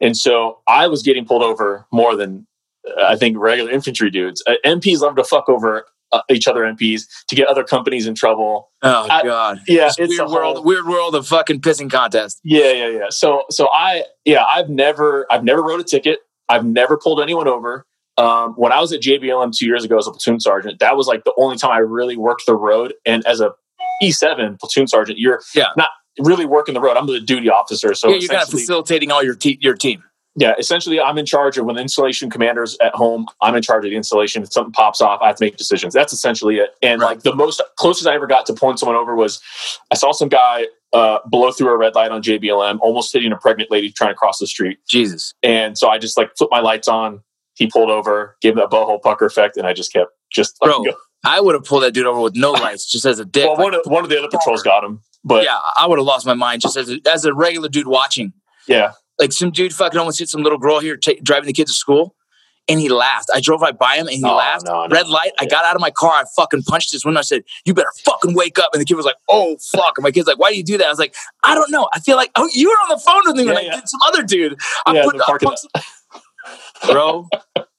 and 0.00 0.16
so 0.16 0.58
I 0.66 0.88
was 0.88 1.02
getting 1.02 1.24
pulled 1.24 1.42
over 1.44 1.86
more 1.92 2.16
than 2.16 2.46
uh, 2.86 3.04
I 3.04 3.16
think 3.16 3.38
regular 3.38 3.70
infantry 3.70 4.10
dudes. 4.10 4.42
Uh, 4.46 4.54
MPs 4.66 5.00
love 5.00 5.14
to 5.16 5.24
fuck 5.24 5.48
over 5.48 5.86
uh, 6.10 6.22
each 6.30 6.48
other 6.48 6.62
MPs 6.62 7.02
to 7.28 7.36
get 7.36 7.46
other 7.48 7.64
companies 7.64 8.06
in 8.06 8.14
trouble. 8.14 8.70
Oh, 8.82 9.06
I- 9.08 9.22
God. 9.22 9.60
Yeah, 9.68 9.84
This 9.86 9.98
it's 9.98 10.18
weird 10.18 10.30
world, 10.30 10.64
weird 10.64 10.86
world 10.86 11.14
of 11.14 11.26
fucking 11.26 11.60
pissing 11.60 11.90
contest. 11.90 12.40
Yeah, 12.42 12.72
yeah, 12.72 12.88
yeah. 12.88 13.06
So, 13.10 13.44
so 13.50 13.68
I, 13.72 14.04
yeah, 14.24 14.44
I've 14.44 14.68
never, 14.68 15.26
I've 15.30 15.44
never 15.44 15.62
wrote 15.62 15.80
a 15.80 15.84
ticket. 15.84 16.20
I've 16.48 16.64
never 16.64 16.96
pulled 16.96 17.20
anyone 17.20 17.46
over. 17.46 17.84
Um, 18.18 18.52
when 18.54 18.72
I 18.72 18.80
was 18.80 18.92
at 18.92 19.00
JBLM 19.00 19.56
two 19.56 19.66
years 19.66 19.84
ago 19.84 19.96
as 19.96 20.06
a 20.06 20.10
platoon 20.10 20.40
sergeant, 20.40 20.80
that 20.80 20.96
was 20.96 21.06
like 21.06 21.24
the 21.24 21.32
only 21.38 21.56
time 21.56 21.70
I 21.70 21.78
really 21.78 22.16
worked 22.16 22.44
the 22.46 22.56
road. 22.56 22.92
And 23.06 23.24
as 23.26 23.40
a 23.40 23.52
E7 24.02 24.58
platoon 24.60 24.86
sergeant, 24.86 25.18
you're 25.18 25.40
Yeah. 25.54 25.68
not 25.76 25.90
really 26.20 26.44
working 26.46 26.74
the 26.74 26.80
road. 26.80 26.96
I'm 26.96 27.06
the 27.06 27.20
duty 27.20 27.48
officer. 27.48 27.94
So 27.94 28.08
yeah, 28.08 28.16
you're 28.16 28.28
kind 28.28 28.42
of 28.42 28.48
facilitating 28.48 29.10
all 29.12 29.22
your 29.22 29.34
te- 29.36 29.58
your 29.60 29.74
team. 29.74 30.02
yeah, 30.36 30.54
essentially, 30.58 31.00
I'm 31.00 31.18
in 31.18 31.26
charge 31.26 31.58
of 31.58 31.64
when 31.66 31.74
the 31.76 31.82
installation 31.82 32.30
commander's 32.30 32.76
at 32.80 32.94
home. 32.94 33.26
I'm 33.40 33.54
in 33.56 33.62
charge 33.62 33.84
of 33.84 33.90
the 33.90 33.96
installation. 33.96 34.42
If 34.42 34.52
something 34.52 34.72
pops 34.72 35.00
off, 35.00 35.20
I 35.22 35.28
have 35.28 35.36
to 35.36 35.44
make 35.44 35.56
decisions. 35.56 35.94
That's 35.94 36.12
essentially 36.12 36.58
it. 36.58 36.70
And 36.82 37.00
Right. 37.00 37.08
like 37.10 37.22
the 37.22 37.34
most 37.34 37.60
closest 37.76 38.06
I 38.08 38.14
ever 38.14 38.26
got 38.28 38.46
to 38.46 38.52
pulling 38.52 38.76
someone 38.76 38.96
over 38.96 39.14
was 39.16 39.40
I 39.90 39.96
saw 39.96 40.12
some 40.12 40.28
guy 40.28 40.66
uh, 40.92 41.18
blow 41.26 41.50
through 41.52 41.68
a 41.68 41.76
red 41.76 41.94
light 41.94 42.10
on 42.10 42.22
JBLM, 42.22 42.78
almost 42.80 43.12
hitting 43.12 43.30
a 43.32 43.36
pregnant 43.36 43.70
lady 43.70 43.90
trying 43.92 44.10
to 44.10 44.14
cross 44.14 44.38
the 44.38 44.46
street. 44.46 44.78
Jesus. 44.88 45.34
And 45.42 45.76
so 45.76 45.88
I 45.90 45.98
just 45.98 46.16
like 46.16 46.30
flipped 46.38 46.50
my 46.52 46.60
lights 46.60 46.88
on. 46.88 47.20
He 47.58 47.66
pulled 47.66 47.90
over, 47.90 48.36
gave 48.40 48.52
him 48.52 48.58
that 48.58 48.70
butthole 48.70 49.02
pucker 49.02 49.26
effect, 49.26 49.56
and 49.56 49.66
I 49.66 49.72
just 49.74 49.92
kept 49.92 50.10
just 50.32 50.56
Bro, 50.60 50.84
go. 50.84 50.92
I 51.24 51.40
would 51.40 51.54
have 51.54 51.64
pulled 51.64 51.82
that 51.82 51.92
dude 51.92 52.06
over 52.06 52.20
with 52.20 52.36
no 52.36 52.52
lights, 52.64 52.90
just 52.90 53.04
as 53.04 53.18
a 53.18 53.24
dick. 53.24 53.44
Well, 53.44 53.54
Like, 53.54 53.64
one 53.64 53.74
of 53.74 53.80
one 53.86 54.04
of 54.04 54.10
the 54.10 54.18
other 54.18 54.28
patrols 54.28 54.62
got 54.62 54.84
him, 54.84 55.00
but 55.24 55.42
yeah, 55.44 55.50
yeah, 55.52 55.58
I 55.78 55.86
would 55.86 55.98
have 55.98 56.06
lost 56.06 56.24
my 56.24 56.34
mind 56.34 56.62
just 56.62 56.76
as 56.76 56.88
a, 56.90 56.98
as 57.12 57.24
a 57.24 57.34
regular 57.34 57.68
dude 57.68 57.88
watching. 57.88 58.32
yeah, 58.68 58.92
Like 59.18 59.32
some 59.32 59.50
dude 59.50 59.74
fucking 59.74 59.98
almost 59.98 60.18
hit 60.20 60.28
some 60.28 60.42
little 60.42 60.58
girl 60.58 60.78
here 60.80 60.96
ta 60.96 61.12
driving 61.22 61.48
the 61.48 61.52
kids 61.52 61.72
to 61.72 61.76
school, 61.76 62.14
and 62.68 62.78
he 62.78 62.88
laughed. 62.88 63.28
I 63.34 63.40
drove 63.40 63.62
right 63.62 63.76
by 63.76 63.96
him 63.96 64.06
and 64.06 64.16
he 64.16 64.24
Oh, 64.24 64.36
laughed. 64.36 64.66
no, 64.66 64.86
no. 64.86 64.94
Red 64.94 65.08
light. 65.08 65.32
I 65.40 65.44
Yeah. 65.44 65.48
got 65.48 65.64
out 65.64 65.74
of 65.74 65.80
my 65.80 65.90
car. 65.90 66.12
I 66.12 66.24
fucking 66.36 66.62
punched 66.64 66.92
his 66.92 67.04
window. 67.04 67.18
I 67.18 67.22
said, 67.22 67.42
"You 67.64 67.74
better 67.74 67.90
fucking 68.04 68.34
wake 68.34 68.58
up." 68.60 68.70
And 68.72 68.80
the 68.80 68.84
kid 68.84 68.94
was 68.94 69.06
like, 69.06 69.16
"Oh 69.28 69.56
fuck!" 69.72 69.94
And 69.96 70.04
my 70.04 70.10
kid's 70.12 70.28
like, 70.28 70.38
"Why 70.38 70.50
do 70.50 70.56
you 70.56 70.62
do 70.64 70.78
that?" 70.78 70.86
I 70.86 70.90
was 70.90 70.98
like, 71.00 71.14
"I 71.42 71.54
don't 71.56 71.70
know. 71.72 71.88
I 71.92 71.98
feel 71.98 72.16
like 72.16 72.30
oh, 72.36 72.48
you 72.54 72.68
were 72.68 72.74
on 72.74 72.90
the 72.90 72.98
phone 72.98 73.22
with 73.26 73.34
me 73.36 73.44
when 73.46 73.64
Yeah, 73.64 73.72
I 73.72 73.76
did 73.80 73.88
some 73.88 74.00
other 74.06 74.22
dude." 74.22 74.56
I 74.86 74.92
Yeah, 74.94 75.02
put 75.04 75.16
the 75.16 75.24
I 75.24 75.26
parking 75.26 75.48
punched- 75.48 75.66
bro. 76.86 77.28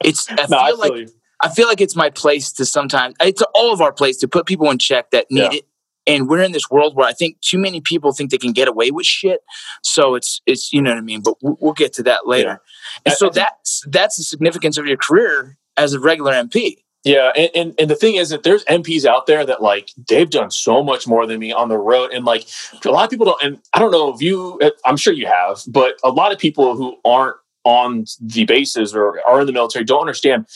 It's 0.04 0.30
I 0.30 0.46
No, 0.50 0.58
I 0.58 0.70
feel 0.70 0.78
like. 0.80 1.10
I 1.42 1.50
feel 1.50 1.68
like 1.68 1.80
it's 1.80 1.96
my 1.96 2.10
place 2.10 2.52
to 2.54 2.66
sometimes, 2.66 3.16
it's 3.22 3.42
all 3.56 3.72
of 3.72 3.80
our 3.80 3.94
place 3.94 4.18
to 4.18 4.28
put 4.28 4.46
people 4.46 4.70
in 4.72 4.78
check 4.78 5.12
that 5.12 5.28
need 5.30 5.40
Yeah. 5.40 5.54
it. 5.60 5.66
And 6.06 6.28
we're 6.28 6.42
in 6.42 6.52
this 6.52 6.70
world 6.70 6.96
where 6.98 7.08
I 7.08 7.14
think 7.14 7.40
too 7.40 7.58
many 7.58 7.80
people 7.80 8.12
think 8.12 8.32
they 8.32 8.38
can 8.38 8.52
get 8.52 8.68
away 8.68 8.92
with 8.92 9.06
shit. 9.06 9.40
So 9.84 10.16
it's, 10.16 10.42
it's, 10.46 10.74
you 10.74 10.82
know 10.82 10.90
what 10.90 10.98
I 10.98 11.02
mean? 11.02 11.22
But 11.22 11.36
we'll, 11.42 11.58
we'll 11.62 11.74
get 11.74 11.94
to 11.94 12.04
that 12.04 12.28
later. 12.28 12.62
And 13.06 13.14
I- 13.14 13.16
so 13.16 13.28
I 13.28 13.30
that's, 13.30 13.84
that's 13.88 14.18
the 14.18 14.24
significance 14.24 14.78
of 14.78 14.86
your 14.86 14.98
career 14.98 15.58
as 15.78 15.94
a 15.94 16.00
regular 16.02 16.34
MP. 16.34 16.84
Yeah, 17.06 17.32
and, 17.34 17.50
and 17.56 17.74
and 17.80 17.90
the 17.90 17.96
thing 17.96 18.16
is 18.16 18.28
that 18.32 18.44
there's 18.44 18.66
MPs 18.66 19.06
out 19.06 19.26
there 19.26 19.46
that 19.46 19.62
like 19.62 19.92
they've 20.10 20.30
done 20.30 20.52
so 20.52 20.84
much 20.84 21.08
more 21.08 21.26
than 21.26 21.40
me 21.40 21.54
on 21.54 21.70
the 21.70 21.78
road, 21.78 22.12
and 22.12 22.26
like 22.26 22.46
a 22.84 22.90
lot 22.92 23.06
of 23.06 23.10
people 23.10 23.26
don't. 23.26 23.42
And 23.42 23.62
I 23.74 23.80
don't 23.80 23.92
know 23.92 24.14
if 24.14 24.22
you, 24.22 24.60
I'm 24.84 24.98
sure 24.98 25.14
you 25.14 25.26
have, 25.26 25.62
but 25.70 25.98
a 26.04 26.10
lot 26.10 26.34
of 26.34 26.40
people 26.40 26.76
who 26.76 26.98
aren't 27.06 27.38
on 27.70 28.06
the 28.20 28.46
bases 28.46 28.96
or 28.96 29.22
are 29.30 29.40
in 29.40 29.46
the 29.46 29.54
military 29.54 29.86
don't 29.86 30.02
understand 30.02 30.48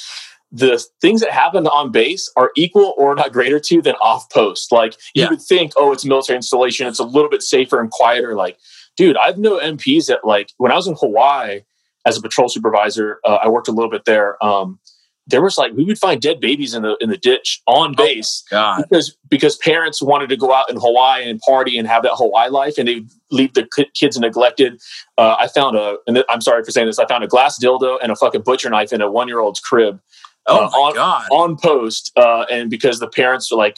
the 0.52 0.84
things 1.02 1.21
that 1.21 1.32
happen 1.32 1.65
on 1.67 1.91
base 1.91 2.32
are 2.36 2.52
equal 2.56 2.93
or 2.97 3.15
not 3.15 3.32
greater 3.32 3.60
to 3.60 3.82
than 3.82 3.95
off 3.95 4.30
post. 4.30 4.71
Like 4.71 4.95
you 5.15 5.28
would 5.28 5.41
think, 5.41 5.73
oh, 5.78 5.91
it's 5.91 6.04
a 6.04 6.08
military 6.08 6.38
installation, 6.38 6.88
it's 6.88 6.99
a 6.99 7.04
little 7.04 7.30
bit 7.30 7.41
safer 7.41 7.80
and 7.80 7.89
quieter. 7.89 8.36
Like, 8.36 8.58
dude, 8.95 9.17
I've 9.17 9.39
known 9.39 9.62
MPs 9.78 10.08
that 10.08 10.19
like 10.23 10.52
when 10.58 10.71
I 10.71 10.76
was 10.76 10.88
in 10.88 10.95
Hawaii 10.99 11.62
as 12.06 12.17
a 12.17 12.21
patrol 12.21 12.49
supervisor, 12.49 13.19
uh, 13.26 13.39
I 13.43 13.49
worked 13.49 13.67
a 13.67 13.71
little 13.71 13.89
bit 13.89 14.06
there. 14.06 14.43
Um, 14.45 14.80
there 15.28 15.42
was 15.42 15.58
like 15.58 15.72
we 15.74 15.86
would 15.86 15.98
find 15.98 16.22
dead 16.22 16.40
babies 16.42 16.74
in 16.74 16.82
the 16.84 16.98
in 17.00 17.10
the 17.10 17.18
ditch 17.18 17.62
on 17.66 17.94
base 17.96 18.44
God. 18.50 18.84
because 18.90 19.16
because 19.30 19.56
parents 19.58 20.02
wanted 20.02 20.28
to 20.30 20.36
go 20.38 20.54
out 20.54 20.70
in 20.70 20.76
Hawaii 20.78 21.30
and 21.30 21.40
party 21.40 21.78
and 21.78 21.88
have 21.88 22.04
that 22.04 22.14
Hawaii 22.16 22.50
life, 22.50 22.78
and 22.78 22.88
they 22.88 23.04
leave 23.32 23.54
the 23.54 23.68
kids 23.96 24.20
neglected. 24.20 24.82
Uh, 25.18 25.36
I 25.40 25.48
found 25.48 25.78
a, 25.78 25.98
and 26.08 26.24
I'm 26.30 26.42
sorry 26.42 26.64
for 26.64 26.72
saying 26.72 26.88
this, 26.88 27.00
I 27.00 27.06
found 27.08 27.24
a 27.24 27.28
glass 27.28 27.58
dildo 27.58 27.98
and 28.02 28.12
a 28.12 28.16
fucking 28.16 28.42
butcher 28.42 28.70
knife 28.70 28.92
in 28.92 29.02
a 29.02 29.10
one 29.10 29.28
year 29.28 29.40
old's 29.40 29.60
crib 29.62 30.00
Oh 30.46 30.58
uh, 30.66 30.70
my 30.70 30.78
on- 30.78 30.94
God. 30.96 31.28
on 31.32 31.58
post, 31.58 32.12
uh, 32.18 32.46
and 32.52 32.70
because 32.70 33.00
the 33.00 33.08
parents 33.10 33.52
are 33.52 33.58
like. 33.58 33.78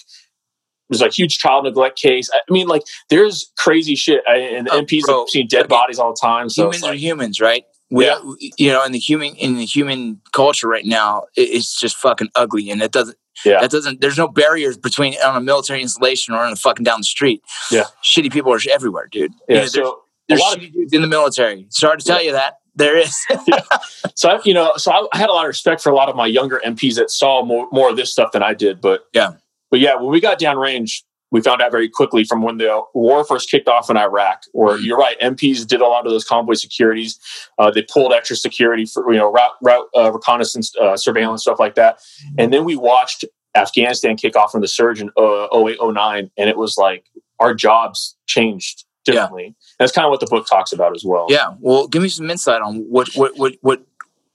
There's 0.88 1.02
a 1.02 1.10
huge 1.10 1.40
child 1.40 1.64
neglect 1.64 1.98
case. 2.00 2.30
I 2.32 2.40
mean, 2.54 2.68
like, 2.68 2.84
there's 3.10 3.52
crazy 3.58 3.96
shit, 3.96 4.22
I, 4.30 4.36
and 4.36 4.70
Oh, 4.70 4.84
MPs 4.84 5.02
bro. 5.02 5.22
have 5.22 5.30
seen 5.30 5.48
dead 5.48 5.68
bodies 5.68 5.98
all 5.98 6.12
the 6.14 6.20
time. 6.22 6.48
So 6.48 6.66
humans 6.66 6.76
it's 6.76 6.84
are 6.86 6.94
humans, 6.94 7.42
right? 7.42 7.64
We, 7.91 8.06
Yeah. 8.06 8.19
you 8.58 8.71
know, 8.71 8.84
in 8.84 8.91
the 8.91 9.00
human 9.00 9.36
in 9.36 9.58
the 9.58 9.65
human 9.65 10.21
culture 10.34 10.67
right 10.67 10.86
now, 10.86 11.26
it's 11.36 11.80
just 11.80 11.95
fucking 11.98 12.30
ugly, 12.36 12.69
and 12.71 12.82
that 12.82 12.91
doesn't. 12.91 13.17
Yeah. 13.43 13.60
That 13.62 13.69
doesn't. 13.69 14.02
There's 14.02 14.17
no 14.17 14.28
barriers 14.28 14.78
between 14.78 15.13
on 15.24 15.36
a 15.36 15.41
military 15.41 15.82
installation 15.82 16.34
or 16.34 16.39
on 16.39 16.54
a 16.54 16.56
fucking 16.56 16.84
down 16.84 17.00
the 17.02 17.04
street. 17.06 17.43
Yeah. 17.69 17.84
Shitty 18.04 18.32
people 18.32 18.54
are 18.54 18.60
everywhere, 18.74 19.08
dude. 19.12 19.32
yeah. 19.50 19.56
You 19.56 19.62
know, 19.62 19.67
so 19.67 20.00
there's 20.30 20.39
lot 20.39 20.56
of 20.58 20.63
shitty 20.63 20.74
dudes 20.74 20.93
in 20.93 21.02
the 21.02 21.08
military. 21.08 21.67
Sorry 21.69 21.98
to 21.98 22.04
tell 22.06 22.24
you 22.24 22.32
that 22.32 22.56
there 22.76 22.98
is. 22.98 23.15
So 24.15 24.30
I, 24.30 24.39
you 24.45 24.54
know, 24.54 24.71
so 24.78 24.91
I, 24.93 25.06
I 25.13 25.17
had 25.17 25.30
a 25.30 25.34
lot 25.34 25.43
of 25.45 25.50
respect 25.50 25.82
for 25.82 25.89
a 25.89 25.95
lot 25.95 26.08
of 26.08 26.15
my 26.15 26.26
younger 26.26 26.62
MPs 26.65 26.95
that 26.95 27.12
saw 27.12 27.43
more 27.43 27.67
more 27.71 27.89
of 27.89 27.98
this 27.98 28.12
stuff 28.12 28.32
than 28.32 28.41
I 28.41 28.54
did. 28.54 28.80
But 28.80 29.02
Yeah. 29.13 29.32
but 29.69 29.82
yeah, 29.82 29.95
when 29.95 30.10
we 30.10 30.21
got 30.21 30.39
downrange, 30.39 31.04
we 31.36 31.41
found 31.41 31.62
out 31.62 31.71
very 31.71 31.89
quickly 31.89 32.24
from 32.24 32.41
when 32.41 32.58
the 32.58 32.82
war 32.93 33.24
first 33.26 33.52
kicked 33.52 33.67
off 33.67 33.89
in 33.89 33.98
Iraq. 33.98 34.43
Where 34.54 34.78
Mhm. 34.78 34.84
you're 34.86 34.98
right, 34.98 35.17
MPs 35.21 35.65
did 35.67 35.82
a 35.82 35.88
lot 35.88 36.06
of 36.06 36.12
those 36.12 36.24
convoy 36.24 36.54
securities. 36.56 37.19
Uh, 37.60 37.69
they 37.71 37.82
pulled 37.84 38.12
extra 38.13 38.36
security 38.38 38.86
for 38.86 39.02
you 39.12 39.19
know 39.19 39.30
route 39.32 39.56
route 39.62 39.88
uh, 39.98 40.12
reconnaissance, 40.12 40.67
uh, 40.82 40.95
surveillance 40.98 41.41
stuff 41.41 41.60
like 41.60 41.76
that. 41.76 42.00
And 42.38 42.52
then 42.54 42.63
we 42.63 42.76
watched 42.76 43.26
Afghanistan 43.56 44.15
kick 44.17 44.36
off 44.36 44.52
from 44.52 44.62
the 44.62 44.67
surge 44.67 45.00
in 45.02 45.10
uh, 45.17 45.48
08, 45.54 45.78
09, 45.82 46.32
and 46.38 46.50
it 46.50 46.58
was 46.58 46.78
like 46.78 47.06
our 47.39 47.54
jobs 47.54 48.15
changed 48.28 48.86
differently. 49.06 49.56
That's 49.80 49.91
kind 49.91 50.06
of 50.06 50.12
what 50.12 50.19
the 50.19 50.26
book 50.28 50.48
talks 50.48 50.71
about 50.74 50.95
as 50.95 51.04
well. 51.06 51.28
yeah. 51.30 51.54
Well, 51.60 51.88
give 51.88 52.02
me 52.02 52.10
some 52.10 52.30
insight 52.30 52.62
on 52.62 52.78
what 52.89 53.10
what 53.15 53.38
what 53.38 53.54
what 53.62 53.82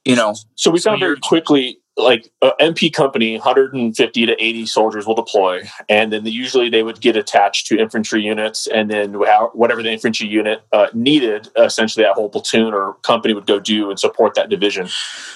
you 0.05 0.15
know. 0.15 0.33
So 0.55 0.71
we 0.71 0.79
found 0.79 0.99
very 0.99 1.17
quickly, 1.19 1.79
like 1.97 2.31
a 2.41 2.51
MP 2.61 2.91
company, 2.91 3.33
150 3.35 4.25
to 4.25 4.31
80 4.43 4.65
soldiers 4.65 5.05
will 5.05 5.13
deploy, 5.15 5.61
and 5.89 6.11
then 6.11 6.23
they, 6.23 6.29
usually 6.29 6.69
they 6.69 6.83
would 6.83 7.01
get 7.01 7.15
attached 7.17 7.67
to 7.67 7.77
infantry 7.77 8.21
units, 8.21 8.65
and 8.67 8.89
then 8.89 9.13
how, 9.25 9.51
whatever 9.53 9.83
the 9.83 9.91
infantry 9.91 10.27
unit 10.27 10.61
uh, 10.71 10.87
needed, 10.93 11.49
essentially 11.57 12.03
that 12.05 12.13
whole 12.13 12.29
platoon 12.29 12.73
or 12.73 12.93
company 13.03 13.33
would 13.33 13.45
go 13.45 13.59
do 13.59 13.89
and 13.89 13.99
support 13.99 14.35
that 14.35 14.49
division. 14.49 14.87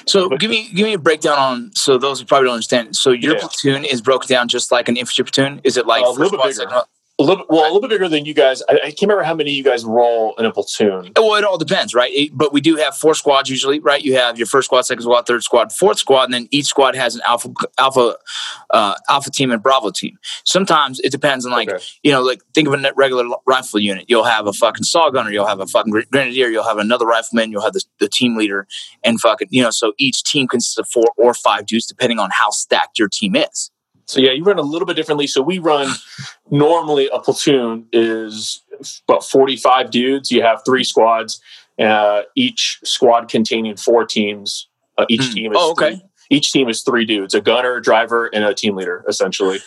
So 0.08 0.30
give 0.30 0.50
me 0.50 0.70
give 0.74 0.86
me 0.86 0.94
a 0.94 1.00
breakdown 1.00 1.38
on. 1.38 1.72
So 1.76 1.98
those 1.98 2.20
who 2.20 2.26
probably 2.26 2.46
don't 2.46 2.54
understand. 2.56 2.96
So 2.96 3.12
your 3.12 3.34
Yeah. 3.34 3.42
platoon 3.42 3.84
is 3.86 4.02
broken 4.02 4.28
down 4.30 4.48
just 4.48 4.72
like 4.72 4.88
an 4.88 4.96
infantry 4.98 5.26
platoon. 5.26 5.62
Is 5.64 5.76
it 5.78 5.86
like 5.86 6.04
Uh, 6.04 6.10
a 6.10 6.12
little 6.12 6.32
bit 6.32 6.44
bigger. 6.44 6.54
second? 6.54 6.82
A 7.18 7.24
little, 7.24 7.46
well, 7.48 7.64
a 7.64 7.72
little 7.72 7.80
bit 7.80 7.92
bigger 7.92 8.10
than 8.10 8.26
you 8.26 8.34
guys. 8.34 8.62
I, 8.68 8.74
I 8.74 8.80
can't 8.88 9.04
remember 9.04 9.24
how 9.24 9.34
many 9.34 9.52
you 9.52 9.64
guys 9.64 9.86
roll 9.86 10.36
in 10.38 10.44
a 10.44 10.52
platoon. 10.52 11.14
Well, 11.16 11.36
it 11.36 11.46
all 11.46 11.58
depends, 11.58 11.94
right? 11.96 12.12
It- 12.14 12.32
but 12.38 12.52
we 12.52 12.60
do 12.60 12.76
have 12.76 12.98
four 12.98 13.16
squads 13.16 13.50
usually, 13.50 13.80
right? 13.80 14.04
You 14.04 14.18
have 14.18 14.38
your 14.38 14.48
first 14.48 14.66
squad, 14.66 14.82
second 14.82 15.04
squad, 15.04 15.26
third 15.26 15.42
squad, 15.42 15.72
fourth 15.72 15.98
squad, 15.98 16.24
and 16.26 16.34
then 16.34 16.50
each 16.52 16.66
squad 16.66 16.94
has 16.94 17.16
an 17.16 17.22
alpha, 17.26 17.54
alpha, 17.78 18.18
uh, 18.72 18.96
alpha 19.08 19.32
team 19.32 19.50
and 19.52 19.64
bravo 19.64 19.92
team. 19.92 20.18
Sometimes 20.44 21.00
it 21.00 21.12
depends 21.14 21.46
on 21.46 21.54
like 21.54 21.70
Okay. 21.72 21.82
you 22.04 22.12
know, 22.12 22.22
like 22.22 22.42
think 22.54 22.68
of 22.68 22.74
a 22.74 22.94
regular 22.98 23.24
rifle 23.48 23.80
unit. 23.80 24.04
You'll 24.10 24.26
have 24.26 24.46
a 24.46 24.52
fucking 24.54 24.84
saw 24.84 25.10
gunner, 25.10 25.32
you'll 25.32 25.48
have 25.48 25.62
a 25.62 25.68
fucking 25.68 25.94
grenadier, 26.12 26.50
you'll 26.50 26.64
have 26.66 26.80
another 26.80 27.06
rifleman, 27.06 27.50
you'll 27.50 27.62
have 27.62 27.72
the, 27.74 27.84
the 28.02 28.10
team 28.10 28.36
leader, 28.36 28.68
and 29.06 29.22
fucking 29.22 29.48
you 29.52 29.64
know. 29.64 29.72
So 29.72 29.94
each 29.98 30.22
team 30.24 30.50
consists 30.50 30.78
of 30.78 30.90
four 30.90 31.06
or 31.16 31.34
five 31.34 31.66
dudes, 31.66 31.86
depending 31.86 32.20
on 32.20 32.30
how 32.34 32.50
stacked 32.50 33.00
your 33.00 33.08
team 33.08 33.38
is. 33.38 33.72
So 34.06 34.20
yeah, 34.20 34.32
you 34.32 34.44
run 34.44 34.60
a 34.60 34.64
little 34.64 34.86
bit 34.86 34.96
differently. 34.96 35.28
So 35.28 35.42
we 35.42 35.60
run 35.60 35.90
normally 36.52 37.10
a 37.12 37.20
platoon 37.20 37.88
is 37.92 38.62
about 39.08 39.24
45 39.24 39.90
dudes. 39.92 40.32
You 40.32 40.42
have 40.44 40.62
three 40.66 40.84
squads, 40.84 41.42
uh, 41.80 42.24
each 42.36 42.80
squad 42.84 43.30
containing 43.30 43.76
four 43.78 44.06
teams. 44.06 44.68
Uh, 44.98 45.06
each 45.10 45.26
Hmm. 45.26 45.34
team 45.34 45.52
is 45.52 45.58
Oh, 45.60 45.72
okay. 45.72 45.96
three, 45.96 46.02
each 46.30 46.52
team 46.52 46.70
is 46.70 46.82
three 46.84 47.06
dudes: 47.06 47.34
a 47.34 47.42
gunner, 47.42 47.76
a 47.78 47.82
driver, 47.82 48.28
and 48.28 48.44
a 48.46 48.54
team 48.54 48.76
leader. 48.76 49.04
Essentially, 49.08 49.60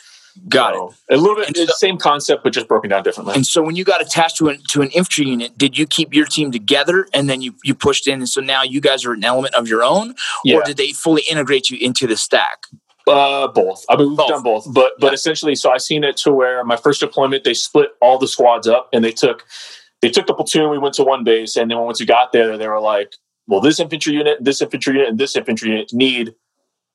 Got 0.49 0.77
it. 0.77 1.15
A 1.15 1.17
little 1.17 1.35
bit 1.35 1.57
so- 1.57 1.67
same 1.79 1.99
concept, 1.99 2.45
but 2.45 2.53
just 2.53 2.69
broken 2.69 2.91
down 2.91 3.03
differently. 3.03 3.35
And 3.35 3.45
so 3.45 3.61
when 3.61 3.75
you 3.75 3.83
got 3.83 4.01
attached 4.01 4.37
to 4.37 4.49
an 4.49 4.63
to 4.69 4.83
an 4.83 4.89
infantry 4.91 5.27
unit, 5.27 5.59
did 5.59 5.77
you 5.77 5.85
keep 5.85 6.15
your 6.15 6.27
team 6.27 6.53
together 6.53 7.09
and 7.13 7.29
then 7.29 7.43
you 7.43 7.57
you 7.65 7.75
pushed 7.75 8.07
in 8.07 8.21
and 8.21 8.29
so 8.29 8.41
now 8.41 8.63
you 8.63 8.81
guys 8.81 9.05
are 9.05 9.13
an 9.13 9.25
element 9.25 9.55
of 9.57 9.67
your 9.67 9.83
own, 9.83 10.15
yeah, 10.45 10.57
or 10.59 10.63
did 10.63 10.77
they 10.77 10.93
fully 10.93 11.23
integrate 11.29 11.71
you 11.71 11.79
into 11.81 12.07
the 12.07 12.17
stack? 12.17 12.67
Uh, 13.09 13.49
both. 13.49 13.85
I 13.89 13.97
mean, 13.97 14.09
we've 14.09 14.17
Both. 14.19 14.29
done 14.29 14.43
both, 14.43 14.73
but 14.73 14.93
but 14.99 15.09
Yeah. 15.09 15.13
essentially, 15.15 15.55
so 15.55 15.71
I 15.71 15.79
seen 15.79 16.05
it 16.05 16.17
to 16.19 16.33
where 16.33 16.65
my 16.65 16.77
first 16.77 17.01
deployment 17.01 17.45
they 17.45 17.55
split 17.55 17.91
all 18.01 18.19
the 18.19 18.29
squads 18.29 18.67
up 18.69 18.89
and 18.93 19.05
they 19.05 19.13
took 19.13 19.45
they 20.03 20.09
took 20.11 20.27
the 20.27 20.35
platoon. 20.35 20.71
We 20.71 20.79
went 20.79 20.95
to 20.95 21.05
one 21.05 21.25
base, 21.25 21.57
and 21.57 21.71
then 21.71 21.79
once 21.81 21.99
we 22.01 22.07
got 22.07 22.33
there, 22.33 22.57
they 22.57 22.69
were 22.69 22.81
like, 22.81 23.15
"Well, 23.47 23.61
this 23.61 23.81
infantry 23.81 24.13
unit, 24.15 24.39
this 24.43 24.63
infantry 24.63 24.95
unit, 24.95 25.09
and 25.09 25.19
this 25.19 25.35
infantry 25.37 25.71
unit 25.71 25.93
need 25.93 26.35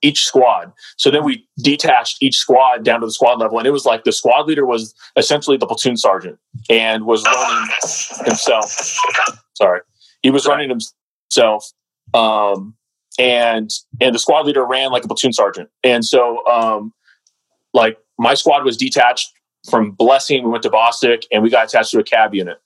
each 0.02 0.23
squad." 0.26 0.71
So 0.97 1.12
then 1.12 1.23
we 1.26 1.45
detached 1.60 2.17
each 2.21 2.38
squad 2.38 2.84
down 2.86 3.02
to 3.02 3.06
the 3.08 3.12
squad 3.13 3.39
level, 3.39 3.58
and 3.58 3.67
it 3.67 3.71
was 3.71 3.86
like 3.86 4.04
the 4.06 4.12
squad 4.13 4.47
leader 4.47 4.65
was 4.65 4.93
essentially 5.17 5.58
the 5.58 5.67
platoon 5.67 5.97
sergeant 5.97 6.38
and 6.69 7.06
was 7.06 7.23
running 7.26 7.69
himself. 8.26 8.71
Sorry, 9.56 9.82
he 10.21 10.30
was 10.30 10.45
running 10.45 10.69
himself. 10.69 11.71
Um, 12.13 12.76
and 13.19 13.69
and 14.02 14.13
the 14.15 14.19
squad 14.19 14.45
leader 14.45 14.65
ran 14.65 14.91
like 14.91 15.04
a 15.04 15.08
platoon 15.08 15.34
sergeant. 15.34 15.69
And 15.84 16.04
so 16.06 16.45
um 16.47 16.93
like 17.73 17.97
my 18.17 18.34
squad 18.34 18.63
was 18.63 18.78
detached 18.78 19.32
from 19.69 19.91
Blessing, 19.91 20.43
we 20.43 20.49
went 20.49 20.63
to 20.63 20.69
Bostick 20.69 21.23
and 21.32 21.41
we 21.41 21.49
got 21.49 21.65
attached 21.67 21.91
to 21.91 21.99
a 21.99 22.04
cav 22.04 22.34
unit. 22.34 22.58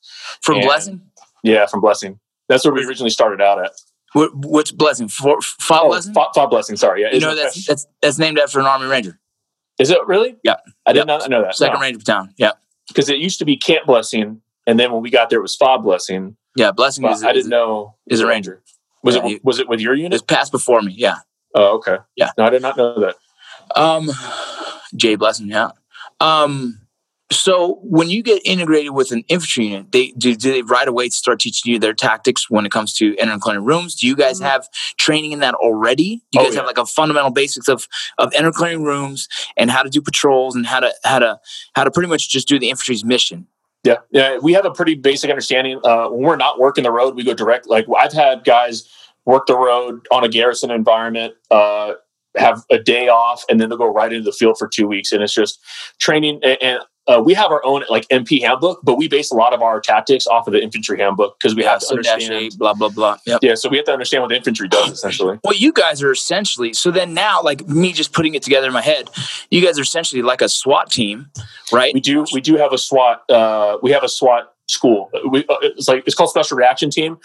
From 0.42 0.56
And- 0.56 0.66
Blessing? 0.66 1.02
Yeah, 1.44 1.66
from 1.68 1.82
Blessing. 1.82 2.20
That's 2.50 2.66
where 2.66 2.74
we 2.74 2.84
originally 2.86 3.10
started 3.12 3.42
out 3.42 3.64
at. 3.64 3.72
What, 4.14 4.34
what's 4.36 4.72
Blessing? 4.72 5.08
For, 5.10 5.38
Oh, 5.70 5.88
Blessing? 5.90 6.14
Fa- 6.14 6.28
FOB 6.34 6.50
Blessing, 6.50 6.76
sorry. 6.78 7.02
Yeah, 7.04 7.10
you 7.14 7.20
know 7.20 7.36
that's 7.36 7.66
that's 7.68 7.86
that's 8.02 8.18
named 8.18 8.40
after 8.40 8.60
an 8.60 8.66
Army 8.66 8.88
Ranger, 8.88 9.20
is 9.80 9.92
it 9.92 10.00
really? 10.08 10.38
Yeah. 10.44 10.56
I 10.86 10.94
did 10.94 11.00
Yep. 11.00 11.08
not 11.08 11.30
know 11.30 11.42
that. 11.44 11.56
Second 11.56 11.80
Ranger 11.82 12.00
Battalion. 12.00 12.34
Yeah, 12.38 12.52
Because 12.88 13.10
it 13.10 13.18
used 13.18 13.38
to 13.40 13.46
be 13.46 13.58
Camp 13.58 13.86
Blessing, 13.86 14.42
and 14.66 14.80
then 14.80 14.92
when 14.92 15.02
we 15.04 15.10
got 15.12 15.30
there 15.30 15.40
it 15.40 15.44
was 15.44 15.56
FOB 15.56 15.84
Blessing. 15.84 16.36
yeah. 16.56 16.72
Blessing 16.72 17.04
But 17.04 17.12
is, 17.14 17.24
I 17.24 17.30
is, 17.30 17.34
didn't 17.36 17.50
know 17.52 17.96
is 18.08 18.22
a 18.22 18.28
Ranger. 18.28 18.64
Was 19.08 19.16
Yeah, 19.16 19.26
it 19.26 19.30
he- 19.30 19.40
was 19.44 19.60
it 19.60 19.70
with 19.70 19.80
your 19.80 19.94
It's 19.94 20.02
unit? 20.02 20.28
passed 20.28 20.52
before 20.52 20.82
me. 20.82 20.94
Yeah. 20.98 21.16
Oh, 21.56 21.78
okay. 21.78 21.98
Yeah. 22.18 22.32
No, 22.38 22.46
I 22.46 22.50
did 22.50 22.62
not 22.62 22.76
know 22.78 23.00
that. 23.00 23.16
Um, 23.76 24.10
Jay 24.96 25.16
Blessing. 25.16 25.48
Yeah. 25.48 25.70
Um. 26.20 26.82
So 27.30 27.80
when 27.84 28.10
you 28.10 28.24
get 28.24 28.42
integrated 28.46 28.92
with 28.94 29.12
an 29.12 29.24
infantry 29.28 29.66
unit, 29.68 29.92
they 29.92 30.12
do, 30.18 30.34
do 30.34 30.50
they 30.52 30.62
right 30.62 30.88
away 30.88 31.10
start 31.10 31.42
teaching 31.42 31.74
you 31.74 31.78
their 31.78 31.94
tactics 31.94 32.50
when 32.50 32.66
it 32.66 32.72
comes 32.72 32.94
to 32.96 33.18
entering 33.18 33.42
clearing 33.42 33.66
rooms? 33.66 33.96
Do 33.96 34.08
you 34.08 34.16
guys 34.16 34.40
have 34.40 34.68
training 34.98 35.34
in 35.34 35.40
that 35.40 35.54
already? 35.56 36.24
Do 36.32 36.40
you 36.40 36.42
Oh, 36.42 36.44
guys 36.46 36.56
have 36.56 36.66
like 36.66 36.78
a 36.78 36.86
fundamental 36.86 37.32
basics 37.32 37.68
of 37.68 37.86
of 38.18 38.34
enter 38.34 38.52
clearing 38.54 38.84
rooms 38.84 39.28
and 39.58 39.70
how 39.70 39.84
to 39.84 39.90
do 39.90 40.02
patrols 40.02 40.56
and 40.56 40.66
how 40.66 40.80
to 40.80 40.94
how 41.04 41.20
to 41.20 41.40
how 41.76 41.84
to 41.84 41.92
pretty 41.92 42.08
much 42.10 42.30
just 42.30 42.48
do 42.48 42.60
the 42.60 42.70
infantry's 42.70 43.04
mission? 43.04 43.48
Yeah, 43.88 43.98
yeah, 44.12 44.38
we 44.40 44.52
have 44.52 44.66
a 44.66 44.72
pretty 44.72 44.96
basic 44.96 45.30
understanding. 45.30 45.80
Uh, 45.82 46.10
when 46.10 46.22
we're 46.22 46.36
not 46.36 46.60
working 46.60 46.84
the 46.84 46.92
road, 46.92 47.16
we 47.16 47.24
go 47.24 47.34
direct. 47.34 47.68
Like 47.68 47.86
I've 47.98 48.12
had 48.12 48.44
guys 48.44 48.90
work 49.24 49.46
the 49.48 49.58
road 49.58 50.06
on 50.12 50.26
a 50.26 50.30
garrison 50.30 50.72
environment, 50.72 51.36
uh, 51.52 51.94
have 52.36 52.64
a 52.70 52.80
day 52.80 53.08
off, 53.08 53.46
and 53.50 53.62
then 53.62 53.70
they'll 53.70 53.78
go 53.78 53.88
right 53.88 54.12
into 54.12 54.26
the 54.26 54.34
field 54.34 54.58
for 54.58 54.68
two 54.68 54.88
weeks, 54.88 55.14
and 55.14 55.24
it's 55.24 55.34
just 55.34 55.60
training. 56.00 56.42
And, 56.44 56.58
and 56.62 56.80
uh, 57.08 57.22
we 57.24 57.34
have 57.34 57.52
our 57.52 57.64
own 57.66 57.84
like 57.90 58.08
MP 58.10 58.42
handbook, 58.42 58.80
but 58.84 58.98
we 58.98 59.08
base 59.08 59.32
a 59.32 59.36
lot 59.36 59.54
of 59.54 59.62
our 59.62 59.80
tactics 59.80 60.28
off 60.28 60.48
of 60.48 60.54
the 60.54 60.62
infantry 60.62 61.00
handbook 61.00 61.40
because 61.40 61.56
we 61.56 61.64
Yeah, 61.64 61.72
have 61.72 61.80
to 61.80 61.86
so 61.86 61.96
understand. 61.96 62.34
eight, 62.34 62.58
blah 62.58 62.74
blah 62.74 62.90
blah. 62.90 63.18
Yep. 63.26 63.40
Yeah, 63.42 63.56
so 63.56 63.70
we 63.70 63.78
have 63.78 63.86
to 63.86 63.94
understand 63.94 64.24
what 64.24 64.30
the 64.30 64.36
infantry 64.36 64.68
does 64.68 64.92
essentially. 64.92 65.40
Well, 65.44 65.56
you 65.56 65.72
guys 65.72 66.04
are 66.04 66.12
essentially 66.12 66.74
so 66.74 66.92
then 66.92 67.14
now, 67.14 67.42
like 67.42 67.68
me 67.68 67.94
just 67.94 68.14
putting 68.14 68.36
it 68.36 68.44
together 68.44 68.68
in 68.68 68.74
my 68.74 68.82
head, 68.82 69.10
you 69.50 69.66
guys 69.66 69.80
are 69.80 69.84
essentially 69.84 70.22
like 70.22 70.42
a 70.42 70.50
SWAT 70.50 70.92
team, 70.92 71.28
right? 71.72 71.94
We 71.94 72.02
do 72.02 72.26
we 72.34 72.42
do 72.42 72.56
have 72.58 72.74
a 72.74 72.78
SWAT 72.78 73.24
uh, 73.30 73.78
we 73.82 73.92
have 73.92 74.04
a 74.04 74.10
SWAT 74.10 74.54
school. 74.68 75.10
We, 75.30 75.46
uh, 75.48 75.56
it's 75.62 75.88
like 75.88 76.04
it's 76.06 76.16
called 76.16 76.30
Special 76.30 76.58
Reaction 76.58 76.90
Team, 76.90 77.18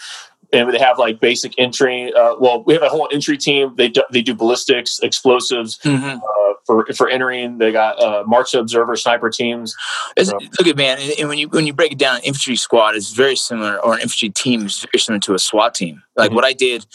and 0.53 0.71
they 0.73 0.79
have 0.79 0.97
like 0.99 1.19
basic 1.19 1.53
entry. 1.57 2.13
Uh, 2.13 2.35
well, 2.39 2.63
we 2.63 2.73
have 2.73 2.83
a 2.83 2.89
whole 2.89 3.09
entry 3.11 3.37
team. 3.37 3.73
They 3.75 3.89
do, 3.89 4.03
they 4.11 4.21
do 4.21 4.33
ballistics, 4.35 4.99
explosives 4.99 5.79
Mhm. 5.83 6.17
uh, 6.17 6.53
for 6.65 6.85
for 6.95 7.09
entering. 7.09 7.57
They 7.57 7.71
got 7.71 8.01
uh, 8.01 8.23
march 8.25 8.53
observer 8.53 8.95
sniper 8.95 9.29
teams. 9.29 9.75
It's- 10.15 10.31
Yeah. 10.39 10.47
Look 10.59 10.67
at 10.67 10.77
man, 10.77 10.99
and, 11.01 11.11
and 11.19 11.27
when 11.29 11.37
you 11.39 11.49
when 11.49 11.65
you 11.67 11.73
break 11.73 11.91
it 11.91 11.97
down, 11.97 12.19
infantry 12.23 12.55
squad 12.55 12.95
is 12.95 13.11
very 13.11 13.35
similar, 13.35 13.79
or 13.83 13.95
an 13.95 14.01
infantry 14.01 14.29
team 14.29 14.65
is 14.67 14.85
very 14.91 14.99
similar 15.01 15.19
to 15.21 15.33
a 15.33 15.39
SWAT 15.39 15.73
team. 15.75 16.03
Like 16.15 16.31
Mhm. 16.31 16.35
what 16.35 16.45
I 16.45 16.53
did 16.53 16.85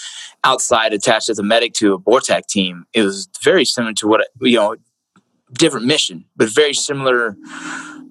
outside, 0.45 0.93
attached 0.93 1.29
as 1.29 1.39
a 1.39 1.43
medic 1.43 1.73
to 1.75 1.95
a 1.95 1.99
BORTAC 1.99 2.47
team, 2.47 2.87
it 2.95 3.03
was 3.03 3.29
very 3.43 3.65
similar 3.65 3.93
to 3.95 4.07
what 4.07 4.21
you 4.41 4.57
know, 4.57 4.77
different 5.53 5.87
mission, 5.87 6.25
but 6.37 6.49
very 6.49 6.75
similar. 6.75 7.37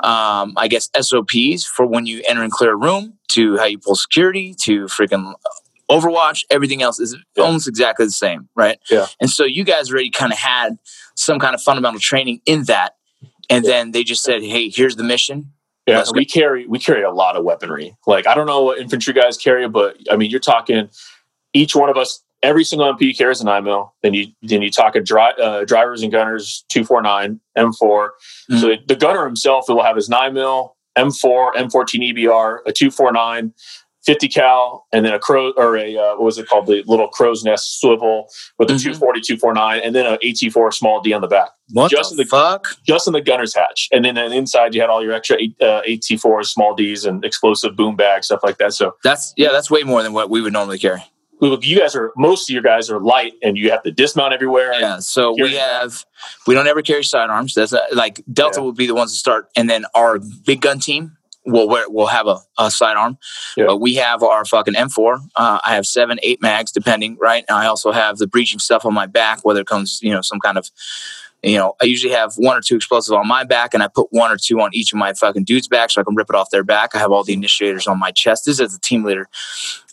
Um, 0.02 0.54
I 0.58 0.68
guess 0.68 0.90
SOPs 1.00 1.66
for 1.66 1.86
when 1.86 2.06
you 2.06 2.24
enter 2.28 2.44
and 2.44 2.52
clear 2.52 2.72
a 2.74 2.76
room, 2.76 3.14
to 3.30 3.58
how 3.58 3.66
you 3.66 3.78
pull 3.78 3.96
security, 3.96 4.54
to 4.62 4.86
freaking 4.86 5.34
Overwatch. 5.90 6.44
Everything 6.50 6.82
else 6.82 7.00
is 7.00 7.16
Yeah. 7.36 7.44
almost 7.46 7.68
exactly 7.68 8.06
the 8.06 8.12
same, 8.12 8.50
right? 8.56 8.78
Yeah. 8.90 9.08
And 9.22 9.30
so 9.30 9.46
you 9.46 9.64
guys 9.64 9.90
already 9.90 10.10
kind 10.10 10.34
of 10.34 10.38
had 10.40 10.78
some 11.16 11.40
kind 11.40 11.56
of 11.56 11.62
fundamental 11.62 12.00
training 12.00 12.42
in 12.46 12.66
that, 12.66 12.96
and 13.50 13.64
then 13.64 13.92
they 13.92 14.04
just 14.04 14.22
said, 14.24 14.44
"Hey, 14.44 14.70
here's 14.70 14.98
the 14.98 15.04
mission." 15.04 15.54
Yeah, 15.88 16.04
we 16.14 16.26
carry 16.26 16.68
we 16.68 16.80
carry 16.80 17.04
a 17.04 17.12
lot 17.12 17.38
of 17.38 17.46
weaponry. 17.46 17.96
Like 18.06 18.28
I 18.28 18.36
don't 18.36 18.48
know 18.48 18.64
what 18.64 18.80
infantry 18.80 19.14
guys 19.14 19.38
carry, 19.38 19.68
but 19.70 19.96
I 20.12 20.18
mean 20.18 20.30
you're 20.30 20.42
talking 20.42 20.90
each 21.54 21.74
one 21.76 21.90
of 21.90 21.96
us. 21.96 22.22
Every 22.43 22.63
single 22.63 22.93
MP 22.93 23.17
carries 23.17 23.41
an 23.41 23.47
IMO. 23.47 23.93
Then 24.04 24.13
you 24.13 24.28
then 24.43 24.62
you 24.62 24.69
talk 24.71 24.95
a 24.95 25.02
dri- 25.02 25.34
uh, 25.41 25.65
drivers 25.65 26.04
and 26.04 26.12
gunners 26.12 26.63
two 26.69 26.84
four 26.84 27.02
nine 27.02 27.39
M4. 27.58 28.10
So 28.60 28.76
the 28.88 28.95
gunner 28.95 29.26
himself 29.26 29.65
will 29.67 29.84
have 29.84 29.95
his 29.95 30.08
nine 30.10 30.34
mil 30.36 30.76
M4 30.97 31.54
M14 31.56 32.13
EBR 32.13 32.60
a 32.65 32.71
two 32.71 32.91
four 32.91 33.12
nine. 33.12 33.54
50 34.06 34.30
cal 34.30 34.86
and 34.93 35.06
then 35.06 35.12
a 35.13 35.19
crow 35.19 35.52
or 35.58 35.76
a 35.76 35.97
uh, 35.97 36.12
what 36.12 36.21
was 36.21 36.38
it 36.38 36.47
called 36.47 36.65
the 36.65 36.82
little 36.88 37.10
crow's 37.10 37.43
nest 37.43 37.82
swivel 37.82 38.30
with 38.58 38.69
a 38.69 38.73
Mhm. 38.76 38.84
240 38.84 39.19
249 39.19 39.82
and 39.84 39.93
then 39.93 40.06
an 40.06 40.17
AT4 40.23 40.73
small 40.73 41.02
D 41.02 41.12
on 41.12 41.19
the 41.19 41.28
back 41.28 41.50
What 41.73 41.91
Just 41.91 42.12
the, 42.12 42.23
the- 42.23 42.26
fuck? 42.30 42.67
just 42.88 43.08
in 43.08 43.12
the 43.12 43.19
gunner's 43.19 43.54
hatch. 43.54 43.89
And 43.91 44.06
then, 44.06 44.15
then 44.15 44.32
inside 44.32 44.73
you 44.73 44.80
had 44.80 44.89
all 44.89 45.04
your 45.04 45.12
extra 45.12 45.36
uh, 45.60 45.82
AT4s, 45.82 46.45
small 46.45 46.73
Ds, 46.73 47.04
and 47.04 47.26
explosive 47.26 47.76
boom 47.76 47.97
bags, 47.97 48.28
stuff 48.28 48.39
like 48.43 48.58
that. 48.60 48.71
So 48.73 48.95
That's 49.04 49.34
yeah, 49.36 49.52
that's 49.52 49.69
way 49.69 49.84
more 49.84 50.02
than 50.04 50.13
what 50.13 50.30
we 50.30 50.39
would 50.39 50.54
normally 50.54 50.80
carry. 50.80 51.04
Look, 51.39 51.65
you 51.65 51.78
guys 51.80 51.95
are 51.95 52.12
most 52.17 52.50
of 52.50 52.54
your 52.54 52.63
guys 52.63 52.89
are 52.89 53.00
light, 53.00 53.34
and 53.43 53.58
you 53.58 53.71
have 53.71 53.84
to 53.84 53.91
dismount 53.91 54.34
everywhere. 54.34 54.73
Yeah, 54.80 55.00
so 55.00 55.34
we 55.34 55.56
have 55.56 56.06
we 56.45 56.54
don't 56.56 56.67
ever 56.67 56.82
carry 56.82 57.04
sidearms. 57.04 57.54
That's 57.54 57.73
uh 57.73 57.80
like 57.93 58.21
Delta 58.32 58.60
Yeah. 58.60 58.65
would 58.65 58.76
be 58.76 58.88
the 58.88 58.95
ones 58.95 59.12
to 59.13 59.17
start, 59.17 59.50
and 59.56 59.69
then 59.69 59.86
our 59.93 60.19
big 60.45 60.62
gun 60.62 60.80
team 60.80 61.13
will 61.45 61.69
wear, 61.69 61.89
will 61.89 62.08
have 62.08 62.28
a, 62.28 62.39
a 62.58 62.69
sidearm. 62.69 63.17
Yeah. 63.56 63.67
But 63.67 63.78
we 63.78 63.95
have 63.95 64.21
our 64.21 64.43
fucking 64.43 64.73
M4. 64.73 65.19
Uh, 65.34 65.60
I 65.63 65.76
have 65.76 65.86
seven, 65.86 66.19
eight 66.21 66.41
mags, 66.41 66.73
depending, 66.73 67.17
right? 67.21 67.45
And 67.47 67.58
I 67.58 67.67
also 67.67 67.93
have 67.93 68.17
the 68.17 68.28
breaching 68.28 68.60
stuff 68.60 68.84
on 68.86 68.93
my 68.93 69.06
back, 69.06 69.45
whether 69.45 69.62
it 69.62 69.67
comes, 69.67 70.00
you 70.02 70.12
know, 70.12 70.19
some 70.19 70.41
kind 70.41 70.58
of, 70.58 70.69
you 71.43 71.56
know, 71.58 71.76
I 71.82 71.86
usually 71.86 72.12
have 72.13 72.34
one 72.36 72.58
or 72.58 72.62
two 72.62 72.76
explosives 72.76 73.13
on 73.13 73.26
my 73.30 73.45
back, 73.45 73.73
and 73.73 73.82
I 73.82 73.88
put 73.88 74.08
one 74.12 74.30
or 74.30 74.36
two 74.36 74.60
on 74.60 74.71
each 74.73 74.91
of 74.91 74.97
my 75.00 75.13
fucking 75.13 75.45
dudes' 75.45 75.69
back 75.69 75.89
so 75.89 76.02
I 76.02 76.04
can 76.04 76.15
rip 76.15 76.30
it 76.30 76.36
off 76.36 76.50
their 76.50 76.65
back. 76.65 76.93
I 76.95 76.97
have 77.00 77.13
all 77.13 77.23
the 77.23 77.32
initiators 77.32 77.88
on 77.88 77.97
my 77.97 78.12
chest. 78.12 78.43
This 78.45 78.56
is 78.56 78.60
as 78.62 78.76
a 78.76 78.80
team 78.82 79.06
leader. 79.06 79.30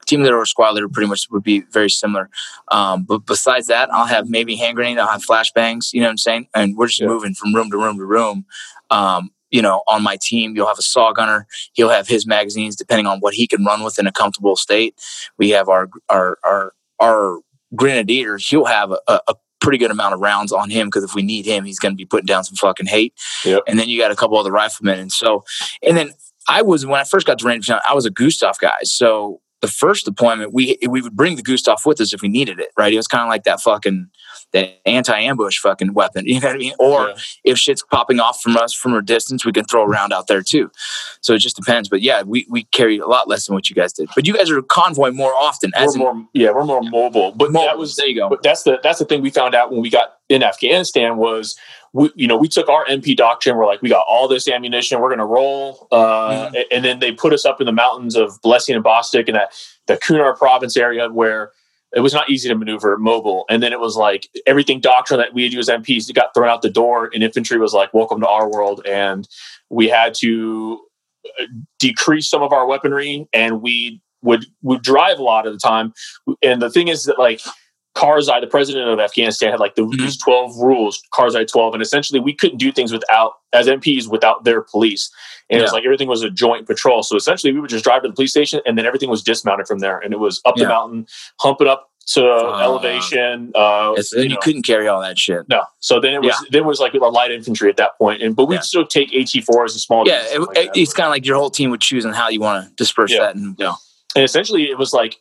Team 0.07 0.23
leader 0.23 0.39
or 0.39 0.47
squad 0.47 0.71
leader 0.75 0.89
pretty 0.89 1.09
much 1.09 1.29
would 1.31 1.43
be 1.43 1.61
very 1.73 1.91
similar. 1.91 2.29
Um, 2.71 3.05
but 3.05 3.27
besides 3.27 3.67
that, 3.69 3.93
I'll 3.93 4.07
have 4.07 4.29
maybe 4.29 4.57
hand 4.57 4.77
grenade, 4.77 4.99
I'll 4.99 5.09
have 5.09 5.25
flashbangs, 5.25 5.93
you 5.93 6.01
know 6.01 6.07
what 6.07 6.13
I'm 6.13 6.19
saying? 6.19 6.49
And 6.55 6.77
we're 6.77 6.89
just 6.89 7.01
Yeah. 7.01 7.09
moving 7.09 7.35
from 7.35 7.55
room 7.55 7.71
to 7.71 7.77
room 7.77 7.99
to 7.99 8.05
room. 8.05 8.45
Um, 8.91 9.31
you 9.51 9.63
know, 9.63 9.83
on 9.87 10.03
my 10.03 10.17
team, 10.21 10.57
you'll 10.57 10.67
have 10.67 10.79
a 10.79 10.83
saw 10.83 11.13
gunner. 11.13 11.47
He'll 11.75 11.89
have 11.89 12.09
his 12.09 12.27
magazines 12.27 12.75
depending 12.75 13.07
on 13.07 13.21
what 13.21 13.35
he 13.35 13.47
can 13.47 13.65
run 13.65 13.85
with 13.85 13.99
in 13.99 14.07
a 14.07 14.13
comfortable 14.13 14.57
state. 14.57 14.95
We 15.39 15.51
have 15.51 15.69
our 15.69 15.89
our 16.09 16.39
our 16.45 16.73
our 17.01 17.39
grenadier. 17.75 18.37
He'll 18.39 18.65
have 18.65 18.91
a, 18.91 19.21
a 19.29 19.35
pretty 19.61 19.79
good 19.79 19.91
amount 19.93 20.13
of 20.15 20.21
rounds 20.21 20.53
on 20.53 20.71
him 20.71 20.89
because 20.89 21.05
if 21.05 21.15
we 21.15 21.23
need 21.23 21.47
him, 21.47 21.65
he's 21.65 21.79
going 21.79 21.93
to 21.93 21.97
be 21.97 22.05
putting 22.05 22.27
down 22.27 22.45
some 22.45 22.57
fucking 22.57 22.87
hate. 22.87 23.15
Yep. 23.45 23.63
And 23.69 23.79
then 23.79 23.89
you 23.89 23.99
got 23.99 24.11
a 24.11 24.17
couple 24.17 24.37
other 24.39 24.51
riflemen, 24.53 24.99
and 24.99 25.13
so 25.13 25.45
and 25.83 25.97
then 25.97 26.11
I 26.49 26.63
was 26.63 26.85
when 26.85 27.01
I 27.01 27.05
first 27.05 27.27
got 27.27 27.39
to 27.39 27.47
Ranger 27.47 27.61
Battalion, 27.75 27.83
I 27.89 27.95
was 27.95 28.07
a 28.07 28.11
Gustav 28.11 28.59
guy. 28.59 28.79
So 28.83 29.41
the 29.65 29.73
first 29.73 30.05
deployment, 30.05 30.53
we 30.53 30.77
we 30.89 31.01
would 31.01 31.17
bring 31.17 31.37
the 31.37 31.43
Gustav 31.43 31.79
with 31.87 32.01
us 32.03 32.13
if 32.13 32.21
we 32.21 32.29
needed 32.29 32.59
it. 32.61 32.69
Right? 32.77 32.93
It 32.93 32.97
was 32.97 33.09
kind 33.09 33.23
of 33.23 33.29
like 33.29 33.45
that 33.45 33.61
fucking 33.61 34.11
that 34.53 34.81
anti-ambush 34.87 35.59
fucking 35.59 35.95
weapon. 35.95 36.25
You 36.35 36.41
know 36.41 36.49
what 36.49 36.57
I 36.57 36.59
mean? 36.59 36.75
Or 36.79 37.09
Yeah. 37.09 37.15
if 37.45 37.59
shit's 37.59 37.83
popping 37.83 38.21
off 38.21 38.41
from 38.43 38.57
us 38.57 38.75
from 38.75 38.95
a 38.95 39.03
distance, 39.03 39.45
we 39.45 39.53
can 39.53 39.65
throw 39.65 39.83
a 39.83 39.87
round 39.89 40.13
out 40.13 40.27
there 40.27 40.43
too. 40.43 40.71
So 41.23 41.33
it 41.35 41.39
just 41.39 41.57
depends. 41.57 41.89
But 41.89 42.03
yeah, 42.03 42.23
we, 42.23 42.47
we 42.51 42.65
carry 42.65 42.99
a 42.99 43.07
lot 43.07 43.29
less 43.29 43.47
than 43.47 43.55
what 43.55 43.69
you 43.71 43.75
guys 43.77 43.93
did. 43.93 44.09
But 44.15 44.27
you 44.27 44.35
guys 44.37 44.51
are 44.51 44.61
convoy 44.63 45.11
more 45.13 45.33
often. 45.33 45.71
As 45.75 45.97
we're 45.99 46.11
in, 46.11 46.17
more, 46.17 46.29
yeah, 46.35 46.51
we're 46.51 46.65
more 46.65 46.83
mobile. 46.83 47.33
But 47.33 47.53
mobile. 47.53 47.67
that 47.67 47.79
was 47.79 47.97
there 47.97 48.07
you 48.07 48.17
go. 48.17 48.29
But 48.29 48.43
that's 48.43 48.63
the 48.65 48.79
that's 48.83 48.99
the 48.99 49.05
thing 49.07 49.23
we 49.23 49.31
found 49.31 49.55
out 49.55 49.71
when 49.73 49.81
we 49.81 49.91
got 49.91 50.15
in 50.29 50.43
Afghanistan 50.43 51.17
was 51.17 51.57
we 51.95 52.11
you 52.17 52.27
know 52.27 52.37
we 52.37 52.49
took 52.49 52.69
our 52.69 52.85
MP 52.87 53.17
doctrine. 53.17 53.57
We're 53.57 53.67
like 53.67 53.81
we 53.81 53.89
got 53.89 54.05
all 54.07 54.29
this 54.29 54.47
ammunition. 54.49 55.01
We're 55.01 55.09
gonna 55.11 55.25
roll, 55.25 55.89
uh, 55.91 56.51
Mhm. 56.51 56.65
and 56.71 56.85
then 56.85 56.99
they 56.99 57.13
put 57.13 57.33
us 57.33 57.47
up 57.47 57.61
in 57.61 57.67
the 57.67 57.73
mountains 57.73 58.17
of 58.17 58.39
Blessing 58.43 58.75
and 58.75 58.85
Bostick 58.85 59.29
and 59.29 59.37
that 59.37 59.53
the 59.87 59.97
Kunar 59.97 60.37
province 60.37 60.77
area 60.77 61.09
where 61.09 61.53
it 61.95 62.01
was 62.01 62.13
not 62.13 62.29
easy 62.29 62.49
to 62.49 62.57
maneuver 62.57 62.99
mobile. 62.99 63.45
And 63.49 63.63
then 63.63 63.73
it 63.73 63.79
was 63.79 63.97
like 63.97 64.29
everything 64.47 64.81
doctrine 64.81 65.21
that 65.21 65.33
we 65.33 65.45
had 65.45 65.53
used 65.53 65.71
MPs 65.71 66.13
got 66.13 66.35
thrown 66.35 66.49
out 66.49 66.63
the 66.63 66.69
door, 66.71 67.09
and 67.15 67.23
infantry 67.23 67.59
was 67.59 67.73
like, 67.73 67.95
"Welcome 67.95 68.21
to 68.21 68.29
our 68.29 68.51
world," 68.51 68.83
and 68.85 69.27
we 69.71 69.89
had 69.89 70.15
to 70.15 70.81
uh, 71.41 71.45
decrease 71.79 72.29
some 72.29 72.43
of 72.43 72.53
our 72.53 72.67
weaponry, 72.67 73.29
and 73.33 73.63
we 73.63 74.01
would 74.23 74.47
would 74.63 74.83
drive 74.83 75.19
a 75.21 75.23
lot 75.23 75.47
of 75.47 75.53
the 75.53 75.59
time. 75.61 75.93
And 76.43 76.61
the 76.61 76.71
thing 76.71 76.89
is 76.89 77.05
that 77.05 77.19
like 77.21 77.41
Karzai, 77.95 78.41
the 78.41 78.47
president 78.47 78.89
of 78.89 78.99
Afghanistan, 78.99 79.51
had 79.51 79.61
like 79.61 79.75
the, 79.77 79.83
Mhm. 79.83 79.99
these 79.99 80.17
twelve 80.19 80.57
rules, 80.59 81.01
Karzai 81.13 81.47
twelve, 81.51 81.75
and 81.75 81.83
essentially 81.83 82.19
we 82.21 82.35
couldn't 82.35 82.59
do 82.59 82.73
things 82.73 82.93
without 82.93 83.35
as 83.53 83.69
MPs 83.69 84.09
without 84.09 84.45
their 84.45 84.63
police. 84.63 85.11
And 85.51 85.61
it 85.61 85.63
was 85.63 85.73
like 85.73 85.85
everything 85.85 86.09
was 86.09 86.23
a 86.23 86.31
joint 86.31 86.67
patrol. 86.67 87.03
So 87.03 87.17
essentially, 87.17 87.53
we 87.53 87.61
would 87.61 87.71
just 87.71 87.85
drive 87.85 88.03
to 88.03 88.09
the 88.09 88.15
police 88.15 88.31
station, 88.33 88.61
and 88.67 88.77
then 88.79 88.87
everything 88.87 89.11
was 89.11 89.23
dismounted 89.23 89.67
from 89.69 89.79
there, 89.81 89.99
and 89.99 90.13
it 90.13 90.19
was 90.19 90.41
up 90.45 90.57
Yeah. 90.57 90.65
the 90.65 90.69
mountain, 90.71 91.07
hump 91.41 91.61
it 91.61 91.67
up 91.69 91.91
to 92.07 92.21
elevation. 92.63 93.53
Uh, 93.55 93.95
Yes, 93.97 94.11
then 94.11 94.25
you, 94.25 94.29
know. 94.31 94.37
couldn't 94.43 94.63
carry 94.67 94.89
all 94.89 95.01
that 95.01 95.19
shit. 95.19 95.49
No, 95.49 95.63
so 95.81 96.01
then 96.01 96.15
it 96.15 96.23
was 96.23 96.35
then 96.51 96.63
it 96.63 96.67
was 96.67 96.81
like 96.81 96.95
a 96.95 96.99
light 96.99 97.31
infantry 97.31 97.71
at 97.71 97.77
that 97.77 97.97
point, 97.99 98.23
and 98.23 98.35
but 98.35 98.47
we'd 98.47 98.57
Yeah. 98.57 98.61
still 98.61 98.87
take 98.87 99.13
AT4s 99.15 99.73
and 99.73 99.81
small. 99.81 100.07
Yeah, 100.07 100.23
it, 100.33 100.41
like 100.41 100.57
it- 100.59 100.71
it's 100.75 100.93
kind 100.93 101.07
of 101.07 101.13
like 101.13 101.25
your 101.27 101.37
whole 101.37 101.51
team 101.51 101.71
would 101.71 101.81
choose 101.81 102.05
on 102.05 102.13
how 102.13 102.29
you 102.29 102.41
want 102.41 102.67
to 102.67 102.73
disperse 102.75 103.13
Yeah. 103.13 103.21
that. 103.21 103.37
And 103.37 103.55
you 103.59 103.65
know, 103.67 103.77
and 104.17 104.25
essentially 104.25 104.65
it 104.71 104.79
was 104.79 104.93
like 104.93 105.17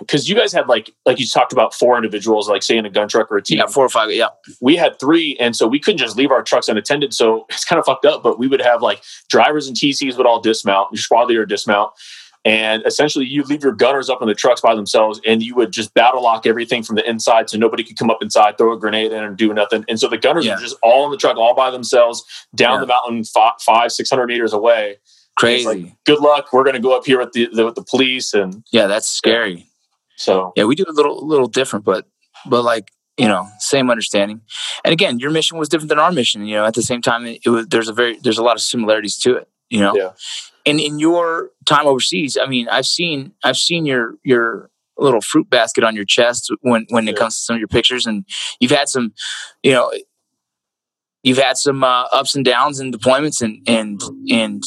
because 0.00 0.28
you 0.28 0.34
guys 0.34 0.52
had 0.52 0.68
like 0.68 0.90
like 1.06 1.18
you 1.20 1.26
talked 1.26 1.52
about 1.52 1.74
four 1.74 1.96
individuals, 1.96 2.48
like 2.48 2.62
say 2.62 2.76
in 2.76 2.86
a 2.86 2.90
gun 2.90 3.08
truck 3.08 3.30
or 3.30 3.36
a 3.36 3.42
team. 3.42 3.58
yeah, 3.58 3.66
four 3.66 3.84
or 3.84 3.88
five. 3.88 4.10
Yeah, 4.10 4.28
we 4.60 4.76
had 4.76 4.98
three, 4.98 5.36
and 5.38 5.54
so 5.56 5.66
we 5.66 5.78
couldn't 5.78 5.98
just 5.98 6.16
leave 6.16 6.30
our 6.30 6.42
trucks 6.42 6.68
unattended. 6.68 7.12
So 7.14 7.46
it's 7.50 7.64
kind 7.64 7.78
of 7.78 7.84
fucked 7.86 8.04
up. 8.04 8.22
But 8.22 8.38
we 8.38 8.46
would 8.48 8.60
have 8.62 8.82
like 8.82 9.02
drivers 9.28 9.66
and 9.68 9.76
TCs 9.76 10.16
would 10.16 10.26
all 10.26 10.40
dismount, 10.40 10.88
your 10.92 10.98
squad 10.98 11.28
leader 11.28 11.44
dismount, 11.46 11.92
and 12.44 12.82
essentially 12.86 13.26
you 13.26 13.42
leave 13.42 13.62
your 13.62 13.72
gunners 13.72 14.08
up 14.08 14.22
in 14.22 14.28
the 14.28 14.34
trucks 14.34 14.60
by 14.62 14.74
themselves, 14.74 15.20
and 15.26 15.42
you 15.42 15.54
would 15.54 15.72
just 15.72 15.92
battle 15.94 16.22
lock 16.22 16.46
everything 16.46 16.82
from 16.82 16.96
the 16.96 17.08
inside, 17.08 17.50
so 17.50 17.58
nobody 17.58 17.84
could 17.84 17.98
come 17.98 18.08
up 18.10 18.22
inside, 18.22 18.56
throw 18.56 18.72
a 18.72 18.78
grenade 18.78 19.12
in, 19.12 19.22
and 19.22 19.36
do 19.36 19.52
nothing. 19.52 19.84
And 19.88 20.00
so 20.00 20.08
the 20.08 20.16
gunners 20.18 20.46
Yeah. 20.46 20.54
were 20.54 20.60
just 20.60 20.76
all 20.82 21.04
in 21.04 21.10
the 21.10 21.18
truck, 21.18 21.36
all 21.36 21.54
by 21.54 21.70
themselves, 21.70 22.24
down 22.54 22.74
Yeah. 22.76 22.80
the 22.80 22.86
mountain, 22.86 23.24
five, 23.24 23.52
five, 23.60 23.92
six 23.92 24.08
hundred 24.08 24.28
meters 24.28 24.52
away. 24.54 24.96
Crazy. 25.40 25.66
Like, 25.66 26.04
good 26.04 26.20
luck. 26.20 26.52
We're 26.52 26.64
going 26.64 26.74
to 26.76 26.80
go 26.80 26.96
up 26.96 27.04
here 27.06 27.18
with 27.18 27.32
the, 27.32 27.48
the 27.52 27.64
with 27.64 27.74
the 27.74 27.84
police, 27.84 28.32
and 28.34 28.62
yeah, 28.72 28.86
that's 28.86 29.08
scary. 29.08 29.66
so 30.16 30.52
Yeah, 30.56 30.64
we 30.64 30.74
do 30.74 30.84
a 30.88 30.92
little 30.92 31.26
little 31.26 31.48
different, 31.48 31.84
but 31.84 32.06
but 32.46 32.62
like 32.62 32.90
you 33.16 33.28
know, 33.28 33.46
same 33.58 33.90
understanding. 33.90 34.40
And 34.84 34.92
again, 34.92 35.18
your 35.18 35.30
mission 35.30 35.58
was 35.58 35.68
different 35.68 35.90
than 35.90 35.98
our 35.98 36.10
mission. 36.12 36.46
You 36.46 36.56
know, 36.56 36.64
at 36.64 36.74
the 36.74 36.82
same 36.82 37.02
time, 37.02 37.26
it, 37.26 37.46
was 37.46 37.66
there's 37.66 37.88
a 37.88 37.92
very 37.92 38.18
there's 38.22 38.38
a 38.38 38.42
lot 38.42 38.56
of 38.56 38.62
similarities 38.62 39.18
to 39.18 39.36
it. 39.36 39.48
You 39.68 39.80
know, 39.80 39.94
Yeah. 39.94 40.10
And 40.66 40.78
in 40.80 40.98
your 40.98 41.50
time 41.66 41.86
overseas, 41.86 42.36
I 42.40 42.46
mean, 42.46 42.68
I've 42.68 42.86
seen 42.86 43.32
I've 43.44 43.56
seen 43.58 43.84
your 43.86 44.14
your 44.24 44.70
little 44.96 45.20
fruit 45.20 45.48
basket 45.50 45.84
on 45.84 45.94
your 45.96 46.04
chest 46.06 46.50
when 46.62 46.86
when 46.90 47.08
it 47.08 47.12
Yeah. 47.12 47.18
comes 47.18 47.36
to 47.36 47.42
some 47.42 47.54
of 47.56 47.60
your 47.60 47.68
pictures, 47.68 48.06
and 48.06 48.24
you've 48.60 48.70
had 48.72 48.88
some, 48.88 49.12
you 49.62 49.72
know. 49.72 49.90
You've 51.22 51.36
had 51.36 51.58
some 51.58 51.84
uh, 51.84 52.04
ups 52.14 52.34
and 52.34 52.42
downs 52.46 52.80
in 52.80 52.92
deployments, 52.92 53.42
and 53.42 53.60
and 53.66 54.00
and 54.30 54.62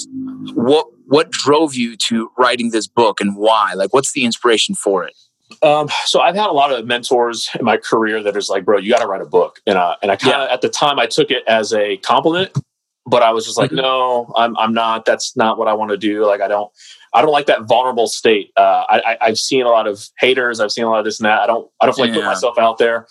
what 0.53 0.87
what 1.07 1.31
drove 1.31 1.75
you 1.75 1.95
to 1.97 2.31
writing 2.37 2.71
this 2.71 2.87
book, 2.87 3.19
and 3.21 3.35
why? 3.35 3.73
Like, 3.75 3.93
what's 3.93 4.13
the 4.13 4.23
inspiration 4.25 4.75
for 4.75 5.03
it? 5.03 5.13
Um, 5.61 5.89
so 6.05 6.19
I've 6.21 6.35
had 6.35 6.47
a 6.47 6.53
lot 6.53 6.71
of 6.71 6.85
mentors 6.85 7.49
in 7.59 7.65
my 7.65 7.77
career 7.77 8.23
that 8.23 8.35
is 8.35 8.49
like, 8.49 8.65
bro, 8.65 8.79
you 8.79 8.89
got 8.91 9.01
to 9.01 9.07
write 9.07 9.21
a 9.21 9.25
book, 9.25 9.59
and 9.67 9.77
uh, 9.77 9.95
and 10.01 10.11
I 10.11 10.15
kind 10.15 10.41
of 10.41 10.49
at 10.49 10.61
the 10.61 10.69
time 10.69 10.99
I 10.99 11.05
took 11.05 11.29
it 11.31 11.43
as 11.47 11.73
a 11.73 11.97
compliment, 11.97 12.57
but 13.05 13.21
I 13.21 13.31
was 13.31 13.45
just 13.45 13.57
like, 13.57 13.71
Mhm. 13.71 13.77
no, 13.77 14.33
I'm 14.35 14.57
I'm 14.57 14.73
not. 14.73 15.05
That's 15.05 15.35
not 15.37 15.57
what 15.57 15.67
I 15.67 15.73
want 15.73 15.91
to 15.91 15.97
do. 15.97 16.25
Like 16.25 16.41
I 16.41 16.47
don't 16.47 16.71
I 17.13 17.21
don't 17.21 17.31
like 17.31 17.45
that 17.47 17.63
vulnerable 17.63 18.07
state. 18.07 18.51
Uh, 18.57 18.85
I, 18.89 19.01
I 19.05 19.17
I've 19.21 19.37
seen 19.37 19.65
a 19.65 19.69
lot 19.69 19.85
of 19.87 20.07
haters. 20.19 20.59
I've 20.59 20.71
seen 20.71 20.85
a 20.85 20.89
lot 20.89 20.99
of 20.99 21.05
this 21.05 21.19
and 21.19 21.25
that. 21.25 21.41
I 21.41 21.47
don't 21.47 21.69
I 21.79 21.85
don't 21.85 21.95
feel 21.95 22.05
like 22.05 22.13
put 22.15 22.23
myself 22.25 22.57
out 22.57 22.77
there. 22.79 23.07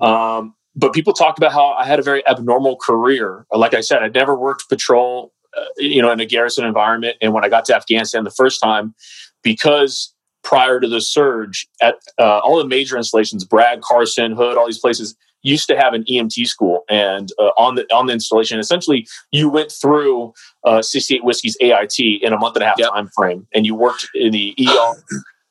Um, 0.00 0.54
but 0.76 0.92
people 0.92 1.12
talked 1.12 1.38
about 1.38 1.52
how 1.52 1.72
I 1.72 1.84
had 1.84 1.98
a 1.98 2.02
very 2.02 2.26
abnormal 2.26 2.76
career. 2.76 3.46
Like 3.52 3.74
I 3.74 3.80
said, 3.80 4.02
I'd 4.02 4.14
never 4.14 4.34
worked 4.34 4.68
patrol, 4.68 5.32
you 5.76 6.02
know, 6.02 6.10
in 6.12 6.20
a 6.20 6.26
garrison 6.26 6.64
environment. 6.64 7.16
And 7.20 7.32
when 7.32 7.44
I 7.44 7.48
got 7.48 7.64
to 7.66 7.76
Afghanistan 7.76 8.24
the 8.24 8.30
first 8.30 8.60
time, 8.60 8.94
because 9.42 10.14
prior 10.42 10.78
to 10.80 10.88
the 10.88 11.00
surge, 11.00 11.66
at 11.82 11.96
uh, 12.18 12.38
all 12.38 12.58
the 12.58 12.66
major 12.66 12.96
installations, 12.96 13.44
Bragg, 13.44 13.80
Carson, 13.80 14.32
Hood, 14.32 14.56
all 14.56 14.66
these 14.66 14.78
places 14.78 15.16
used 15.42 15.66
to 15.68 15.76
have 15.76 15.92
an 15.92 16.04
EMT 16.04 16.46
school, 16.46 16.84
and 16.88 17.30
uh, 17.38 17.50
on 17.58 17.74
the 17.74 17.84
on 17.94 18.06
the 18.06 18.12
installation, 18.14 18.58
essentially, 18.58 19.06
you 19.30 19.48
went 19.48 19.70
through 19.70 20.32
uh, 20.64 20.80
68 20.80 21.22
Whiskey's 21.22 21.56
AIT 21.60 21.98
in 21.98 22.32
a 22.32 22.38
month 22.38 22.56
and 22.56 22.62
a 22.62 22.66
half 22.66 22.78
Yep. 22.78 22.90
time 22.90 23.08
frame, 23.14 23.46
and 23.54 23.66
you 23.66 23.74
worked 23.74 24.08
in 24.14 24.32
the 24.32 24.54
ER 24.66 24.94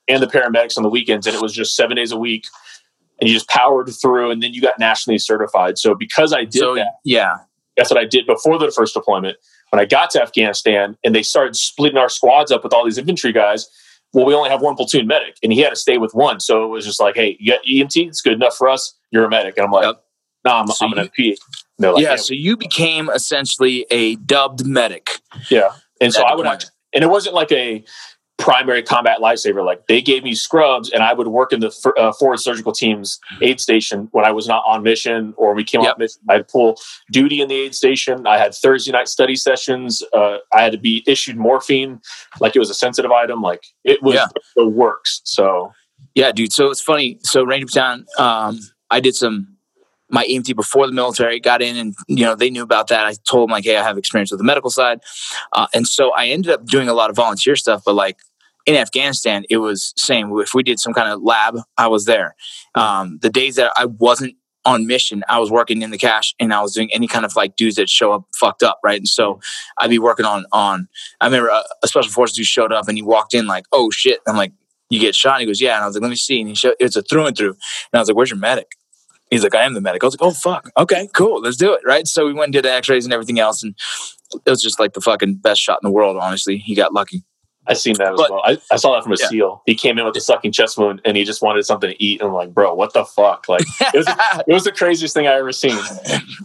and 0.08 0.22
the 0.22 0.28
paramedics 0.28 0.78
on 0.78 0.84
the 0.84 0.90
weekends, 0.90 1.28
and 1.28 1.36
it 1.36 1.42
was 1.42 1.54
just 1.54 1.76
seven 1.76 1.96
days 1.96 2.12
a 2.12 2.18
week, 2.18 2.44
and 3.22 3.30
you 3.30 3.36
just 3.36 3.48
powered 3.48 3.90
through, 4.02 4.32
and 4.32 4.42
then 4.42 4.54
you 4.54 4.62
got 4.62 4.80
nationally 4.80 5.20
certified. 5.20 5.78
So 5.78 5.94
because 5.96 6.34
I 6.34 6.44
did 6.44 6.56
So 6.60 6.76
that, 6.76 6.88
yeah, 7.04 7.36
that's 7.78 7.92
what 7.92 8.00
I 8.00 8.06
did 8.06 8.26
before 8.26 8.58
the 8.58 8.72
first 8.72 8.96
deployment. 8.96 9.38
When 9.74 9.80
I 9.80 9.86
got 9.86 10.12
to 10.12 10.22
Afghanistan 10.22 10.96
and 11.04 11.16
they 11.16 11.24
started 11.24 11.56
splitting 11.56 11.98
our 11.98 12.08
squads 12.08 12.52
up 12.52 12.64
with 12.64 12.74
all 12.74 12.86
these 12.86 13.00
infantry 13.00 13.32
guys, 13.32 13.68
well, 14.14 14.24
we 14.24 14.36
only 14.36 14.52
have 14.52 14.62
one 14.62 14.76
platoon 14.76 15.08
medic, 15.08 15.38
and 15.42 15.52
he 15.52 15.62
had 15.62 15.72
to 15.72 15.76
stay 15.76 15.98
with 15.98 16.14
one. 16.14 16.40
So 16.40 16.64
it 16.64 16.68
was 16.68 16.86
just 16.86 17.00
like, 17.00 17.16
hey, 17.16 17.36
you 17.40 17.54
got 17.54 17.62
EMT, 17.66 18.08
it's 18.10 18.22
good 18.22 18.34
enough 18.34 18.56
for 18.56 18.70
us. 18.70 18.94
You're 19.10 19.26
a 19.26 19.30
medic, 19.32 19.58
and 19.58 19.66
I'm 19.66 19.72
like, 19.72 19.86
Yep. 19.86 20.04
no, 20.46 20.52
I'm, 20.52 20.68
So 20.68 20.86
I'm 20.86 20.94
an 20.96 21.08
MP. 21.08 21.36
Like, 21.80 22.04
yeah. 22.04 22.18
So 22.18 22.36
you 22.36 22.56
became 22.56 23.10
essentially 23.10 23.88
a 23.90 24.14
dubbed 24.18 24.64
medic. 24.64 25.08
yeah. 25.50 25.72
And 26.00 26.14
so 26.14 26.22
I 26.22 26.36
would, 26.36 26.46
and 26.46 27.04
it 27.04 27.10
wasn't 27.10 27.34
like 27.34 27.52
a 27.52 27.84
primary 28.38 28.84
combat 28.84 29.20
lifesaver. 29.20 29.64
Like 29.66 29.88
they 29.88 30.02
gave 30.02 30.24
me 30.24 30.36
scrubs, 30.36 30.90
and 30.90 31.02
I 31.04 31.14
would 31.14 31.28
work 31.28 31.54
in 31.54 31.60
the 31.60 31.94
uh, 31.98 32.12
forward 32.14 32.40
surgical 32.40 32.72
team's 32.72 33.20
aid 33.42 33.60
station 33.62 34.10
when 34.12 34.26
I 34.26 34.32
was 34.32 34.48
not 34.48 34.64
on 34.66 34.84
mission 34.84 35.34
or 35.38 35.54
we 35.54 35.64
came 35.64 35.82
Yep. 35.82 35.92
off 35.94 35.98
mission. 36.00 36.22
I'd 36.30 36.48
pull 36.48 36.78
duty 37.12 37.42
in 37.42 37.48
the 37.48 37.56
aid 37.56 37.76
station. 37.76 38.26
I 38.28 38.38
had 38.38 38.54
Thursday 38.54 38.92
night 38.92 39.08
study 39.08 39.36
sessions. 39.36 40.04
Uh, 40.14 40.38
I 40.52 40.64
had 40.64 40.72
to 40.74 40.78
be 40.78 41.04
issued 41.08 41.38
morphine, 41.38 42.02
like 42.40 42.56
it 42.56 42.60
was 42.60 42.70
a 42.70 42.74
sensitive 42.76 43.12
item. 43.12 43.42
Like 43.42 43.64
it 43.84 44.02
was 44.04 44.16
Yeah. 44.16 44.26
the 44.56 44.68
works. 44.68 45.22
So 45.24 45.72
Yeah, 46.16 46.32
dude. 46.32 46.52
So 46.54 46.70
it's 46.70 46.82
funny. 46.82 47.20
So 47.22 47.44
Ranger 47.44 47.66
Battalion, 47.68 48.06
um, 48.18 48.60
I 48.92 49.00
did 49.00 49.16
some 49.16 49.53
my 50.14 50.26
EMT 50.26 50.56
before 50.56 50.88
the 50.88 50.94
military. 50.94 51.40
Got 51.40 51.62
in, 51.62 51.76
and 51.76 51.96
you 52.08 52.24
know 52.24 52.36
they 52.36 52.50
knew 52.50 52.64
about 52.64 52.88
that. 52.88 53.06
I 53.06 53.16
told 53.28 53.50
them 53.50 53.52
like, 53.52 53.66
hey, 53.66 53.76
I 53.76 53.84
have 53.84 53.98
experience 53.98 54.32
with 54.32 54.38
the 54.38 54.46
medical 54.46 54.70
side, 54.70 55.02
uh, 55.52 55.68
and 55.74 55.86
so 55.88 56.14
I 56.14 56.28
ended 56.28 56.54
up 56.54 56.66
doing 56.66 56.88
a 56.88 56.94
lot 56.94 57.10
of 57.10 57.16
volunteer 57.16 57.56
stuff. 57.58 57.82
But 57.86 57.96
like 57.96 58.18
in 58.66 58.76
Afghanistan, 58.76 59.44
it 59.50 59.58
was 59.58 59.94
same. 59.98 60.32
If 60.40 60.54
we 60.54 60.64
did 60.64 60.80
some 60.80 60.94
kind 60.94 61.10
of 61.10 61.22
lab, 61.22 61.58
I 61.78 61.88
was 61.88 62.06
there. 62.06 62.36
Um, 62.76 63.20
the 63.22 63.30
days 63.30 63.56
that 63.56 63.74
I 63.76 63.86
wasn't 63.86 64.36
on 64.66 64.88
mission, 64.88 65.24
I 65.28 65.40
was 65.40 65.52
working 65.52 65.82
in 65.82 65.92
the 65.92 65.98
CASH 65.98 66.36
and 66.40 66.54
I 66.54 66.62
was 66.62 66.74
doing 66.74 66.90
any 66.94 67.08
kind 67.08 67.26
of 67.26 67.36
like 67.36 67.58
dudes 67.58 67.76
that 67.76 67.90
show 67.90 68.14
up 68.14 68.24
fucked 68.34 68.64
up, 68.64 68.80
right? 68.84 68.98
And 68.98 69.08
so 69.08 69.42
I'd 69.78 69.90
be 69.90 70.00
working 70.00 70.26
on 70.26 70.46
on. 70.54 70.88
I 71.20 71.26
remember 71.26 71.50
a, 71.50 71.64
a 71.84 71.88
special 71.88 72.12
forces 72.12 72.38
dude 72.38 72.46
showed 72.46 72.72
up 72.72 72.88
and 72.88 72.98
he 72.98 73.02
walked 73.02 73.34
in 73.34 73.48
like, 73.48 73.66
oh 73.72 73.92
shit. 73.92 74.20
I'm 74.28 74.38
like, 74.38 74.54
you 74.90 75.00
get 75.00 75.16
shot. 75.16 75.34
And 75.34 75.42
He 75.42 75.48
goes, 75.48 75.60
yeah. 75.60 75.76
And 75.76 75.84
I 75.84 75.88
was 75.88 75.96
like, 75.96 76.04
let 76.04 76.10
me 76.10 76.16
see. 76.16 76.40
And 76.40 76.48
he 76.48 76.56
showed, 76.56 76.76
it's 76.80 76.96
a 76.96 77.02
through 77.02 77.26
and 77.26 77.36
through. 77.36 77.50
And 77.50 77.96
I 77.96 78.00
was 78.00 78.08
like, 78.08 78.16
where's 78.16 78.30
your 78.30 78.40
medic? 78.40 78.72
He's 79.34 79.44
like, 79.44 79.56
I 79.56 79.64
am 79.64 79.74
the 79.74 79.82
medic. 79.82 80.04
I 80.04 80.08
was 80.08 80.14
like, 80.20 80.28
oh 80.28 80.32
fuck, 80.34 80.70
okay, 80.78 81.10
cool, 81.14 81.42
let's 81.42 81.58
do 81.58 81.74
it, 81.74 81.82
right? 81.86 82.08
So 82.08 82.26
we 82.26 82.34
went 82.34 82.46
and 82.46 82.54
did 82.54 82.66
the 82.66 82.72
X-rays 82.72 83.06
and 83.06 83.14
everything 83.14 83.40
else, 83.40 83.64
and 83.64 83.76
it 84.46 84.50
was 84.50 84.62
just 84.62 84.80
like 84.80 84.94
the 84.94 85.02
fucking 85.02 85.36
best 85.36 85.62
shot 85.62 85.80
in 85.82 85.88
the 85.88 85.92
world. 85.94 86.18
Honestly, 86.18 86.58
he 86.58 86.76
got 86.76 86.94
lucky. 86.94 87.24
I 87.66 87.74
seen 87.74 87.96
that 87.98 88.14
as 88.14 88.18
But- 88.18 88.30
well. 88.30 88.42
I, 88.44 88.58
I 88.72 88.76
saw 88.76 88.94
that 88.94 89.04
from 89.04 89.14
a 89.14 89.16
Yeah. 89.18 89.28
SEAL. 89.30 89.62
He 89.66 89.76
came 89.76 89.98
in 89.98 90.06
with 90.06 90.18
a 90.18 90.22
sucking 90.22 90.52
chest 90.52 90.78
wound, 90.78 91.02
and 91.06 91.16
he 91.16 91.24
just 91.24 91.42
wanted 91.42 91.66
something 91.66 91.90
to 91.90 92.04
eat. 92.04 92.20
And 92.20 92.28
I'm 92.30 92.36
like, 92.36 92.54
bro, 92.54 92.74
what 92.74 92.94
the 92.94 93.06
fuck? 93.06 93.48
Like 93.48 93.62
it 93.80 93.98
was, 93.98 94.08
it 94.48 94.54
was 94.54 94.64
the 94.66 94.72
craziest 94.74 95.14
thing 95.14 95.28
I 95.28 95.34
ever 95.36 95.54
seen. 95.54 95.78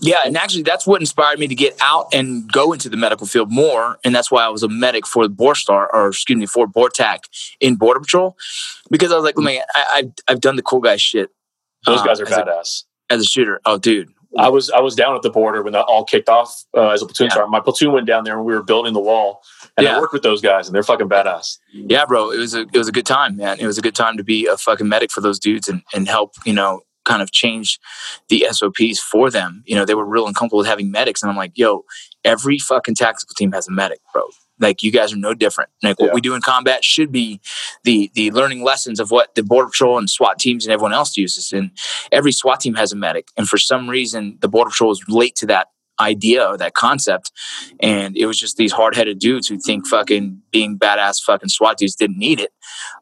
yeah, 0.01 0.19
and 0.25 0.37
actually, 0.37 0.63
that's 0.63 0.87
what 0.87 1.01
inspired 1.01 1.41
me 1.41 1.49
to 1.49 1.57
get 1.57 1.77
out 1.81 2.07
and 2.13 2.51
go 2.53 2.73
into 2.73 2.89
the 2.89 2.97
medical 2.97 3.27
field 3.27 3.51
more, 3.51 3.99
and 4.05 4.15
that's 4.15 4.31
why 4.31 4.45
I 4.45 4.49
was 4.49 4.63
a 4.63 4.69
medic 4.69 5.07
for 5.07 5.27
the 5.27 5.35
Borstar, 5.35 5.89
or 5.93 6.09
excuse 6.09 6.39
me, 6.39 6.47
for 6.47 6.69
BORTAC 6.69 7.21
in 7.61 7.75
Border 7.75 8.01
Patrol, 8.01 8.37
because 8.91 9.11
I 9.11 9.17
was 9.17 9.25
like, 9.25 9.35
mm. 9.35 9.45
man, 9.45 9.63
I, 9.75 9.87
I've 9.95 10.13
I've 10.29 10.41
done 10.41 10.55
the 10.55 10.63
cool 10.63 10.81
guy 10.81 10.97
shit. 10.97 11.31
Those 11.89 12.01
uh, 12.01 12.05
guys 12.05 12.21
are 12.21 12.27
as 12.27 12.33
a- 12.37 12.43
badass. 12.43 12.85
as 13.11 13.21
a 13.23 13.25
shooter. 13.25 13.61
Oh, 13.65 13.79
dude, 13.79 14.11
I 14.37 14.49
was 14.49 14.71
I 14.71 14.81
was 14.81 14.95
down 14.95 15.15
at 15.17 15.23
the 15.23 15.31
border 15.31 15.63
when 15.63 15.73
that 15.73 15.85
all 15.85 16.05
kicked 16.05 16.29
off 16.29 16.65
uh, 16.77 16.91
as 16.91 17.03
a 17.03 17.07
platoon 17.07 17.27
Yeah. 17.27 17.35
sergeant. 17.35 17.51
My 17.51 17.61
platoon 17.61 17.93
went 17.93 18.07
down 18.07 18.25
there 18.25 18.37
and 18.37 18.45
we 18.45 18.53
were 18.55 18.63
building 18.63 18.93
the 18.93 19.01
wall, 19.01 19.41
and 19.77 19.87
I 19.89 19.99
worked 19.99 20.13
with 20.13 20.23
those 20.23 20.41
guys, 20.41 20.67
and 20.69 20.75
they're 20.75 20.83
fucking 20.83 21.09
badass. 21.09 21.59
Yeah, 21.73 22.05
bro. 22.05 22.31
It 22.31 22.39
was 22.39 22.55
a 22.55 22.61
it 22.73 22.77
was 22.79 22.89
a 22.89 22.93
good 22.93 23.07
time, 23.07 23.37
man. 23.37 23.59
It 23.59 23.67
was 23.67 23.79
a 23.79 23.83
good 23.83 23.95
time 23.95 24.17
to 24.19 24.25
be 24.25 24.47
a 24.47 24.57
fucking 24.57 24.89
medic 24.89 25.11
for 25.11 25.21
those 25.21 25.39
dudes 25.39 25.69
and, 25.69 25.83
and 25.95 26.07
help, 26.09 26.35
you 26.45 26.53
know, 26.53 26.83
kind 27.05 27.23
of 27.23 27.33
change 27.33 27.79
the 28.29 28.47
SOPs 28.51 29.01
for 29.01 29.31
them. 29.31 29.63
You 29.67 29.77
know, 29.77 29.85
they 29.87 29.95
were 29.95 30.05
real 30.05 30.27
uncomfortable 30.27 30.59
with 30.59 30.67
having 30.67 30.91
medics. 30.91 31.23
And 31.23 31.31
I'm 31.31 31.37
like, 31.39 31.53
yo, 31.55 31.85
every 32.25 32.59
fucking 32.59 32.97
tactical 32.97 33.33
team 33.35 33.53
has 33.53 33.67
a 33.67 33.71
medic, 33.73 34.01
bro. 34.13 34.25
Like 34.61 34.83
you 34.83 34.91
guys 34.91 35.13
are 35.13 35.17
no 35.17 35.35
different. 35.35 35.71
Like 35.83 35.99
what 36.01 36.09
Yeah. 36.09 36.15
we 36.15 36.21
do 36.21 36.35
in 36.35 36.41
combat 36.43 36.85
should 36.85 37.13
be 37.13 37.41
the 37.85 38.11
the 38.15 38.31
learning 38.33 38.63
lessons 38.63 39.01
of 39.01 39.11
what 39.11 39.35
the 39.35 39.43
border 39.43 39.69
patrol 39.71 39.99
and 39.99 40.09
SWAT 40.11 40.39
teams 40.39 40.67
and 40.67 40.73
everyone 40.73 40.93
else 40.93 41.17
uses. 41.17 41.53
And 41.53 41.71
every 42.13 42.33
SWAT 42.33 42.61
team 42.61 42.75
has 42.75 42.93
a 42.93 42.97
medic. 42.97 43.29
And 43.37 43.49
for 43.49 43.59
some 43.59 43.89
reason 43.89 44.39
the 44.41 44.49
border 44.49 44.71
patrol 44.71 44.93
is 44.93 45.03
late 45.09 45.37
to 45.37 45.47
that 45.47 45.69
idea 46.01 46.47
or 46.47 46.57
that 46.57 46.75
concept. 46.75 47.33
And 47.81 48.17
it 48.17 48.27
was 48.27 48.39
just 48.39 48.57
these 48.57 48.73
hard 48.73 48.95
headed 48.95 49.19
dudes 49.19 49.49
who 49.49 49.59
think 49.59 49.87
fucking 49.87 50.43
being 50.51 50.79
badass 50.79 51.23
fucking 51.23 51.49
SWAT 51.49 51.79
dudes 51.79 51.95
didn't 51.95 52.19
need 52.19 52.41
it. 52.41 52.51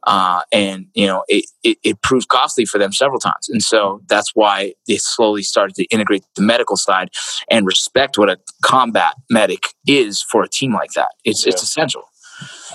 Uh, 0.06 0.40
and, 0.52 0.86
you 0.94 1.06
know, 1.06 1.24
it, 1.28 1.46
it, 1.62 1.78
it 1.82 2.02
proved 2.02 2.28
costly 2.28 2.64
for 2.64 2.78
them 2.78 2.92
several 2.92 3.18
times. 3.18 3.48
And 3.48 3.62
so 3.62 4.00
that's 4.08 4.32
why 4.34 4.74
they 4.86 4.96
slowly 4.96 5.42
started 5.42 5.74
to 5.76 5.84
integrate 5.86 6.24
the 6.34 6.42
medical 6.42 6.76
side 6.76 7.10
and 7.50 7.66
respect 7.66 8.18
what 8.18 8.30
a 8.30 8.38
combat 8.62 9.14
medic 9.30 9.74
is 9.86 10.22
for 10.22 10.42
a 10.42 10.48
team 10.48 10.72
like 10.72 10.92
that. 10.92 11.08
It's, 11.24 11.46
it's 11.46 11.62
essential. 11.62 12.04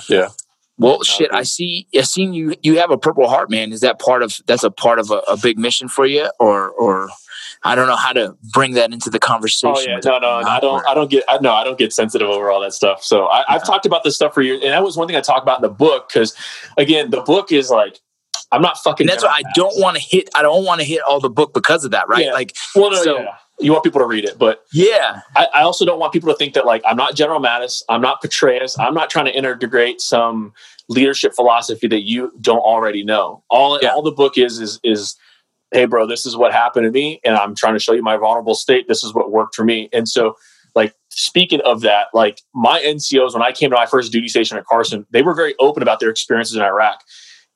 Yeah. 0.09 0.29
Well, 0.77 1.03
shit. 1.03 1.31
I 1.31 1.43
see. 1.43 1.87
I 1.95 2.01
seen 2.01 2.33
you. 2.33 2.55
You 2.63 2.79
have 2.79 2.89
a 2.89 2.97
Purple 2.97 3.29
Heart, 3.29 3.51
man. 3.51 3.71
Is 3.71 3.81
that 3.81 3.99
part 3.99 4.23
of? 4.23 4.39
That's 4.47 4.63
a 4.63 4.71
part 4.71 4.97
of 4.97 5.11
a, 5.11 5.19
a 5.27 5.37
big 5.37 5.59
mission 5.59 5.87
for 5.87 6.07
you, 6.07 6.27
or, 6.39 6.69
or 6.69 7.09
I 7.63 7.75
don't 7.75 7.87
know 7.87 7.95
how 7.95 8.11
to 8.13 8.35
bring 8.53 8.73
that 8.73 8.91
into 8.91 9.09
the 9.09 9.19
oh, 9.21 9.27
conversation. 9.27 9.73
Oh 9.75 9.79
yeah, 9.79 9.99
no, 10.03 10.17
no, 10.19 10.29
I 10.47 10.59
don't, 10.59 10.85
I 10.87 10.93
don't 10.93 11.11
get, 11.11 11.23
I 11.29 11.37
no, 11.41 11.53
I 11.53 11.63
don't 11.63 11.77
get 11.77 11.93
sensitive 11.93 12.27
over 12.27 12.49
all 12.49 12.59
that 12.61 12.73
stuff. 12.73 13.03
So 13.03 13.25
I, 13.27 13.39
I've 13.47 13.61
Yeah. 13.61 13.65
talked 13.65 13.85
about 13.85 14.03
this 14.03 14.15
stuff 14.15 14.33
for 14.33 14.41
years, 14.41 14.61
and 14.63 14.71
that 14.71 14.83
was 14.83 14.97
one 14.97 15.07
thing 15.07 15.15
I 15.15 15.21
talked 15.21 15.43
about 15.43 15.59
in 15.59 15.61
the 15.61 15.69
book 15.69 16.09
because, 16.09 16.35
again, 16.77 17.11
the 17.11 17.21
book 17.21 17.51
is 17.51 17.69
like, 17.69 17.99
I'm 18.51 18.61
not 18.61 18.77
fucking. 18.79 19.05
And 19.05 19.09
that's 19.09 19.23
why 19.23 19.41
I 19.45 19.51
don't 19.53 19.79
want 19.79 19.95
to 19.97 20.01
hit. 20.03 20.29
I 20.35 20.41
don't 20.41 20.65
want 20.65 20.81
to 20.81 20.85
hit 20.85 21.01
all 21.07 21.19
the 21.19 21.29
book 21.29 21.53
because 21.53 21.85
of 21.85 21.91
that, 21.91 22.07
right? 22.09 22.25
Yeah. 22.25 22.33
Like, 22.33 22.55
Well, 22.75 22.91
no, 22.91 23.03
so- 23.03 23.19
yeah. 23.19 23.35
You 23.59 23.71
want 23.73 23.83
people 23.83 24.01
to 24.01 24.07
read 24.07 24.25
it, 24.25 24.39
but 24.39 24.63
yeah, 24.73 25.21
I, 25.35 25.45
I 25.53 25.61
also 25.61 25.85
don't 25.85 25.99
want 25.99 26.13
people 26.13 26.29
to 26.29 26.35
think 26.35 26.55
that 26.55 26.65
like 26.65 26.81
I'm 26.83 26.97
not 26.97 27.13
General 27.13 27.39
Mattis, 27.39 27.83
I'm 27.89 28.01
not 28.01 28.19
Petraeus, 28.23 28.75
I'm 28.79 28.95
not 28.95 29.11
trying 29.11 29.25
to 29.25 29.31
integrate 29.37 30.01
some 30.01 30.53
leadership 30.89 31.35
philosophy 31.35 31.85
that 31.89 32.01
you 32.01 32.31
don't 32.41 32.57
already 32.61 33.03
know. 33.03 33.43
All 33.51 33.77
Yeah. 33.79 33.89
all 33.89 34.01
the 34.01 34.11
book 34.11 34.35
is 34.35 34.59
is 34.59 34.79
is 34.83 35.15
hey 35.71 35.85
bro, 35.85 36.05
this 36.05 36.25
is 36.25 36.35
what 36.35 36.51
happened 36.51 36.85
to 36.85 36.91
me 36.91 37.19
and 37.23 37.35
I'm 37.35 37.55
trying 37.55 37.73
to 37.73 37.79
show 37.79 37.93
you 37.93 38.01
my 38.03 38.17
vulnerable 38.17 38.55
state. 38.55 38.87
This 38.87 39.03
is 39.03 39.13
what 39.13 39.31
worked 39.31 39.55
for 39.55 39.63
me. 39.63 39.89
And 39.93 40.07
so 40.07 40.35
like 40.75 40.93
speaking 41.09 41.61
of 41.65 41.81
that, 41.81 42.07
like 42.13 42.41
my 42.53 42.79
NCOs 42.81 43.33
when 43.33 43.41
I 43.41 43.51
came 43.51 43.69
to 43.69 43.75
my 43.75 43.85
first 43.85 44.11
duty 44.11 44.27
station 44.27 44.57
at 44.57 44.65
Carson, 44.65 45.05
they 45.11 45.21
were 45.21 45.33
very 45.33 45.55
open 45.59 45.81
about 45.83 45.99
their 45.99 46.09
experiences 46.09 46.55
in 46.55 46.61
Iraq. 46.61 47.03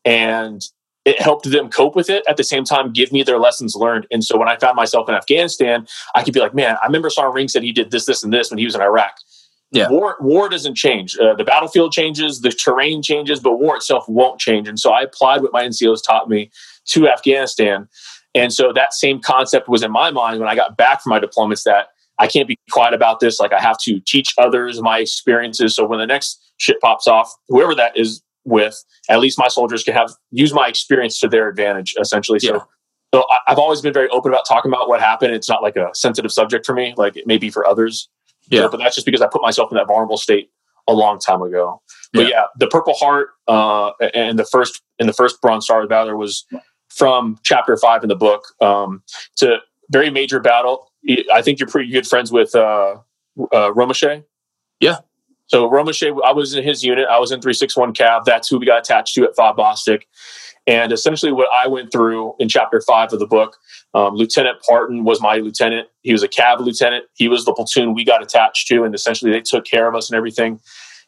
And 0.03 0.61
it 1.05 1.21
helped 1.21 1.49
them 1.49 1.69
cope 1.69 1.95
with 1.95 2.09
it 2.09 2.23
at 2.27 2.35
the 2.35 2.43
same 2.43 2.63
time 2.63 2.91
give 2.91 3.11
me 3.11 3.21
their 3.23 3.37
lessons 3.37 3.75
learned 3.75 4.07
and 4.11 4.23
so 4.23 4.37
when 4.37 4.49
i 4.49 4.55
found 4.57 4.75
myself 4.75 5.07
in 5.07 5.13
afghanistan 5.15 5.85
i 6.15 6.23
could 6.23 6.33
be 6.33 6.39
like 6.39 6.55
man 6.55 6.77
i 6.81 6.85
remember 6.87 7.09
sergeant 7.11 7.35
ring 7.35 7.47
said 7.47 7.61
he 7.63 7.71
did 7.71 7.91
this 7.91 8.05
this 8.05 8.23
and 8.23 8.33
this 8.33 8.49
when 8.49 8.57
he 8.57 8.65
was 8.65 8.73
in 8.75 8.81
iraq 8.81 9.13
Yeah. 9.71 9.87
war 9.89 10.17
war 10.19 10.49
doesn't 10.49 10.75
change 10.75 11.15
uh, 11.19 11.35
the 11.35 11.43
battlefield 11.43 11.91
changes 11.91 12.41
the 12.41 12.49
terrain 12.49 13.03
changes 13.03 13.39
but 13.39 13.59
war 13.59 13.75
itself 13.75 14.05
won't 14.09 14.39
change 14.39 14.67
and 14.67 14.79
so 14.79 14.91
i 14.91 15.01
applied 15.03 15.43
what 15.43 15.53
my 15.53 15.63
ncos 15.67 15.99
taught 16.03 16.27
me 16.27 16.49
to 16.85 17.07
afghanistan 17.07 17.87
and 18.35 18.53
so 18.53 18.71
that 18.73 18.93
same 18.93 19.19
concept 19.19 19.67
was 19.67 19.81
in 19.81 19.91
my 19.91 20.11
mind 20.11 20.39
when 20.39 20.49
i 20.49 20.55
got 20.55 20.77
back 20.77 21.01
from 21.01 21.09
my 21.11 21.19
deployments 21.19 21.63
that 21.63 21.87
i 22.19 22.27
can't 22.27 22.47
be 22.47 22.57
quiet 22.71 22.93
about 22.93 23.19
this. 23.19 23.39
Like 23.39 23.53
i 23.53 23.59
have 23.59 23.77
to 23.85 23.99
teach 24.01 24.33
others 24.37 24.81
my 24.81 24.99
experiences. 24.99 25.75
So 25.75 25.85
when 25.87 25.99
the 25.99 26.05
next 26.05 26.41
shit 26.57 26.79
pops 26.81 27.07
off 27.07 27.33
whoever 27.49 27.73
that 27.75 27.97
is 27.97 28.21
with 28.45 28.83
at 29.09 29.19
least 29.19 29.39
my 29.39 29.47
soldiers 29.47 29.83
can 29.83 29.93
have 29.95 30.11
use 30.31 30.53
my 30.53 30.67
experience 30.67 31.19
to 31.19 31.27
their 31.27 31.49
advantage 31.49 31.95
essentially. 31.99 32.39
Yeah. 32.41 32.59
so 33.13 33.25
i've 33.47 33.57
always 33.57 33.81
been 33.81 33.93
very 33.93 34.09
open 34.09 34.31
about 34.31 34.45
talking 34.47 34.71
about 34.71 34.87
what 34.89 34.99
happened. 35.01 35.33
It's 35.33 35.49
not 35.49 35.61
like 35.63 35.75
a 35.75 35.89
sensitive 35.93 36.31
subject 36.31 36.65
for 36.65 36.73
me. 36.73 36.93
Like 36.95 37.17
it 37.17 37.25
may 37.27 37.37
be 37.37 37.49
for 37.49 37.65
others. 37.65 38.07
Yeah. 38.49 38.61
So- 38.61 38.69
but 38.69 38.77
that's 38.77 38.95
just 38.95 39.05
because 39.05 39.21
i 39.21 39.27
put 39.27 39.41
myself 39.41 39.71
in 39.71 39.75
that 39.77 39.87
vulnerable 39.87 40.17
state 40.17 40.49
a 40.87 40.93
long 40.93 41.17
time 41.19 41.41
ago. 41.41 41.81
But 42.13 42.27
yeah, 42.29 42.43
the 42.59 42.67
purple 42.67 42.93
heart 42.93 43.29
uh 43.47 43.91
and 44.13 44.37
the 44.39 44.45
first 44.45 44.81
in 44.99 45.07
the 45.07 45.13
first 45.13 45.41
bronze 45.41 45.65
star 45.65 45.85
valor 45.87 46.15
was 46.15 46.45
from 46.95 47.37
chapter 47.43 47.77
five 47.77 48.03
in 48.03 48.09
the 48.09 48.15
book 48.15 48.45
um 48.61 49.03
it's 49.33 49.43
a 49.43 49.57
very 49.91 50.09
major 50.09 50.39
battle 50.39 50.91
i 51.33 51.41
think 51.41 51.59
you're 51.59 51.69
pretty 51.69 51.91
good 51.91 52.07
friends 52.07 52.31
with 52.31 52.55
uh 52.55 52.95
uh, 53.39 53.71
Romesha. 53.71 54.23
Yeah. 54.79 54.97
So 55.47 55.69
Romesha, 55.69 56.17
I 56.25 56.31
was 56.31 56.53
in 56.53 56.63
his 56.63 56.83
unit. 56.83 57.07
I 57.09 57.19
was 57.19 57.31
in 57.31 57.41
361 57.41 57.93
Cav. 57.93 58.23
That's 58.25 58.49
who 58.49 58.57
we 58.57 58.65
got 58.65 58.79
attached 58.79 59.13
to 59.15 59.23
at 59.23 59.35
FOB 59.35 59.57
Bostick. 59.57 60.03
And 60.67 60.91
essentially, 60.91 61.31
what 61.31 61.47
I 61.53 61.67
went 61.67 61.91
through 61.91 62.33
in 62.39 62.49
chapter 62.49 62.81
five 62.81 63.13
of 63.13 63.19
the 63.19 63.27
book, 63.27 63.55
um, 63.93 64.15
Lieutenant 64.15 64.57
Parton 64.67 65.03
was 65.03 65.21
my 65.21 65.35
lieutenant. 65.35 65.89
He 66.01 66.11
was 66.11 66.23
a 66.23 66.27
Cav 66.27 66.59
lieutenant. 66.59 67.05
He 67.13 67.27
was 67.27 67.45
the 67.45 67.53
platoon 67.53 67.93
we 67.93 68.03
got 68.03 68.23
attached 68.23 68.67
to, 68.69 68.83
and 68.83 68.95
essentially 68.95 69.31
they 69.31 69.41
took 69.41 69.65
care 69.65 69.87
of 69.87 69.93
us 69.93 70.09
and 70.09 70.17
everything. 70.17 70.59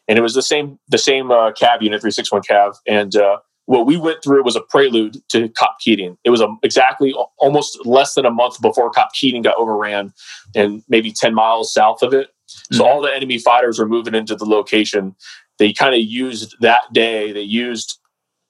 And 0.06 0.16
it 0.16 0.22
was 0.22 0.34
the 0.34 0.42
same 0.42 0.78
the 0.88 0.98
same 0.98 1.32
uh, 1.32 1.50
Cav 1.50 1.82
unit, 1.82 2.00
361 2.00 2.42
Cav. 2.42 2.76
And 2.86 3.16
uh, 3.16 3.38
what 3.68 3.84
we 3.84 3.98
went 3.98 4.24
through 4.24 4.42
was 4.44 4.56
a 4.56 4.62
prelude 4.62 5.22
to 5.28 5.50
Cop 5.50 5.78
Keating. 5.78 6.16
It 6.24 6.30
was 6.30 6.40
a, 6.40 6.48
exactly 6.62 7.14
almost 7.36 7.84
less 7.84 8.14
than 8.14 8.24
a 8.24 8.30
month 8.30 8.62
before 8.62 8.88
Cop 8.88 9.12
Keating 9.12 9.42
got 9.42 9.58
overran, 9.58 10.14
and 10.54 10.82
maybe 10.88 11.12
10 11.12 11.34
miles 11.34 11.70
south 11.70 12.02
of 12.02 12.14
it. 12.14 12.30
So 12.72 12.86
all 12.86 13.02
the 13.02 13.14
enemy 13.14 13.38
fighters 13.38 13.78
were 13.78 13.86
moving 13.86 14.14
into 14.14 14.34
the 14.34 14.46
location. 14.46 15.14
They 15.58 15.74
kind 15.74 15.94
of 15.94 16.00
used 16.00 16.56
that 16.62 16.80
day. 16.94 17.30
They 17.30 17.42
used 17.42 17.98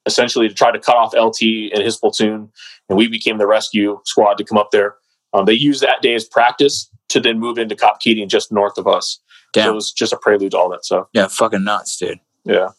essentially 0.05 0.47
to 0.47 0.53
try 0.53 0.71
to 0.71 0.79
cut 0.79 0.95
off 0.95 1.13
LT 1.13 1.41
and 1.73 1.83
his 1.83 1.97
platoon, 1.97 2.49
and 2.87 2.97
we 2.97 3.09
became 3.09 3.39
the 3.39 3.47
rescue 3.47 3.99
squad 4.05 4.37
to 4.37 4.45
come 4.45 4.57
up 4.57 4.71
there. 4.71 4.95
Um, 5.33 5.43
they 5.43 5.53
used 5.53 5.83
that 5.83 6.01
day 6.01 6.15
as 6.15 6.23
practice 6.23 6.89
to 7.09 7.19
then 7.19 7.39
move 7.39 7.57
into 7.57 7.75
Cop 7.75 7.99
Keating 7.99 8.29
just 8.29 8.53
north 8.53 8.77
of 8.77 8.87
us. 8.87 9.19
So 9.53 9.63
Damn. 9.63 9.71
it 9.71 9.75
was 9.75 9.91
just 9.91 10.13
a 10.13 10.17
prelude 10.17 10.51
to 10.51 10.57
all 10.57 10.69
that 10.69 10.85
stuff. 10.85 11.07
Yeah, 11.11 11.27
fucking 11.27 11.65
nuts, 11.65 11.97
dude. 11.97 12.21
Yeah. 12.45 12.69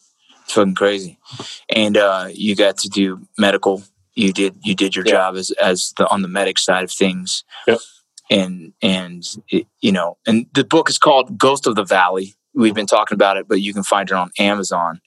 It's 0.51 0.55
fucking 0.57 0.75
crazy. 0.75 1.17
And 1.69 1.95
uh, 1.95 2.27
you 2.33 2.57
got 2.57 2.77
to 2.79 2.89
do 2.89 3.21
medical. 3.37 3.83
You 4.15 4.33
did 4.33 4.57
you 4.61 4.75
did 4.75 4.97
your 4.97 5.05
Yeah. 5.05 5.11
job 5.13 5.35
as 5.37 5.51
as 5.51 5.93
the 5.97 6.05
on 6.09 6.23
the 6.23 6.27
medic 6.27 6.59
side 6.59 6.83
of 6.83 6.91
things. 6.91 7.45
Yep. 7.67 7.79
And 8.29 8.73
and 8.81 9.23
it, 9.49 9.65
you 9.79 9.93
know, 9.93 10.17
and 10.27 10.47
the 10.53 10.65
book 10.65 10.89
is 10.89 10.97
called 10.97 11.37
Ghost 11.37 11.67
of 11.67 11.75
the 11.75 11.85
Valley. 11.85 12.35
We've 12.53 12.73
been 12.75 12.85
talking 12.85 13.15
about 13.15 13.37
it, 13.37 13.47
but 13.47 13.61
you 13.61 13.73
can 13.73 13.83
find 13.83 14.09
it 14.09 14.13
on 14.13 14.31
Amazon. 14.39 14.99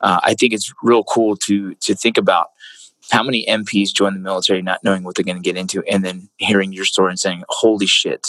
Uh, 0.00 0.20
I 0.22 0.34
think 0.34 0.52
it's 0.52 0.72
real 0.80 1.02
cool 1.02 1.34
to 1.38 1.74
to 1.74 1.96
think 1.96 2.16
about 2.16 2.50
how 3.10 3.24
many 3.24 3.44
MPs 3.46 3.92
join 3.92 4.14
the 4.14 4.20
military 4.20 4.62
not 4.62 4.84
knowing 4.84 5.02
what 5.02 5.16
they're 5.16 5.24
going 5.24 5.42
to 5.42 5.42
get 5.42 5.56
into, 5.56 5.82
and 5.90 6.04
then 6.04 6.28
hearing 6.36 6.72
your 6.72 6.84
story 6.84 7.10
and 7.10 7.18
saying, 7.18 7.42
"Holy 7.48 7.86
shit!" 7.86 8.28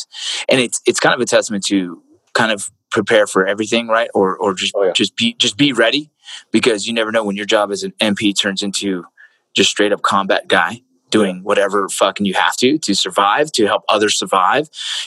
And 0.49 0.59
it's 0.59 0.82
it's 0.88 0.99
kind 0.99 1.13
of 1.13 1.22
a 1.22 1.26
testament 1.26 1.63
to 1.68 2.01
kind 2.34 2.51
of 2.51 2.72
prepare 2.91 3.28
for 3.28 3.45
everything, 3.45 3.88
right? 3.88 4.09
Or 4.16 4.36
or 4.38 4.55
just 4.55 4.74
Oh, 4.76 4.86
yeah. 4.86 4.93
just 4.93 5.16
be 5.16 5.36
just 5.36 5.57
be 5.57 5.72
ready 5.72 6.09
because 6.51 6.88
you 6.88 6.93
never 6.93 7.11
know 7.11 7.23
when 7.23 7.36
your 7.36 7.45
job 7.45 7.71
as 7.71 7.83
an 7.83 7.93
MP 8.01 8.38
turns 8.38 8.61
into 8.63 9.05
just 9.53 9.69
straight 9.69 9.93
up 9.93 10.01
combat 10.01 10.47
guy 10.47 10.81
doing 11.18 11.36
whatever 11.49 11.88
fucking 12.01 12.26
you 12.26 12.34
have 12.45 12.55
to 12.63 12.70
to 12.88 12.93
survive 13.05 13.51
to 13.57 13.66
help 13.72 13.84
others 13.95 14.13
survive 14.24 14.66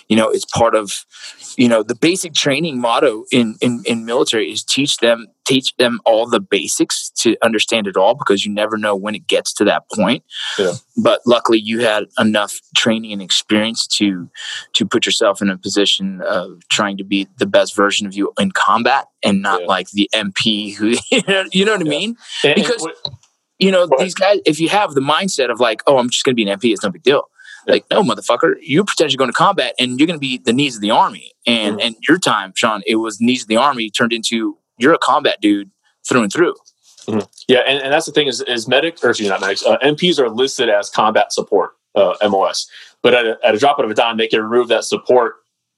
you 0.09 0.17
know 0.19 0.29
it's 0.35 0.47
part 0.61 0.75
of 0.75 0.87
you 1.57 1.69
know 1.73 1.83
the 1.83 1.95
basic 2.09 2.33
training 2.45 2.77
motto 2.81 3.25
in 3.39 3.47
in, 3.61 3.73
in 3.85 4.05
military 4.13 4.47
is 4.55 4.63
teach 4.65 4.95
them 4.99 5.27
teach 5.45 5.69
them 5.77 5.95
all 6.05 6.25
the 6.29 6.41
basics 6.41 6.97
to 7.23 7.29
understand 7.43 7.87
it 7.87 7.97
all 7.97 8.15
because 8.15 8.45
you 8.45 8.53
never 8.53 8.77
know 8.85 8.95
when 9.05 9.15
it 9.15 9.27
gets 9.35 9.51
to 9.59 9.65
that 9.65 9.83
point 9.99 10.23
Yeah. 10.59 10.75
but 11.09 11.21
luckily 11.27 11.59
you 11.71 11.81
had 11.81 12.05
enough 12.19 12.53
training 12.77 13.13
and 13.13 13.23
experience 13.23 13.87
to 13.99 14.09
to 14.75 14.87
put 14.87 15.07
yourself 15.07 15.41
in 15.43 15.49
a 15.51 15.59
position 15.59 16.21
of 16.23 16.47
trying 16.69 16.97
to 16.99 17.05
be 17.05 17.27
the 17.39 17.47
best 17.47 17.75
version 17.75 18.07
of 18.07 18.15
you 18.15 18.33
in 18.39 18.51
combat 18.53 19.07
and 19.25 19.43
not 19.43 19.61
Yeah. 19.63 19.67
like 19.75 19.89
the 19.91 20.09
mp 20.15 20.75
who 20.77 20.89
you 21.11 21.23
know, 21.29 21.45
you 21.53 21.65
know 21.67 21.73
what 21.77 21.83
i 21.83 21.85
Yeah. 21.85 21.99
mean 21.99 22.11
And- 22.45 22.53
and 22.57 22.63
Because- 22.63 22.83
what- 22.83 23.15
you 23.59 23.71
know, 23.71 23.89
these 23.99 24.15
guys, 24.15 24.39
if 24.47 24.61
you 24.61 24.69
have 24.69 24.95
the 24.95 25.01
mindset 25.01 25.51
of 25.51 25.61
like, 25.61 25.83
oh, 25.87 25.99
I'm 25.99 26.09
just 26.11 26.25
going 26.25 26.35
to 26.37 26.37
be 26.45 26.49
an 26.49 26.59
MP, 26.59 26.73
it's 26.73 26.83
no 26.83 26.91
big 26.91 27.03
deal. 27.03 27.25
Like, 27.67 27.85
no, 27.91 28.03
motherfucker, 28.03 28.55
you're 28.63 28.85
potentially 28.85 29.19
going 29.19 29.29
to 29.31 29.35
combat 29.35 29.75
and 29.79 29.99
you're 30.01 30.07
going 30.07 30.19
to 30.19 30.21
be 30.21 30.39
the 30.39 30.53
needs 30.55 30.77
of 30.77 30.81
the 30.81 30.91
army. 30.91 31.33
And 31.47 31.77
Mhm. 31.79 31.85
and 31.85 31.97
your 32.09 32.19
time, 32.19 32.53
Sean, 32.57 32.83
it 32.87 32.97
was 32.97 33.21
needs 33.21 33.43
of 33.43 33.49
the 33.49 33.57
army 33.59 33.91
turned 33.91 34.13
into 34.13 34.57
you're 34.79 34.95
a 34.95 34.99
combat 34.99 35.39
dude 35.43 35.71
through 36.09 36.23
and 36.23 36.33
through. 36.33 36.55
Yeah, 37.49 37.61
and, 37.67 37.83
and 37.83 37.93
that's 37.93 38.07
the 38.07 38.13
thing 38.13 38.27
is, 38.27 38.41
is 38.43 38.69
medic 38.69 38.99
or 39.03 39.11
excuse 39.11 39.27
me, 39.27 39.31
not 39.31 39.41
medics. 39.41 39.65
Uh, 39.65 39.77
MPs 39.79 40.19
are 40.19 40.29
listed 40.31 40.69
as 40.69 40.89
combat 40.91 41.33
support 41.33 41.73
uh, 41.95 42.15
MOS, 42.29 42.71
but 43.03 43.13
at 43.15 43.27
a, 43.27 43.39
at 43.43 43.55
a 43.55 43.59
drop 43.59 43.79
of 43.79 43.91
a 43.91 43.95
dime, 43.95 44.17
they 44.19 44.29
can 44.29 44.41
remove 44.43 44.69
that 44.69 44.85
support 44.85 45.37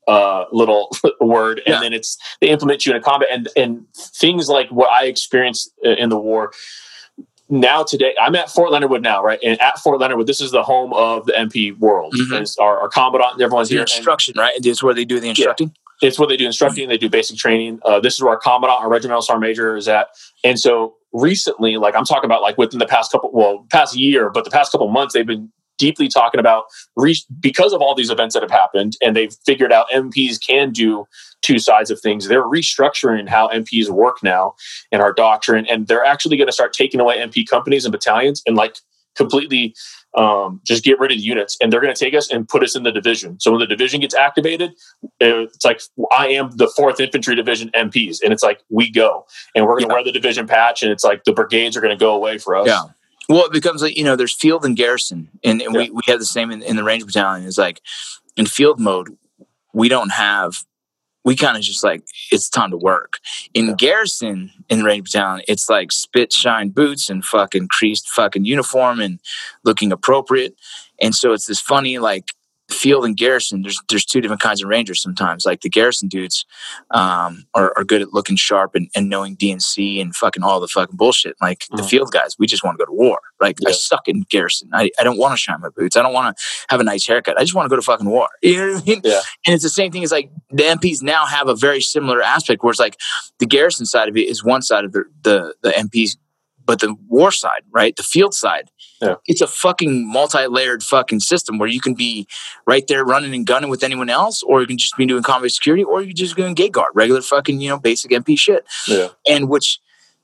uh, 0.08 0.44
little 0.52 0.90
word, 1.20 1.60
and 1.66 1.74
Yeah. 1.74 1.80
then 1.80 1.92
it's 1.92 2.16
they 2.40 2.48
implement 2.48 2.84
you 2.84 2.92
in 2.92 2.98
a 2.98 3.02
combat. 3.02 3.28
And 3.32 3.48
and 3.56 3.86
things 3.94 4.48
like 4.48 4.68
what 4.70 4.90
I 4.90 5.06
experienced 5.06 5.72
uh, 5.84 5.90
in 5.90 6.08
the 6.08 6.18
war. 6.18 6.52
Now 7.50 7.82
today, 7.82 8.14
I'm 8.20 8.36
at 8.36 8.48
Fort 8.48 8.70
Leonard 8.70 8.90
Wood 8.90 9.02
now, 9.02 9.22
right? 9.24 9.40
And 9.44 9.60
at 9.60 9.78
Fort 9.80 9.98
Leonard 10.00 10.18
Wood, 10.18 10.26
this 10.28 10.40
is 10.40 10.52
the 10.52 10.62
home 10.62 10.92
of 10.94 11.26
the 11.26 11.32
MP 11.32 11.72
world. 11.78 12.14
Mhm. 12.14 12.56
Our, 12.60 12.80
our 12.82 12.88
commandant 12.88 13.34
and 13.34 13.42
everyone's 13.42 13.68
The 13.68 13.74
here. 13.74 13.82
and- 13.82 13.90
instruction, 13.90 14.34
right? 14.38 14.52
It's 14.56 14.82
where 14.82 14.94
they 14.94 15.04
do 15.04 15.18
the 15.18 15.28
instructing. 15.28 15.74
it's 16.00 16.18
where 16.18 16.28
they 16.28 16.36
do 16.36 16.46
instructing. 16.46 16.88
They 16.88 16.96
do 16.96 17.10
basic 17.10 17.36
training. 17.36 17.80
Uh, 17.84 17.98
this 18.00 18.14
is 18.14 18.22
where 18.22 18.30
our 18.32 18.38
commandant, 18.38 18.80
our 18.80 18.88
regimental 18.88 19.20
sergeant 19.20 19.42
major 19.42 19.76
is 19.76 19.88
at. 19.88 20.08
And 20.44 20.58
so 20.58 20.94
recently, 21.12 21.76
like 21.76 21.94
I'm 21.96 22.04
talking 22.04 22.24
about, 22.26 22.40
like 22.40 22.56
within 22.56 22.78
the 22.78 22.86
past 22.86 23.10
couple, 23.12 23.30
well, 23.32 23.66
past 23.70 23.96
year, 23.96 24.30
but 24.30 24.44
the 24.44 24.50
past 24.50 24.70
couple 24.72 24.88
months, 24.88 25.12
they've 25.12 25.26
been 25.26 25.50
deeply 25.80 26.08
talking 26.08 26.38
about 26.38 26.64
re- 26.96 27.16
because 27.40 27.72
of 27.72 27.80
all 27.80 27.94
these 27.96 28.10
events 28.10 28.34
that 28.34 28.42
have 28.42 28.50
happened, 28.52 28.96
and 29.02 29.16
they've 29.16 29.34
figured 29.46 29.72
out 29.72 29.86
MPs 29.90 30.38
can 30.44 30.70
do 30.70 31.06
two 31.42 31.58
sides 31.58 31.90
of 31.90 31.98
things. 32.00 32.28
They're 32.28 32.44
restructuring 32.44 33.28
how 33.28 33.48
MPs 33.48 33.88
work 33.88 34.22
now 34.22 34.54
in 34.92 35.00
our 35.00 35.12
doctrine, 35.12 35.66
and 35.66 35.88
they're 35.88 36.04
actually 36.04 36.36
going 36.36 36.46
to 36.48 36.52
start 36.52 36.72
taking 36.72 37.00
away 37.00 37.16
MP 37.18 37.46
companies 37.48 37.84
and 37.84 37.92
battalions 37.92 38.42
and 38.46 38.56
like 38.56 38.76
completely 39.16 39.74
um, 40.16 40.60
just 40.64 40.82
get 40.84 40.98
rid 41.00 41.10
of 41.12 41.18
the 41.18 41.22
units 41.24 41.56
and 41.60 41.72
they're 41.72 41.80
going 41.80 41.94
to 41.94 42.04
take 42.04 42.14
us 42.14 42.30
and 42.30 42.48
put 42.48 42.62
us 42.64 42.74
in 42.76 42.82
the 42.84 42.90
division. 42.92 43.38
So 43.38 43.50
when 43.52 43.60
the 43.60 43.66
division 43.66 44.00
gets 44.00 44.14
activated, 44.14 44.72
it's 45.20 45.64
like 45.64 45.80
I 46.12 46.28
am 46.28 46.50
the 46.56 46.68
fourth 46.76 46.98
infantry 47.00 47.34
division 47.36 47.70
MPs, 47.74 48.18
and 48.22 48.32
it's 48.32 48.42
like 48.42 48.60
we 48.70 48.90
go 48.90 49.26
and 49.54 49.64
we're 49.66 49.72
going 49.78 49.84
to 49.84 49.88
Yeah. 49.88 49.94
wear 49.94 50.04
the 50.04 50.12
division 50.12 50.46
patch, 50.46 50.82
and 50.82 50.90
it's 50.92 51.04
like 51.04 51.24
the 51.24 51.32
brigades 51.32 51.76
are 51.76 51.80
going 51.80 51.96
to 51.96 52.02
go 52.04 52.14
away 52.14 52.38
for 52.38 52.56
us. 52.56 52.66
Yeah. 52.66 52.82
Well, 53.30 53.44
it 53.44 53.52
becomes 53.52 53.80
like, 53.80 53.96
you 53.96 54.02
know, 54.02 54.16
there's 54.16 54.34
field 54.34 54.64
and 54.64 54.76
garrison. 54.76 55.28
And, 55.44 55.62
and 55.62 55.72
Yeah. 55.72 55.82
we, 55.82 55.90
we 55.90 56.02
have 56.08 56.18
the 56.18 56.24
same 56.24 56.50
in, 56.50 56.62
in 56.62 56.74
the 56.74 56.82
Ranger 56.82 57.06
Battalion. 57.06 57.46
It's 57.46 57.56
like 57.56 57.80
in 58.36 58.44
field 58.46 58.80
mode, 58.80 59.16
we 59.72 59.88
don't 59.88 60.10
have, 60.10 60.64
we 61.24 61.36
kind 61.36 61.56
of 61.56 61.62
just 61.62 61.84
like, 61.84 62.02
it's 62.32 62.48
time 62.48 62.72
to 62.72 62.76
work. 62.76 63.20
In 63.54 63.68
Yeah. 63.68 63.74
garrison 63.78 64.50
in 64.68 64.80
the 64.80 64.84
Ranger 64.84 65.04
Battalion, 65.04 65.44
it's 65.46 65.70
like 65.70 65.92
spit 65.92 66.32
shine 66.32 66.70
boots 66.70 67.08
and 67.08 67.24
fucking 67.24 67.68
creased 67.68 68.08
fucking 68.08 68.46
uniform 68.46 69.00
and 69.00 69.20
looking 69.62 69.92
appropriate. 69.92 70.56
And 71.00 71.14
so 71.14 71.32
it's 71.32 71.46
this 71.46 71.60
funny, 71.60 71.98
like, 71.98 72.32
field 72.70 73.04
and 73.04 73.16
garrison 73.16 73.62
there's 73.62 73.80
there's 73.88 74.04
two 74.04 74.20
different 74.20 74.40
kinds 74.40 74.62
of 74.62 74.68
rangers 74.68 75.02
sometimes. 75.02 75.44
Like 75.44 75.60
the 75.62 75.68
garrison 75.68 76.08
dudes 76.08 76.44
um 76.92 77.44
are, 77.54 77.72
are 77.76 77.84
good 77.84 78.02
at 78.02 78.12
looking 78.12 78.36
sharp 78.36 78.74
and, 78.74 78.88
and 78.94 79.08
knowing 79.08 79.36
dnc 79.36 80.00
and 80.00 80.14
fucking 80.14 80.42
all 80.42 80.60
the 80.60 80.68
fucking 80.68 80.96
bullshit. 80.96 81.36
Like 81.40 81.64
the 81.70 81.82
Mhm. 81.82 81.90
field 81.90 82.12
guys 82.12 82.36
we 82.38 82.46
just 82.46 82.62
want 82.64 82.78
to 82.78 82.82
go 82.84 82.86
to 82.86 82.92
war. 82.96 83.20
Like 83.40 83.58
i 83.66 83.72
suck 83.72 84.06
in 84.06 84.24
garrison. 84.30 84.70
I, 84.72 84.90
I 84.98 85.04
don't 85.04 85.18
want 85.18 85.32
to 85.32 85.36
shine 85.38 85.60
my 85.60 85.68
boots. 85.76 85.96
I 85.96 86.02
don't 86.02 86.12
want 86.12 86.36
to 86.36 86.42
have 86.68 86.80
a 86.80 86.84
nice 86.84 87.06
haircut. 87.06 87.36
I 87.38 87.42
just 87.42 87.54
want 87.54 87.66
to 87.66 87.70
go 87.70 87.76
to 87.76 87.82
fucking 87.82 88.08
war. 88.08 88.28
You 88.42 88.56
know 88.56 88.72
what 88.74 88.82
i 88.82 88.86
mean? 88.86 89.00
Yeah. 89.04 89.20
and 89.46 89.54
it's 89.54 89.62
the 89.64 89.68
same 89.70 89.90
thing 89.92 90.02
as 90.04 90.12
like 90.12 90.30
the 90.50 90.62
mps 90.64 91.02
now 91.02 91.26
have 91.26 91.48
a 91.48 91.54
very 91.54 91.80
similar 91.80 92.22
aspect 92.22 92.62
where 92.62 92.70
it's 92.70 92.80
like 92.80 92.96
the 93.38 93.46
garrison 93.46 93.86
side 93.86 94.08
of 94.08 94.16
it 94.16 94.28
is 94.28 94.42
one 94.44 94.62
side 94.62 94.84
of 94.84 94.92
the 94.92 95.04
the, 95.22 95.54
the 95.62 95.70
mps 95.70 96.16
but 96.70 96.78
the 96.80 96.94
war 97.08 97.32
side 97.32 97.62
right 97.80 97.96
the 97.96 98.02
field 98.14 98.32
side 98.32 98.66
Yeah. 99.02 99.16
it's 99.30 99.40
a 99.40 99.46
fucking 99.64 99.94
multi-layered 100.18 100.82
fucking 100.94 101.20
system 101.20 101.58
where 101.58 101.68
you 101.76 101.80
can 101.86 101.94
be 101.94 102.12
right 102.66 102.86
there 102.86 103.04
running 103.04 103.34
and 103.34 103.46
gunning 103.46 103.70
with 103.70 103.82
anyone 103.82 104.10
else, 104.20 104.36
or 104.48 104.60
you 104.60 104.66
can 104.66 104.78
just 104.78 104.96
be 104.96 105.06
doing 105.06 105.22
combat 105.22 105.50
security, 105.50 105.84
or 105.90 106.00
you 106.02 106.08
can 106.08 106.16
just 106.24 106.36
go 106.36 106.44
in 106.46 106.54
gate 106.54 106.72
guard, 106.72 106.92
regular 106.94 107.22
fucking, 107.22 107.60
you 107.62 107.70
know, 107.70 107.78
basic 107.78 108.10
MP 108.12 108.38
shit. 108.38 108.62
Yeah. 108.86 109.08
And 109.32 109.48
which 109.48 109.80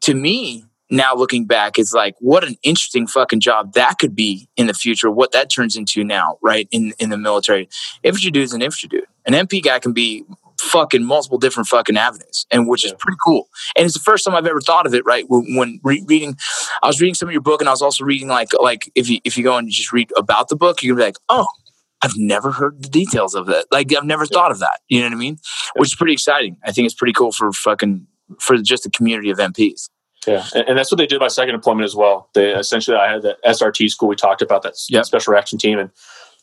to 0.06 0.12
me, 0.14 0.64
now 0.90 1.12
looking 1.22 1.46
back, 1.46 1.78
is 1.78 1.92
like 2.02 2.14
what 2.20 2.44
an 2.44 2.56
interesting 2.62 3.06
fucking 3.06 3.40
job 3.40 3.72
that 3.72 3.94
could 4.00 4.14
be 4.14 4.48
in 4.56 4.66
the 4.70 4.74
future, 4.74 5.10
what 5.10 5.32
that 5.32 5.50
turns 5.50 5.74
into 5.80 6.04
now, 6.04 6.38
right? 6.50 6.68
In 6.70 6.92
in 7.02 7.08
the 7.10 7.18
military. 7.28 7.68
Infantry 8.02 8.30
dude 8.30 8.44
is 8.44 8.52
an 8.52 8.62
infantry 8.62 8.88
dude. 8.94 9.08
An 9.24 9.32
MP 9.44 9.62
guy 9.68 9.78
can 9.80 9.92
be 9.92 10.24
fucking 10.60 11.04
multiple 11.04 11.38
different 11.38 11.68
fucking 11.68 11.96
avenues, 11.96 12.46
and 12.50 12.68
which 12.68 12.84
is 12.84 12.92
pretty 12.98 13.18
cool. 13.24 13.48
And 13.76 13.84
it's 13.84 13.94
the 13.94 14.00
first 14.00 14.24
time 14.24 14.34
I've 14.34 14.46
ever 14.46 14.60
thought 14.60 14.86
of 14.86 14.94
it. 14.94 15.04
Right 15.04 15.24
when, 15.28 15.54
when 15.56 15.80
re- 15.82 16.04
reading, 16.06 16.36
I 16.82 16.86
was 16.86 17.00
reading 17.00 17.14
some 17.14 17.28
of 17.28 17.32
your 17.32 17.42
book, 17.42 17.60
and 17.60 17.68
I 17.68 17.72
was 17.72 17.82
also 17.82 18.04
reading 18.04 18.28
like 18.28 18.48
like 18.60 18.90
if 18.94 19.08
you 19.08 19.20
if 19.24 19.36
you 19.36 19.44
go 19.44 19.56
and 19.56 19.68
just 19.70 19.92
read 19.92 20.10
about 20.16 20.48
the 20.48 20.56
book, 20.56 20.82
you 20.82 20.90
can 20.90 20.96
be 20.96 21.02
like, 21.02 21.16
oh, 21.28 21.46
I've 22.02 22.16
never 22.16 22.52
heard 22.52 22.82
the 22.82 22.88
details 22.88 23.34
of 23.34 23.46
that. 23.46 23.66
Like 23.70 23.92
I've 23.96 24.04
never 24.04 24.26
thought 24.26 24.50
of 24.50 24.58
that. 24.60 24.80
You 24.88 25.00
know 25.00 25.06
what 25.06 25.12
I 25.14 25.16
mean? 25.16 25.38
Which 25.76 25.88
is 25.90 25.94
pretty 25.94 26.12
exciting. 26.12 26.56
I 26.64 26.72
think 26.72 26.86
it's 26.86 26.94
pretty 26.94 27.12
cool 27.12 27.32
for 27.32 27.52
fucking 27.52 28.06
for 28.38 28.56
just 28.58 28.82
the 28.84 28.90
community 28.90 29.30
of 29.30 29.38
MPs. 29.38 29.88
Yeah, 30.26 30.44
and, 30.54 30.68
and 30.70 30.78
that's 30.78 30.90
what 30.90 30.98
they 30.98 31.06
did 31.06 31.20
my 31.20 31.28
second 31.28 31.54
deployment 31.54 31.84
as 31.84 31.94
well. 31.94 32.28
They 32.34 32.52
essentially, 32.52 32.96
I 32.96 33.12
had 33.12 33.22
the 33.22 33.36
SRT 33.46 33.88
school. 33.90 34.08
We 34.08 34.16
talked 34.16 34.42
about 34.42 34.62
that 34.62 34.74
Yep. 34.88 35.04
special 35.04 35.32
reaction 35.32 35.56
team, 35.58 35.78
and 35.78 35.90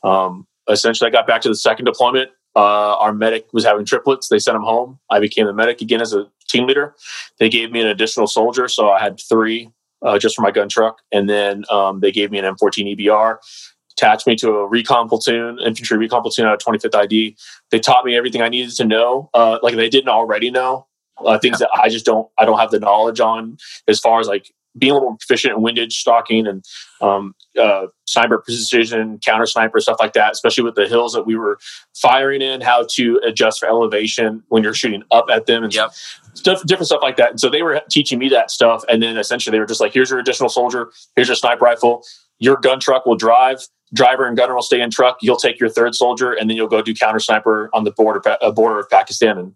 um, 0.04 0.48
essentially, 0.70 1.10
I 1.10 1.12
got 1.12 1.28
back 1.28 1.42
to 1.42 1.50
the 1.50 1.56
second 1.56 1.86
deployment. 1.86 2.32
Uh, 2.56 2.96
our 2.98 3.14
medic 3.14 3.48
was 3.52 3.66
having 3.66 3.86
triplets. 3.86 4.30
They 4.30 4.40
sent 4.40 4.56
him 4.56 4.64
home. 4.64 5.00
I 5.10 5.20
became 5.20 5.48
the 5.48 5.54
medic 5.54 5.82
again 5.82 6.02
as 6.02 6.14
a 6.14 6.28
team 6.48 6.68
leader. 6.68 6.96
They 7.40 7.50
gave 7.50 7.72
me 7.72 7.82
an 7.82 7.88
additional 7.88 8.28
soldier, 8.28 8.68
so 8.68 8.90
I 8.90 9.00
had 9.00 9.20
three 9.20 9.72
uh, 10.04 10.20
just 10.20 10.36
for 10.36 10.42
my 10.42 10.52
gun 10.52 10.70
truck, 10.70 11.02
and 11.12 11.30
then 11.30 11.64
um, 11.70 12.02
they 12.02 12.12
gave 12.12 12.30
me 12.30 12.38
an 12.38 12.46
M14 12.46 12.98
EBR. 12.98 13.38
attached 13.98 14.28
me 14.28 14.36
to 14.36 14.50
a 14.50 14.68
recon 14.68 15.08
platoon, 15.08 15.60
infantry 15.60 15.98
recon 15.98 16.22
platoon 16.22 16.46
out 16.46 16.54
of 16.54 16.60
25th 16.60 16.96
ID. 16.96 17.38
They 17.72 17.80
taught 17.80 18.06
me 18.06 18.16
everything 18.16 18.42
I 18.42 18.50
needed 18.50 18.76
to 18.76 18.86
know, 18.86 19.30
uh, 19.34 19.60
like 19.64 19.76
they 19.76 19.90
didn't 19.90 20.10
already 20.10 20.52
know. 20.52 20.88
Uh, 21.24 21.38
things 21.38 21.60
that 21.60 21.70
I 21.80 21.90
just 21.90 22.06
don't, 22.06 22.28
I 22.40 22.46
don't 22.46 22.60
have 22.60 22.72
the 22.72 22.80
knowledge 22.80 23.20
on 23.20 23.58
as 23.88 24.00
far 24.00 24.20
as 24.20 24.28
like 24.28 24.52
being 24.78 24.92
a 24.92 24.94
little 24.96 25.10
more 25.10 25.18
proficient 25.18 25.56
in 25.56 25.62
windage 25.62 25.94
stalking 25.94 26.48
and 26.48 26.64
um, 27.02 27.36
uh, 27.62 27.88
sniper 28.08 28.40
precision, 28.40 29.20
counter 29.20 29.46
sniper, 29.46 29.80
stuff 29.80 29.98
like 30.00 30.14
that, 30.14 30.32
especially 30.32 30.64
with 30.64 30.76
the 30.76 30.88
hills 30.88 31.14
that 31.14 31.24
we 31.26 31.36
were 31.36 31.60
firing 31.96 32.42
in, 32.42 32.62
how 32.62 32.86
to 32.94 33.20
adjust 33.26 33.60
for 33.60 33.68
elevation 33.68 34.44
when 34.50 34.64
you're 34.64 34.74
shooting 34.74 35.04
up 35.12 35.26
at 35.32 35.46
them 35.46 35.64
and 35.64 35.74
Yep. 35.74 35.92
stuff, 36.34 36.64
different 36.66 36.88
stuff 36.88 37.02
like 37.04 37.18
that. 37.18 37.32
And 37.32 37.40
so 37.40 37.50
they 37.50 37.62
were 37.62 37.82
teaching 37.90 38.18
me 38.20 38.30
that 38.30 38.50
stuff. 38.52 38.84
And 38.90 39.02
then 39.04 39.18
essentially 39.18 39.52
they 39.52 39.60
were 39.60 39.66
just 39.66 39.82
like, 39.82 39.94
here's 39.94 40.10
your 40.10 40.20
additional 40.20 40.50
soldier, 40.50 40.92
here's 41.16 41.28
your 41.28 41.36
sniper 41.36 41.66
rifle, 41.66 42.04
your 42.40 42.58
gun 42.58 42.80
truck 42.80 43.06
will 43.06 43.16
drive. 43.16 43.68
Driver 43.94 44.26
and 44.26 44.36
gunner 44.36 44.56
will 44.56 44.64
stay 44.64 44.82
in 44.82 44.90
truck. 44.90 45.20
You'll 45.22 45.38
take 45.38 45.60
your 45.60 45.70
third 45.70 45.94
soldier, 45.94 46.32
and 46.34 46.50
then 46.50 46.58
you'll 46.58 46.68
go 46.68 46.82
do 46.82 46.96
counter 46.96 47.20
sniper 47.20 47.70
on 47.74 47.84
the 47.84 47.92
border 47.92 48.28
uh, 48.42 48.52
border 48.52 48.80
of 48.80 48.90
Pakistan 48.90 49.38
and 49.38 49.54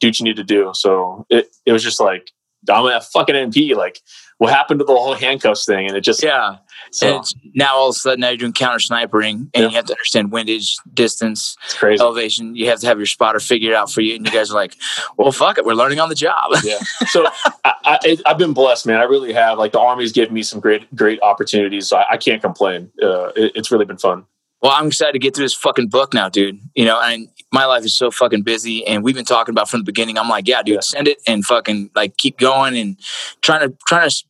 do 0.00 0.06
what 0.08 0.18
you 0.18 0.24
need 0.24 0.36
to 0.36 0.42
do. 0.42 0.70
So 0.74 1.26
it, 1.28 1.48
it 1.66 1.72
was 1.72 1.82
just 1.82 2.00
like 2.00 2.30
I'm 2.70 2.86
a 2.86 3.02
fucking 3.02 3.34
MP. 3.34 3.76
Like 3.76 4.00
what 4.38 4.52
happened 4.52 4.80
to 4.80 4.84
the 4.84 4.92
whole 4.92 5.14
handcuffs 5.14 5.64
thing? 5.64 5.86
And 5.88 5.96
it 5.96 6.00
just 6.02 6.22
Yeah. 6.22 6.56
so 6.90 7.18
it's, 7.20 7.34
now 7.54 7.76
all 7.76 7.88
of 7.88 7.96
a 7.96 7.98
sudden 7.98 8.20
now 8.20 8.28
you're 8.30 8.36
doing 8.38 8.52
counter 8.52 8.78
snipering 8.78 9.32
and 9.32 9.48
Yeah. 9.54 9.62
you 9.68 9.70
have 9.76 9.84
to 9.86 9.92
understand 9.92 10.32
windage, 10.32 10.76
distance, 10.92 11.56
elevation. 12.00 12.54
You 12.56 12.68
have 12.70 12.80
to 12.80 12.86
have 12.86 12.98
your 12.98 13.06
spotter 13.06 13.40
figured 13.40 13.74
out 13.74 13.90
for 13.92 14.00
you. 14.00 14.16
And 14.16 14.26
you 14.26 14.32
guys 14.32 14.50
are 14.50 14.54
like, 14.54 14.74
well, 15.16 15.30
fuck 15.32 15.58
it. 15.58 15.64
We're 15.64 15.74
learning 15.74 16.00
on 16.00 16.08
the 16.08 16.14
job. 16.14 16.52
yeah. 16.64 16.78
So 17.08 17.24
I, 17.64 18.16
I've 18.26 18.38
been 18.38 18.52
blessed, 18.54 18.86
man. 18.86 18.98
I 19.00 19.04
really 19.04 19.32
have. 19.32 19.58
Like 19.58 19.72
the 19.72 19.80
army's 19.80 20.12
given 20.12 20.34
me 20.34 20.42
some 20.42 20.58
great, 20.60 20.92
great 20.96 21.20
opportunities. 21.22 21.88
So 21.88 21.96
I, 21.98 22.12
I 22.12 22.16
can't 22.16 22.42
complain. 22.42 22.90
Uh, 23.02 23.26
it, 23.36 23.52
it's 23.54 23.70
really 23.70 23.84
been 23.84 23.98
fun. 23.98 24.24
Well, 24.64 24.72
I'm 24.72 24.86
excited 24.86 25.12
to 25.12 25.18
get 25.18 25.36
through 25.36 25.44
this 25.44 25.52
fucking 25.52 25.88
book 25.88 26.14
now, 26.14 26.30
dude. 26.30 26.58
You 26.74 26.86
know, 26.86 26.98
and 26.98 27.28
my 27.52 27.66
life 27.66 27.84
is 27.84 27.94
so 27.94 28.10
fucking 28.10 28.44
busy, 28.44 28.86
and 28.86 29.04
we've 29.04 29.14
been 29.14 29.26
talking 29.26 29.52
about 29.52 29.68
from 29.68 29.80
the 29.80 29.84
beginning. 29.84 30.16
I'm 30.16 30.30
like, 30.30 30.48
yeah, 30.48 30.62
dude, 30.62 30.82
send 30.82 31.06
it 31.06 31.18
and 31.26 31.44
fucking 31.44 31.90
like 31.94 32.16
keep 32.16 32.38
going 32.38 32.74
and 32.78 32.98
trying 33.42 33.68
to 33.68 33.76
trying 33.86 34.08
to 34.08 34.24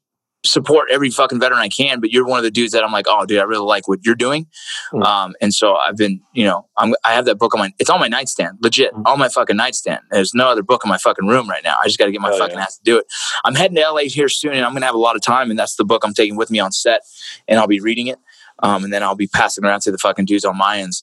support 0.44 0.88
every 0.90 1.08
fucking 1.08 1.38
veteran 1.38 1.60
I 1.60 1.68
can. 1.68 2.00
But 2.00 2.10
you're 2.10 2.26
one 2.26 2.38
of 2.38 2.42
the 2.42 2.50
dudes 2.50 2.72
that 2.72 2.82
I'm 2.82 2.90
like, 2.90 3.06
oh, 3.08 3.24
dude, 3.26 3.38
I 3.38 3.44
really 3.44 3.64
like 3.64 3.86
what 3.86 4.00
you're 4.04 4.16
doing. 4.16 4.48
Mm. 4.92 5.04
Um, 5.04 5.34
and 5.40 5.54
so 5.54 5.76
I've 5.76 5.96
been, 5.96 6.20
you 6.32 6.44
know, 6.44 6.66
I'm 6.76 6.96
I 7.04 7.12
have 7.12 7.26
that 7.26 7.36
book 7.36 7.54
on 7.54 7.60
my, 7.60 7.72
it's 7.78 7.88
on 7.88 8.00
my 8.00 8.08
nightstand, 8.08 8.58
legit, 8.60 8.92
Mm. 8.92 9.06
on 9.06 9.20
my 9.20 9.28
fucking 9.28 9.56
nightstand. 9.56 10.00
There's 10.10 10.34
no 10.34 10.48
other 10.48 10.64
book 10.64 10.82
in 10.84 10.88
my 10.88 10.98
fucking 10.98 11.28
room 11.28 11.48
right 11.48 11.62
now. 11.62 11.76
I 11.80 11.86
just 11.86 12.00
got 12.00 12.06
to 12.06 12.12
get 12.12 12.20
my 12.20 12.30
Hell 12.30 12.38
fucking 12.38 12.56
yeah. 12.56 12.64
ass 12.64 12.78
to 12.78 12.82
do 12.82 12.98
it. 12.98 13.06
I'm 13.44 13.54
heading 13.54 13.76
to 13.76 13.88
LA 13.88 14.00
here 14.08 14.28
soon, 14.28 14.54
and 14.54 14.64
I'm 14.64 14.72
gonna 14.72 14.86
have 14.86 14.96
a 14.96 14.98
lot 14.98 15.14
of 15.14 15.22
time, 15.22 15.50
and 15.50 15.58
that's 15.58 15.76
the 15.76 15.84
book 15.84 16.02
I'm 16.04 16.12
taking 16.12 16.34
with 16.34 16.50
me 16.50 16.58
on 16.58 16.72
set, 16.72 17.02
and 17.46 17.60
I'll 17.60 17.68
be 17.68 17.78
reading 17.78 18.08
it. 18.08 18.18
Um, 18.62 18.84
and 18.84 18.92
then 18.92 19.02
I'll 19.02 19.16
be 19.16 19.26
passing 19.26 19.64
around 19.64 19.80
to 19.80 19.90
the 19.90 19.98
fucking 19.98 20.26
dudes 20.26 20.44
on 20.44 20.56
my 20.56 20.78
ends 20.78 21.02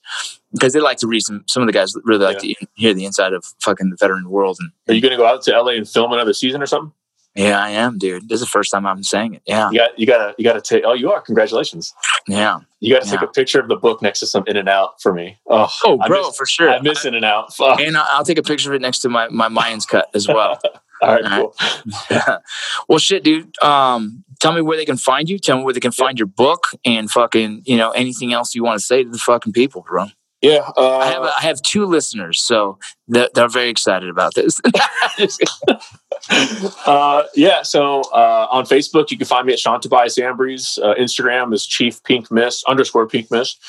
because 0.54 0.74
they 0.74 0.80
like 0.80 0.98
to 1.00 1.08
read 1.08 1.22
some. 1.22 1.44
Some 1.48 1.62
of 1.64 1.68
the 1.68 1.74
guys 1.74 1.94
really 2.06 2.24
like 2.26 2.40
to 2.40 2.54
hear 2.76 2.94
the 2.94 3.06
inside 3.06 3.34
of 3.34 3.44
fucking 3.60 3.90
the 3.90 3.98
veteran 4.00 4.30
world. 4.30 4.58
And 4.60 4.72
Are 4.88 4.94
you 4.94 5.02
going 5.02 5.12
to 5.12 5.18
go 5.18 5.28
out 5.28 5.42
to 5.44 5.52
LA 5.52 5.74
and 5.74 5.88
film 5.88 6.14
another 6.14 6.34
season 6.34 6.62
or 6.62 6.66
something? 6.66 6.94
yeah, 7.36 7.62
I 7.64 7.70
am, 7.70 7.98
dude. 7.98 8.28
This 8.28 8.42
is 8.42 8.48
the 8.48 8.52
first 8.52 8.72
time 8.72 8.86
I'm 8.86 9.04
saying 9.04 9.36
it. 9.36 9.42
Yeah, 9.46 9.70
You 9.72 9.78
got, 9.80 10.00
you 10.00 10.06
got 10.06 10.18
to, 10.18 10.36
you 10.38 10.44
got 10.44 10.54
to 10.54 10.62
take. 10.62 10.84
Oh, 10.86 10.94
you 10.94 11.12
are. 11.12 11.22
Congratulations. 11.22 11.94
yeah. 12.28 12.60
You 12.82 12.94
got 12.94 13.04
to 13.04 13.10
take 13.10 13.22
a 13.22 13.28
picture 13.28 13.60
of 13.60 13.68
the 13.70 13.76
book 13.78 14.02
next 14.02 14.20
to 14.20 14.28
some 14.28 14.44
In-N-Out 14.48 15.02
for 15.02 15.14
me. 15.14 15.38
Oh, 15.48 15.70
Oh, 15.86 15.98
bro, 16.08 16.28
miss- 16.28 16.36
for 16.36 16.46
sure. 16.46 16.70
I 16.70 16.82
miss 16.82 17.06
In-N-Out. 17.06 17.54
And 17.80 17.96
I'll 17.96 18.26
take 18.26 18.38
a 18.38 18.44
picture 18.44 18.70
of 18.72 18.76
it 18.76 18.82
next 18.82 19.00
to 19.00 19.10
my 19.10 19.30
my 19.30 19.48
Mayans 19.50 19.88
cut 19.88 20.08
as 20.14 20.28
well. 20.28 20.60
All 21.02 21.20
right, 21.20 21.26
cool. 21.26 21.56
well, 22.88 23.00
shit, 23.00 23.24
dude. 23.24 23.62
Um, 23.64 24.24
tell 24.40 24.54
me 24.54 24.62
where 24.62 24.78
they 24.78 24.86
can 24.86 24.98
find 24.98 25.30
you. 25.30 25.40
Tell 25.40 25.58
me 25.58 25.64
where 25.64 25.74
they 25.74 25.80
can 25.80 25.92
find 25.92 26.20
your 26.20 26.28
book 26.28 26.68
and 26.86 27.10
fucking 27.10 27.64
you 27.66 27.78
know 27.78 27.92
anything 27.92 28.34
else 28.34 28.54
you 28.54 28.64
want 28.64 28.80
to 28.80 28.86
say 28.86 29.04
to 29.04 29.10
the 29.10 29.18
fucking 29.18 29.54
people, 29.54 29.86
bro. 29.88 30.08
Yeah. 30.42 30.70
Uh, 30.76 30.98
I 30.98 31.06
have 31.06 31.24
I 31.24 31.42
have 31.42 31.62
two 31.62 31.86
listeners, 31.86 32.42
so 32.42 32.80
they're, 33.08 33.30
they're 33.34 33.48
very 33.48 33.70
excited 33.70 34.10
about 34.10 34.34
this. 34.34 34.60
uh, 36.86 37.24
yeah. 37.36 37.62
So 37.62 38.02
uh, 38.14 38.48
on 38.52 38.66
Facebook, 38.66 39.12
you 39.12 39.18
can 39.18 39.28
find 39.28 39.46
me 39.46 39.54
at 39.54 39.60
Sean 39.60 39.80
Tobias 39.82 40.18
Ambrose. 40.18 40.80
Uh, 40.82 40.94
Instagram 40.96 41.54
is 41.54 41.66
Chief 41.66 42.02
Pink 42.04 42.32
Mist 42.32 42.64
underscore 42.68 43.08
Pink 43.08 43.30
Mist. 43.32 43.60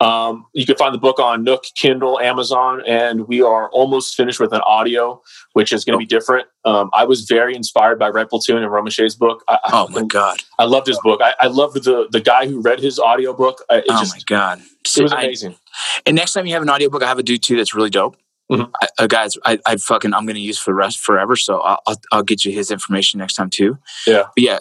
Um, 0.00 0.46
you 0.52 0.66
can 0.66 0.76
find 0.76 0.94
the 0.94 0.98
book 0.98 1.18
on 1.18 1.44
Nook, 1.44 1.64
Kindle, 1.74 2.20
Amazon, 2.20 2.82
and 2.86 3.26
we 3.28 3.42
are 3.42 3.70
almost 3.70 4.14
finished 4.14 4.40
with 4.40 4.52
an 4.52 4.60
audio, 4.62 5.20
which 5.54 5.72
is 5.72 5.84
going 5.84 5.94
to 5.94 5.98
be 5.98 6.06
different. 6.06 6.46
Um, 6.64 6.90
I 6.92 7.04
was 7.04 7.22
very 7.22 7.54
inspired 7.54 7.98
by 7.98 8.08
Red 8.08 8.28
Platoon 8.28 8.58
and 8.62 8.70
Romesha's 8.70 9.16
book. 9.16 9.42
I, 9.48 9.58
oh 9.72 9.88
my 9.88 10.04
god! 10.04 10.38
I 10.58 10.64
loved 10.64 10.86
his 10.86 10.98
book. 11.02 11.20
I, 11.22 11.34
I 11.40 11.46
loved 11.46 11.82
the 11.84 12.06
the 12.10 12.20
guy 12.20 12.46
who 12.46 12.60
read 12.60 12.80
his 12.80 12.98
audiobook. 12.98 13.62
I, 13.70 13.76
it 13.78 13.84
Oh 13.88 14.00
just 14.00 14.16
my 14.16 14.22
god! 14.26 14.60
it 14.96 15.02
was 15.02 15.12
amazing. 15.12 15.56
and 16.06 16.16
next 16.16 16.32
time 16.34 16.46
you 16.46 16.52
have 16.54 16.62
an 16.62 16.70
audiobook, 16.70 17.02
I 17.02 17.06
have 17.08 17.18
a 17.18 17.22
dude 17.22 17.42
too 17.42 17.56
that's 17.56 17.74
really 17.74 17.90
dope. 17.90 18.16
Mhm. 18.50 18.70
I, 18.82 18.88
a 18.98 19.08
guys, 19.08 19.36
I, 19.46 19.58
I 19.66 19.76
fucking 19.76 20.12
I'm 20.12 20.26
gonna 20.26 20.38
use 20.40 20.58
for 20.58 20.70
the 20.70 20.74
rest 20.74 20.98
forever. 20.98 21.36
So 21.36 21.60
I'll, 21.60 21.80
I'll 21.86 22.00
I'll 22.12 22.22
get 22.22 22.44
you 22.44 22.52
his 22.52 22.70
information 22.70 23.18
next 23.18 23.34
time 23.34 23.50
too. 23.50 23.78
Yeah. 24.06 24.24
but 24.34 24.42
yeah. 24.42 24.58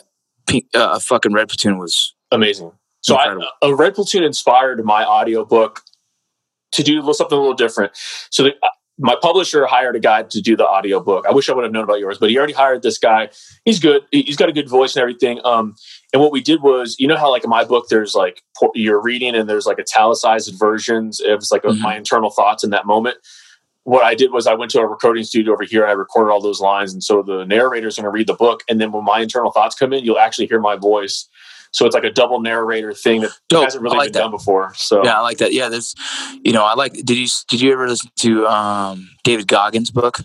Pink, 0.48 0.66
uh, 0.74 0.98
fucking 1.00 1.32
Red 1.34 1.48
Platoon 1.50 1.78
was 1.78 2.16
amazing. 2.32 2.72
So 3.02 3.16
I, 3.16 3.36
a 3.62 3.76
Red 3.76 3.94
Platoon 3.96 4.24
inspired 4.24 4.84
my 4.84 5.06
audiobook 5.06 5.82
to 6.72 6.84
do 6.84 7.02
something 7.14 7.38
a 7.38 7.42
little 7.42 7.56
different. 7.56 7.92
So 8.32 8.44
the, 8.44 8.56
my 8.98 9.16
publisher 9.22 9.66
hired 9.66 9.96
a 9.96 10.00
guy 10.00 10.24
to 10.24 10.42
do 10.42 10.58
the 10.58 10.68
audiobook. 10.68 11.26
I 11.28 11.32
wish 11.32 11.50
I 11.50 11.54
would 11.54 11.64
have 11.64 11.72
known 11.72 11.84
about 11.86 12.00
yours, 12.00 12.18
but 12.18 12.30
he 12.30 12.38
already 12.38 12.54
hired 12.54 12.82
this 12.82 12.98
guy. 12.98 13.30
He's 13.64 13.80
good. 13.80 14.02
He- 14.12 14.24
He's 14.24 14.36
got 14.36 14.50
a 14.50 14.52
good 14.52 14.68
voice 14.68 14.96
and 14.96 15.02
everything. 15.02 15.40
Um, 15.46 15.76
and 16.14 16.22
what 16.22 16.32
we 16.32 16.42
did 16.42 16.62
was, 16.62 16.96
you 17.00 17.08
know 17.08 17.16
how 17.16 17.30
like 17.32 17.44
in 17.44 17.50
my 17.50 17.64
book, 17.64 17.88
there's 17.90 18.14
like 18.16 18.42
you're 18.76 19.02
reading 19.02 19.36
and 19.36 19.48
there's 19.48 19.66
like 19.66 19.80
italicized 19.80 20.54
versions. 20.60 21.22
Was 21.26 21.52
like 21.52 21.62
Mhm. 21.64 21.80
my 21.80 21.96
internal 21.96 22.30
thoughts 22.30 22.64
in 22.64 22.72
that 22.72 22.86
moment. 22.86 23.18
What 23.90 24.04
I 24.04 24.14
did 24.14 24.32
was 24.32 24.46
I 24.46 24.54
went 24.54 24.70
to 24.72 24.80
a 24.82 24.86
recording 24.88 25.24
studio 25.24 25.52
over 25.54 25.64
here 25.64 25.82
and 25.82 25.90
I 25.90 25.94
recorded 25.94 26.32
all 26.32 26.40
those 26.42 26.62
lines. 26.62 26.94
And 26.94 27.04
so 27.04 27.24
the 27.24 27.44
narrator's 27.44 27.96
going 27.96 28.04
to 28.04 28.12
read 28.12 28.28
the 28.28 28.36
book. 28.36 28.62
And 28.70 28.80
then 28.80 28.92
when 28.92 29.04
my 29.04 29.20
internal 29.20 29.50
thoughts 29.52 29.76
come 29.76 29.94
in, 29.94 30.04
you'll 30.04 30.20
actually 30.20 30.46
hear 30.46 30.60
my 30.60 30.76
voice. 30.76 31.28
So 31.72 31.88
it's 31.88 31.96
like 31.96 32.04
a 32.04 32.12
double 32.12 32.40
narrator 32.40 32.94
thing 32.94 33.22
that 33.22 33.32
dope. 33.48 33.64
hasn't 33.64 33.82
really 33.84 33.98
like 33.98 34.08
been 34.08 34.14
that. 34.14 34.20
done 34.26 34.32
before. 34.32 34.74
So 34.76 35.04
Yeah, 35.04 35.18
I 35.18 35.22
like 35.22 35.40
that. 35.40 35.54
Yeah, 35.54 35.70
there's, 35.70 35.96
you 36.44 36.52
know 36.52 36.64
I 36.64 36.76
like. 36.76 36.94
Did 36.94 37.18
you 37.18 37.28
did 37.48 37.62
you 37.62 37.74
ever 37.74 37.88
listen 37.88 38.12
to 38.18 38.46
um, 38.48 39.10
David 39.24 39.48
Goggins' 39.48 39.90
book? 39.92 40.20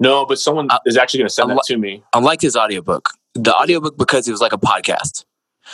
no, 0.00 0.26
but 0.26 0.38
someone 0.40 0.68
Uh, 0.70 0.78
is 0.84 0.96
actually 0.96 1.18
going 1.18 1.28
to 1.28 1.34
send 1.34 1.52
I 1.52 1.54
that 1.54 1.64
to 1.66 1.76
me. 1.78 2.02
I 2.12 2.18
liked 2.18 2.42
his 2.42 2.56
audiobook. 2.56 3.10
The 3.34 3.54
audiobook 3.54 3.96
because 3.96 4.26
it 4.26 4.32
was 4.32 4.40
like 4.40 4.52
a 4.52 4.58
podcast. 4.58 5.24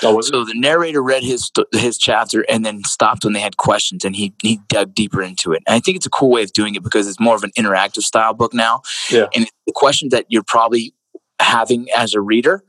Oh. 0.03 0.21
So 0.21 0.45
the 0.45 0.55
narrator 0.55 1.03
read 1.03 1.23
his 1.23 1.51
his 1.73 1.99
chapter 1.99 2.43
and 2.49 2.65
then 2.65 2.85
stopped 2.85 3.25
when 3.25 3.33
they 3.33 3.41
had 3.41 3.57
questions, 3.57 4.05
and 4.05 4.15
he 4.17 4.33
he 4.43 4.61
dug 4.69 4.95
deeper 4.95 5.23
into 5.23 5.53
it. 5.53 5.63
And 5.67 5.75
I 5.75 5.81
think 5.81 5.97
it's 5.97 6.07
a 6.07 6.11
cool 6.11 6.31
way 6.31 6.43
of 6.43 6.53
doing 6.53 6.75
it 6.75 6.83
because 6.83 7.09
it's 7.09 7.21
more 7.21 7.35
of 7.35 7.43
an 7.45 7.51
interactive 7.59 8.03
style 8.03 8.33
book 8.35 8.55
now. 8.55 8.83
Yeah. 9.11 9.27
And 9.35 9.47
the 9.67 9.73
questions 9.75 10.13
that 10.13 10.27
you're 10.29 10.45
probably 10.47 10.95
having 11.41 11.89
as 11.97 12.15
a 12.15 12.21
reader 12.21 12.63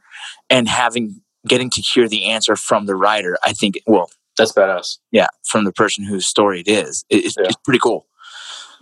and 0.50 0.68
having 0.68 1.22
getting 1.48 1.70
to 1.72 1.82
hear 1.82 2.08
the 2.08 2.26
answer 2.26 2.56
from 2.56 2.86
the 2.86 2.96
writer, 2.96 3.38
I 3.46 3.54
think. 3.54 3.80
Well, 3.88 4.10
That's 4.38 4.52
badass. 4.54 4.98
yeah, 5.12 5.28
from 5.44 5.64
the 5.66 5.72
person 5.72 6.04
whose 6.06 6.26
story 6.28 6.62
it 6.62 6.68
is, 6.68 7.04
it, 7.10 7.26
it's, 7.26 7.36
Yeah. 7.38 7.46
it's 7.48 7.56
pretty 7.64 7.80
cool. 7.80 8.08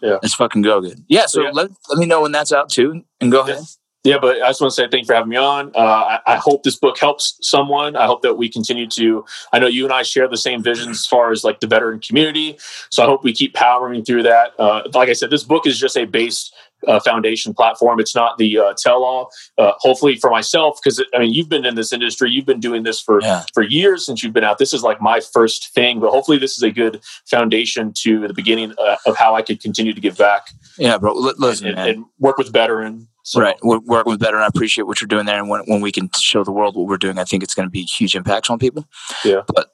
Yeah. 0.02 0.18
it's 0.24 0.34
fucking 0.36 0.62
go 0.62 0.80
good. 0.82 1.04
Yeah. 1.10 1.26
So 1.26 1.42
Yeah. 1.42 1.50
let 1.52 1.72
let 1.90 1.98
me 2.00 2.06
know 2.06 2.22
when 2.22 2.32
that's 2.32 2.54
out 2.54 2.70
too, 2.70 3.04
and 3.20 3.32
go 3.32 3.46
Yeah. 3.46 3.54
ahead. 3.54 3.64
Yeah, 4.06 4.18
but 4.18 4.42
I 4.42 4.48
just 4.48 4.62
want 4.62 4.72
to 4.72 4.76
say 4.76 4.88
thank 4.88 5.02
you 5.04 5.06
for 5.08 5.14
having 5.14 5.30
me 5.30 5.36
on. 5.36 5.74
Uh, 5.76 5.80
I, 5.80 6.20
I 6.26 6.36
hope 6.38 6.64
this 6.64 6.78
book 6.78 6.98
helps 6.98 7.38
someone. 7.42 7.98
I 7.98 8.06
hope 8.06 8.22
that 8.22 8.36
we 8.36 8.48
continue 8.48 8.88
to. 8.88 9.26
I 9.52 9.60
know 9.60 9.68
you 9.68 9.84
and 9.84 9.92
I 9.94 10.04
share 10.04 10.30
the 10.30 10.38
same 10.38 10.64
vision 10.64 10.90
as 10.90 11.06
far 11.06 11.32
as 11.32 11.44
like 11.44 11.60
the 11.60 11.68
veteran 11.68 12.00
community. 12.00 12.58
So 12.92 13.04
I 13.04 13.08
hope 13.08 13.26
we 13.26 13.34
keep 13.34 13.54
powering 13.54 14.06
through 14.06 14.24
that. 14.24 14.54
Uh, 14.58 14.84
like 14.94 15.10
I 15.10 15.14
said, 15.14 15.32
this 15.32 15.44
book 15.44 15.68
is 15.68 15.78
just 15.78 15.98
a 15.98 16.06
base 16.06 16.50
uh, 16.88 17.00
foundation 17.00 17.54
platform. 17.54 18.00
It's 18.00 18.16
not 18.16 18.38
the 18.38 18.58
uh, 18.60 18.74
tell 18.78 19.04
all. 19.04 19.32
Uh, 19.58 19.72
hopefully 19.80 20.16
for 20.16 20.30
myself, 20.30 20.80
because 20.82 21.04
I 21.14 21.20
mean, 21.20 21.34
you've 21.34 21.50
been 21.50 21.66
in 21.66 21.76
this 21.76 21.92
industry, 21.94 22.32
you've 22.32 22.46
been 22.46 22.60
doing 22.60 22.84
this 22.84 23.00
for 23.00 23.22
Yeah. 23.22 23.44
for 23.54 23.64
years 23.64 24.06
since 24.06 24.24
you've 24.24 24.34
been 24.34 24.44
out. 24.44 24.58
This 24.58 24.74
is 24.74 24.84
like 24.84 25.02
my 25.02 25.20
first 25.20 25.74
thing, 25.74 26.00
but 26.00 26.10
hopefully 26.12 26.38
this 26.38 26.58
is 26.58 26.64
a 26.64 26.72
good 26.72 27.02
foundation 27.30 27.94
to 28.04 28.28
the 28.28 28.34
beginning 28.34 28.74
uh, 28.78 28.96
of 29.06 29.18
how 29.18 29.36
I 29.36 29.42
could 29.42 29.62
continue 29.62 29.94
to 29.94 30.02
give 30.02 30.18
back 30.18 30.48
Yeah, 30.78 30.98
bro. 30.98 31.14
Li- 31.14 31.34
Listen, 31.38 31.68
and, 31.68 31.80
and 31.80 32.06
work 32.20 32.38
with 32.38 32.52
veteran. 32.52 33.08
So, 33.24 33.42
Right. 33.42 33.58
We're 33.62 33.80
working 33.80 34.10
with 34.12 34.20
better. 34.20 34.38
And 34.38 34.44
I 34.44 34.48
appreciate 34.48 34.86
what 34.86 35.00
you're 35.02 35.08
doing 35.08 35.26
there. 35.28 35.38
And 35.38 35.50
when, 35.50 35.62
when 35.68 35.82
we 35.82 35.92
can 35.92 36.10
show 36.20 36.44
the 36.44 36.52
world 36.52 36.76
what 36.76 36.88
we're 36.88 36.98
doing, 36.98 37.20
I 37.20 37.26
think 37.26 37.44
it's 37.44 37.54
going 37.54 37.68
to 37.68 37.72
be 37.72 37.84
huge 37.84 38.16
impacts 38.16 38.50
on 38.50 38.58
people. 38.58 38.86
Yeah. 39.24 39.42
But 39.54 39.68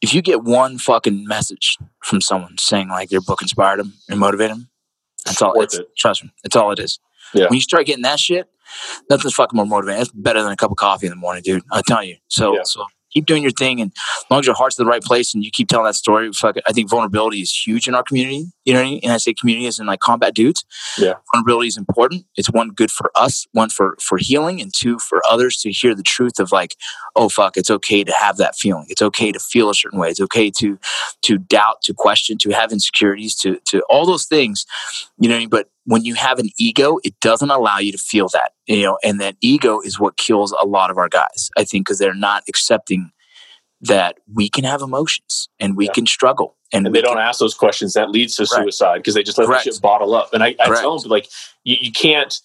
if 0.00 0.14
you 0.14 0.22
get 0.22 0.44
one 0.44 0.78
fucking 0.78 1.26
message 1.26 1.76
from 2.04 2.20
someone 2.20 2.56
saying 2.58 2.88
like 2.88 3.10
your 3.10 3.20
book 3.20 3.42
inspired 3.42 3.80
them 3.80 3.94
and 4.08 4.20
motivated 4.20 4.52
them, 4.56 4.69
that's 5.30 5.42
all. 5.42 5.60
It's, 5.60 5.78
it. 5.78 5.86
Trust 5.96 6.24
me, 6.24 6.30
it's 6.44 6.56
all 6.56 6.72
it 6.72 6.78
is. 6.78 6.98
Yeah. 7.34 7.44
When 7.44 7.54
you 7.54 7.60
start 7.60 7.86
getting 7.86 8.02
that 8.02 8.18
shit, 8.18 8.48
nothing's 9.08 9.34
fucking 9.34 9.56
more 9.56 9.66
motivating. 9.66 10.02
It's 10.02 10.10
better 10.12 10.42
than 10.42 10.52
a 10.52 10.56
cup 10.56 10.70
of 10.70 10.76
coffee 10.76 11.06
in 11.06 11.10
the 11.10 11.16
morning, 11.16 11.42
dude. 11.44 11.62
I 11.70 11.82
tell 11.86 12.02
you. 12.02 12.16
So, 12.28 12.54
Yeah. 12.54 12.62
so 12.64 12.84
keep 13.12 13.26
doing 13.26 13.42
your 13.42 13.52
thing, 13.52 13.80
and 13.80 13.92
as 13.92 14.24
long 14.30 14.40
as 14.40 14.46
your 14.46 14.54
heart's 14.54 14.78
in 14.78 14.84
the 14.84 14.90
right 14.90 15.02
place 15.02 15.34
and 15.34 15.44
you 15.44 15.50
keep 15.50 15.68
telling 15.68 15.86
that 15.86 15.94
story, 15.94 16.32
fuck 16.32 16.56
it. 16.56 16.64
I 16.68 16.72
think 16.72 16.90
vulnerability 16.90 17.40
is 17.40 17.52
huge 17.52 17.88
in 17.88 17.94
our 17.94 18.02
community. 18.02 18.46
You 18.64 18.74
know 18.74 18.80
what 18.80 18.86
I 18.86 18.90
mean? 18.90 19.00
And 19.02 19.12
I 19.12 19.16
say 19.16 19.34
community 19.34 19.66
is 19.66 19.78
in 19.78 19.86
like 19.86 20.00
combat 20.00 20.34
dudes. 20.34 20.64
Yeah. 20.98 21.14
Vulnerability 21.34 21.68
is 21.68 21.76
important. 21.76 22.24
It's 22.36 22.50
one 22.50 22.70
good 22.70 22.90
for 22.90 23.10
us, 23.16 23.46
one 23.52 23.68
for 23.68 23.96
for 24.00 24.18
healing, 24.18 24.60
and 24.60 24.72
two 24.74 24.98
for 24.98 25.22
others 25.30 25.56
to 25.58 25.70
hear 25.70 25.94
the 25.94 26.02
truth 26.02 26.38
of 26.38 26.52
like, 26.52 26.76
oh 27.16 27.28
fuck, 27.28 27.56
it's 27.56 27.70
okay 27.70 28.04
to 28.04 28.12
have 28.12 28.36
that 28.38 28.56
feeling. 28.56 28.86
It's 28.88 29.02
okay 29.02 29.32
to 29.32 29.38
feel 29.38 29.70
a 29.70 29.74
certain 29.74 29.98
way. 29.98 30.10
It's 30.10 30.20
okay 30.20 30.50
to 30.58 30.78
to 31.22 31.38
doubt, 31.38 31.82
to 31.82 31.94
question, 31.94 32.38
to 32.38 32.50
have 32.50 32.72
insecurities, 32.72 33.34
to 33.36 33.58
to 33.66 33.82
all 33.88 34.06
those 34.06 34.26
things. 34.26 34.66
You 35.18 35.28
know, 35.28 35.34
what 35.34 35.38
I 35.38 35.40
mean? 35.40 35.48
but 35.50 35.68
when 35.90 36.04
you 36.04 36.14
have 36.14 36.38
an 36.38 36.50
ego, 36.56 36.98
it 37.02 37.18
doesn't 37.20 37.50
allow 37.50 37.78
you 37.78 37.90
to 37.90 37.98
feel 37.98 38.28
that. 38.28 38.52
You 38.66 38.82
know, 38.82 38.98
and 39.02 39.20
that 39.20 39.34
ego 39.40 39.80
is 39.80 39.98
what 39.98 40.16
kills 40.16 40.52
a 40.62 40.64
lot 40.66 40.90
of 40.90 40.98
our 40.98 41.08
guys. 41.08 41.50
I 41.58 41.64
think 41.64 41.84
because 41.86 41.98
they're 41.98 42.14
not 42.14 42.44
accepting 42.48 43.10
that 43.80 44.18
we 44.32 44.48
can 44.48 44.62
have 44.64 44.82
emotions 44.82 45.48
and 45.58 45.76
we 45.76 45.86
Yeah. 45.86 45.92
can 45.92 46.06
struggle 46.06 46.56
and, 46.72 46.86
and 46.86 46.94
they 46.94 47.00
don't 47.00 47.14
can- 47.16 47.22
ask 47.26 47.40
those 47.40 47.54
questions 47.54 47.94
that 47.94 48.10
leads 48.10 48.36
to 48.36 48.46
suicide 48.46 48.98
because 48.98 49.14
they 49.14 49.22
just 49.22 49.38
let 49.38 49.46
Correct. 49.46 49.64
the 49.64 49.72
shit 49.72 49.80
bottle 49.80 50.14
up 50.14 50.34
and 50.34 50.42
i, 50.42 50.54
I 50.60 50.66
tell 50.66 50.98
them 50.98 51.10
like 51.10 51.28
you, 51.64 51.76
you 51.80 51.90
can't 51.90 52.38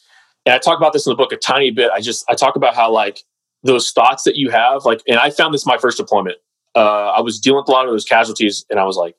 and 0.46 0.56
i 0.56 0.60
talk 0.60 0.78
about 0.78 0.94
this 0.94 1.06
in 1.06 1.12
the 1.12 1.16
book 1.18 1.34
a 1.34 1.36
tiny 1.38 1.72
bit 1.72 1.92
i 1.92 2.00
just 2.00 2.24
i 2.30 2.36
talk 2.36 2.56
about 2.56 2.74
how 2.74 2.90
like 2.90 3.24
those 3.64 3.92
thoughts 3.92 4.24
that 4.24 4.38
you 4.38 4.50
have 4.50 4.86
like 4.86 5.02
and 5.10 5.20
i 5.20 5.30
found 5.30 5.54
this 5.54 5.66
my 5.66 5.78
first 5.78 5.98
deployment 5.98 6.38
uh, 6.76 7.08
i 7.18 7.20
was 7.20 7.38
dealing 7.38 7.58
with 7.58 7.68
a 7.68 7.72
lot 7.72 7.86
of 7.86 7.92
those 7.92 8.06
casualties 8.06 8.66
and 8.70 8.80
i 8.80 8.86
was 8.86 8.96
like 8.96 9.16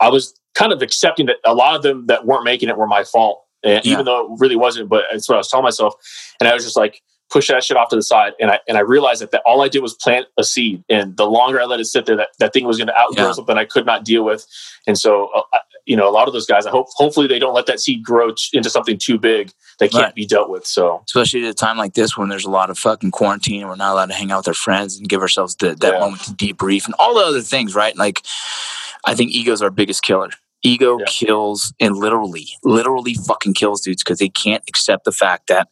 i 0.00 0.08
was 0.08 0.34
kind 0.54 0.72
of 0.72 0.82
accepting 0.82 1.26
that 1.26 1.36
a 1.46 1.54
lot 1.54 1.74
of 1.76 1.82
them 1.82 2.06
that 2.06 2.26
weren't 2.26 2.44
making 2.44 2.68
it 2.68 2.76
were 2.76 2.86
my 2.86 3.04
fault 3.04 3.42
and 3.62 3.84
Yeah. 3.84 3.92
even 3.92 4.04
though 4.04 4.32
it 4.32 4.40
really 4.40 4.56
wasn't 4.56 4.88
but 4.88 5.04
that's 5.10 5.28
what 5.28 5.36
i 5.36 5.38
was 5.38 5.48
telling 5.48 5.64
myself 5.64 5.94
and 6.40 6.48
i 6.48 6.54
was 6.54 6.64
just 6.64 6.76
like 6.76 7.02
push 7.30 7.46
that 7.48 7.62
shit 7.62 7.76
off 7.76 7.88
to 7.90 7.96
the 7.96 8.02
side 8.02 8.32
and 8.40 8.50
i 8.50 8.58
and 8.66 8.76
i 8.76 8.80
realized 8.80 9.20
that, 9.22 9.30
that 9.30 9.42
all 9.46 9.62
i 9.62 9.68
did 9.68 9.80
was 9.82 9.94
plant 9.94 10.26
a 10.38 10.42
seed 10.44 10.82
and 10.88 11.16
the 11.16 11.26
longer 11.26 11.60
i 11.60 11.64
let 11.64 11.78
it 11.80 11.84
sit 11.84 12.06
there 12.06 12.16
that, 12.16 12.28
that 12.40 12.52
thing 12.52 12.64
was 12.64 12.76
going 12.78 12.88
to 12.88 12.98
outgrow 12.98 13.26
Yeah. 13.26 13.32
something 13.32 13.56
i 13.56 13.64
could 13.64 13.86
not 13.86 14.04
deal 14.04 14.24
with 14.24 14.46
and 14.86 14.98
so 14.98 15.28
uh, 15.36 15.58
you 15.86 15.96
know 15.96 16.08
a 16.08 16.10
lot 16.10 16.26
of 16.26 16.32
those 16.34 16.46
guys 16.46 16.66
i 16.66 16.70
hope 16.70 16.86
hopefully 16.90 17.26
they 17.28 17.38
don't 17.38 17.54
let 17.54 17.66
that 17.66 17.78
seed 17.80 18.02
grow 18.04 18.32
t- 18.32 18.56
into 18.56 18.68
something 18.68 18.98
too 18.98 19.18
big 19.18 19.52
that 19.78 19.90
can't 19.92 20.04
Right. 20.06 20.14
be 20.14 20.26
dealt 20.26 20.50
with 20.50 20.66
so 20.66 21.02
especially 21.06 21.44
at 21.44 21.50
a 21.50 21.54
time 21.54 21.78
like 21.78 21.94
this 21.94 22.16
when 22.18 22.28
there's 22.28 22.44
a 22.44 22.50
lot 22.50 22.68
of 22.68 22.78
fucking 22.78 23.12
quarantine 23.12 23.60
and 23.60 23.68
we're 23.70 23.76
not 23.76 23.92
allowed 23.92 24.06
to 24.06 24.14
hang 24.14 24.30
out 24.32 24.38
with 24.40 24.48
our 24.48 24.54
friends 24.54 24.98
and 24.98 25.08
give 25.08 25.20
ourselves 25.22 25.54
the, 25.56 25.74
that 25.76 25.94
Yeah. 25.94 26.00
moment 26.00 26.22
to 26.24 26.32
debrief 26.32 26.84
and 26.86 26.94
all 26.98 27.14
the 27.14 27.24
other 27.24 27.40
things, 27.42 27.74
right? 27.74 27.96
Like, 27.96 28.22
I 29.06 29.14
think 29.14 29.32
ego's 29.32 29.62
our 29.62 29.70
biggest 29.70 30.02
killer. 30.02 30.30
Ego 30.62 30.98
Yeah. 30.98 31.04
kills 31.08 31.72
and 31.80 31.96
literally, 31.96 32.46
literally 32.62 33.14
fucking 33.14 33.54
kills 33.54 33.80
dudes 33.80 34.02
because 34.04 34.18
they 34.18 34.28
can't 34.28 34.62
accept 34.68 35.04
the 35.04 35.12
fact 35.12 35.46
that 35.48 35.68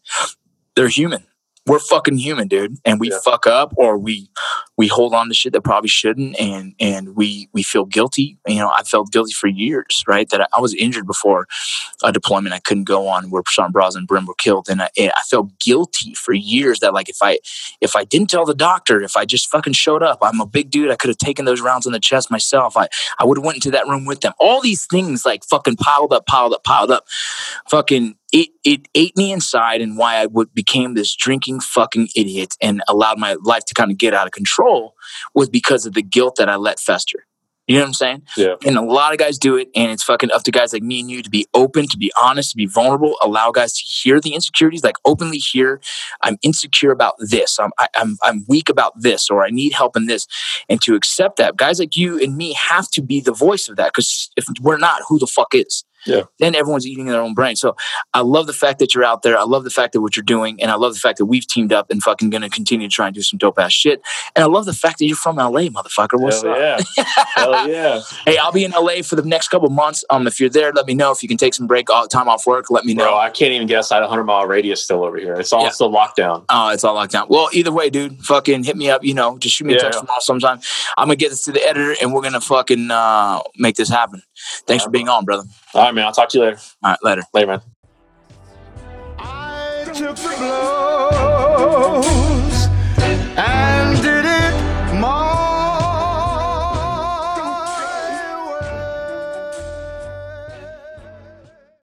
they're 0.77 0.89
human. 0.89 1.25
We're 1.67 1.79
fucking 1.79 2.17
human, 2.17 2.49
dude, 2.49 2.77
and 2.87 2.99
we 2.99 3.11
Yeah. 3.11 3.19
fuck 3.23 3.47
up 3.47 3.75
or 3.77 3.99
we 3.99 4.31
we 4.79 4.87
hold 4.87 5.13
on 5.13 5.29
to 5.29 5.35
shit 5.35 5.53
that 5.53 5.63
probably 5.63 5.89
shouldn't, 5.89 6.41
and 6.41 6.73
and 6.79 7.17
we 7.17 7.51
we 7.53 7.65
feel 7.65 7.85
guilty. 7.85 8.39
You 8.47 8.61
know, 8.61 8.71
I 8.75 8.85
felt 8.85 9.11
guilty 9.11 9.33
for 9.33 9.49
years, 9.49 10.05
right? 10.07 10.31
That 10.31 10.43
I, 10.43 10.47
I 10.57 10.61
was 10.61 10.73
injured 10.73 11.07
before 11.07 11.49
a 12.05 12.13
deployment 12.13 12.55
I 12.55 12.61
couldn't 12.61 12.85
go 12.85 13.09
on 13.09 13.29
where 13.29 13.43
Sergeant 13.49 13.75
Braz 13.75 13.97
and 13.97 14.07
Brim 14.07 14.25
were 14.25 14.35
killed, 14.35 14.69
and 14.71 14.81
I, 14.81 14.89
and 14.97 15.11
I 15.17 15.23
felt 15.29 15.59
guilty 15.59 16.15
for 16.15 16.33
years 16.33 16.79
that 16.79 16.95
like 16.95 17.09
if 17.09 17.19
I 17.21 17.41
if 17.81 17.97
I 17.97 18.05
didn't 18.05 18.31
tell 18.31 18.47
the 18.47 18.55
doctor, 18.55 19.03
if 19.03 19.17
I 19.17 19.25
just 19.25 19.51
fucking 19.51 19.73
showed 19.73 20.05
up, 20.05 20.21
I'm 20.23 20.41
a 20.41 20.47
big 20.47 20.71
dude. 20.71 20.93
I 20.93 20.97
could 20.97 21.09
have 21.09 21.19
taken 21.19 21.45
those 21.45 21.61
rounds 21.61 21.85
on 21.87 21.93
the 21.93 22.01
chest 22.01 22.31
myself. 22.31 22.77
I 22.77 22.89
I 23.19 23.25
would 23.25 23.37
have 23.37 23.45
went 23.45 23.57
into 23.57 23.73
that 23.73 23.89
room 23.89 24.07
with 24.07 24.21
them. 24.21 24.33
All 24.39 24.61
these 24.61 24.87
things 24.87 25.27
like 25.27 25.43
fucking 25.45 25.77
piled 25.77 26.13
up, 26.13 26.27
piled 26.27 26.55
up, 26.55 26.63
piled 26.63 26.93
up. 26.93 27.05
Fucking 27.69 28.15
it 28.33 28.49
it 28.65 28.89
ate 28.95 29.17
me 29.17 29.33
inside, 29.33 29.81
and 29.81 29.97
why 29.97 30.17
I 30.17 30.27
would 30.27 30.53
became 30.55 30.95
this 30.95 31.15
drinking 31.15 31.61
fucking 31.61 32.09
idiot 32.15 32.55
and 32.61 32.83
allowed 32.89 33.19
my 33.19 33.37
life 33.43 33.65
to 33.67 33.75
kind 33.75 33.91
of 33.91 33.99
get 33.99 34.15
out 34.15 34.27
of 34.27 34.33
control 34.33 34.95
was 35.35 35.49
because 35.49 35.87
of 35.87 35.95
the 35.95 36.03
guilt 36.03 36.37
that 36.37 36.49
I 36.49 36.57
let 36.57 36.79
fester. 36.81 37.25
You 37.67 37.75
know 37.75 37.83
what 37.83 37.89
I'm 37.89 37.95
saying? 37.95 38.23
Yeah. 38.35 38.55
And 38.65 38.79
a 38.79 38.83
lot 38.83 39.13
of 39.13 39.19
guys 39.19 39.37
do 39.37 39.57
it, 39.57 39.69
and 39.75 39.91
it's 39.91 40.03
fucking 40.03 40.31
up 40.31 40.43
to 40.45 40.51
guys 40.51 40.73
like 40.73 40.83
me 40.83 41.01
and 41.01 41.11
you 41.11 41.23
to 41.23 41.29
be 41.29 41.47
open, 41.53 41.87
to 41.89 41.99
be 41.99 42.11
honest, 42.19 42.53
to 42.53 42.57
be 42.57 42.65
vulnerable. 42.65 43.17
Allow 43.23 43.51
guys 43.51 43.75
to 43.75 43.85
hear 43.85 44.23
the 44.23 44.33
insecurities, 44.33 44.83
like 44.83 44.97
openly 45.05 45.37
hear, 45.37 45.79
I'm 46.23 46.39
insecure 46.41 46.93
about 46.93 47.17
this. 47.19 47.59
I'm 47.59 47.71
I, 47.79 47.89
I'm 47.95 48.17
I'm 48.23 48.47
weak 48.49 48.71
about 48.71 48.95
this, 48.99 49.29
or 49.29 49.45
I 49.45 49.51
need 49.51 49.75
help 49.75 49.97
in 49.97 50.07
this, 50.07 50.27
and 50.71 50.81
to 50.81 50.95
accept 50.95 51.37
that. 51.37 51.59
Guys 51.59 51.79
like 51.79 51.95
you 51.95 52.19
and 52.19 52.39
me 52.39 52.55
have 52.55 52.91
to 52.93 53.03
be 53.03 53.21
the 53.21 53.33
voice 53.33 53.69
of 53.69 53.77
that, 53.77 53.93
because 53.93 54.31
if 54.39 54.47
we're 54.63 54.79
not, 54.79 55.03
who 55.07 55.19
the 55.19 55.27
fuck 55.27 55.55
is? 55.55 55.85
Yeah. 56.07 56.23
Then 56.39 56.55
everyone's 56.55 56.87
eating 56.87 57.07
their 57.07 57.21
own 57.21 57.35
brain. 57.35 57.57
So 57.57 57.77
I 58.15 58.21
love 58.21 58.47
the 58.47 58.53
fact 58.53 58.79
that 58.79 58.95
you're 58.95 59.05
out 59.05 59.23
there. 59.23 59.37
I 59.39 59.43
love 59.45 59.65
the 59.65 59.71
fact 59.71 59.93
that 59.93 60.01
what 60.01 60.17
you're 60.17 60.23
doing, 60.25 60.61
and 60.63 60.71
I 60.71 60.77
love 60.77 60.95
the 60.95 61.01
fact 61.01 61.19
that 61.19 61.27
we've 61.27 61.47
teamed 61.47 61.73
up 61.73 61.91
and 61.91 62.03
fucking 62.03 62.31
gonna 62.31 62.49
continue 62.49 62.89
to 62.89 62.93
try 62.95 63.07
and 63.07 63.15
do 63.15 63.23
some 63.23 63.39
dope 63.39 63.59
ass 63.59 63.73
shit. 63.73 64.01
And 64.37 64.43
I 64.43 64.47
love 64.47 64.65
the 64.65 64.73
fact 64.73 64.99
that 64.99 65.07
you're 65.07 65.17
from 65.17 65.37
LA, 65.37 65.63
motherfucker. 65.69 66.21
What's 66.21 66.43
hell 66.43 66.53
up? 66.53 66.59
yeah 66.97 67.05
hell 67.35 67.69
yeah 67.69 68.01
Hey, 68.25 68.39
I'll 68.39 68.53
be 68.53 68.65
in 68.65 68.71
LA 68.71 69.03
for 69.03 69.17
the 69.17 69.23
next 69.23 69.49
couple 69.49 69.69
months. 69.71 70.05
Um, 70.11 70.27
if 70.27 70.39
you're 70.41 70.51
there, 70.51 70.73
let 70.73 70.87
me 70.87 70.95
know. 70.95 71.11
If 71.11 71.23
you 71.23 71.29
can 71.29 71.37
take 71.39 71.55
some 71.55 71.67
break, 71.67 71.89
uh, 71.91 72.07
time 72.07 72.29
off 72.29 72.47
work, 72.47 72.71
let 72.71 72.85
me 72.85 72.95
know. 72.95 73.05
bro 73.05 73.19
i 73.19 73.31
can't 73.31 73.53
even 73.53 73.67
get 73.67 73.79
outside 73.79 73.99
a 73.99 74.03
100 74.03 74.25
mile 74.25 74.47
radius 74.47 74.83
still 74.83 75.05
over 75.05 75.19
here 75.19 75.35
it's 75.35 75.53
all 75.53 75.65
Yeah. 75.65 75.71
still 75.71 75.91
locked 75.91 76.17
down 76.17 76.45
Oh, 76.49 76.69
it's 76.71 76.85
all 76.85 76.95
locked 76.95 77.13
down. 77.13 77.27
Well, 77.29 77.49
either 77.53 77.73
way, 77.73 77.91
dude, 77.91 78.25
fucking 78.25 78.65
hit 78.65 78.77
me 78.77 78.91
up. 78.91 79.05
You 79.05 79.15
know, 79.15 79.39
just 79.39 79.57
shoot 79.57 79.67
me 79.67 79.75
a 79.75 79.79
text 79.81 79.97
yeah. 79.97 80.01
tomorrow 80.01 80.21
sometime. 80.21 80.61
I'm 80.97 81.07
gonna 81.09 81.17
get 81.17 81.31
this 81.31 81.43
to 81.43 81.53
the 81.53 81.63
editor, 81.63 81.95
and 82.01 82.13
we're 82.15 82.23
gonna 82.23 82.41
fucking 82.41 82.91
uh, 82.91 83.43
make 83.57 83.77
this 83.77 83.89
happen. 83.89 84.23
Thanks 84.67 84.85
for 84.85 84.91
being 84.91 85.09
on, 85.09 85.25
brother. 85.25 85.45
all 85.75 85.83
right 85.85 85.95
man 85.95 86.05
i'll 86.07 86.13
talk 86.13 86.29
to 86.31 86.39
you 86.39 86.45
later 86.45 86.59
All 86.83 86.91
right, 86.91 86.99
later. 87.03 87.23
later 87.35 87.47
man 87.47 87.61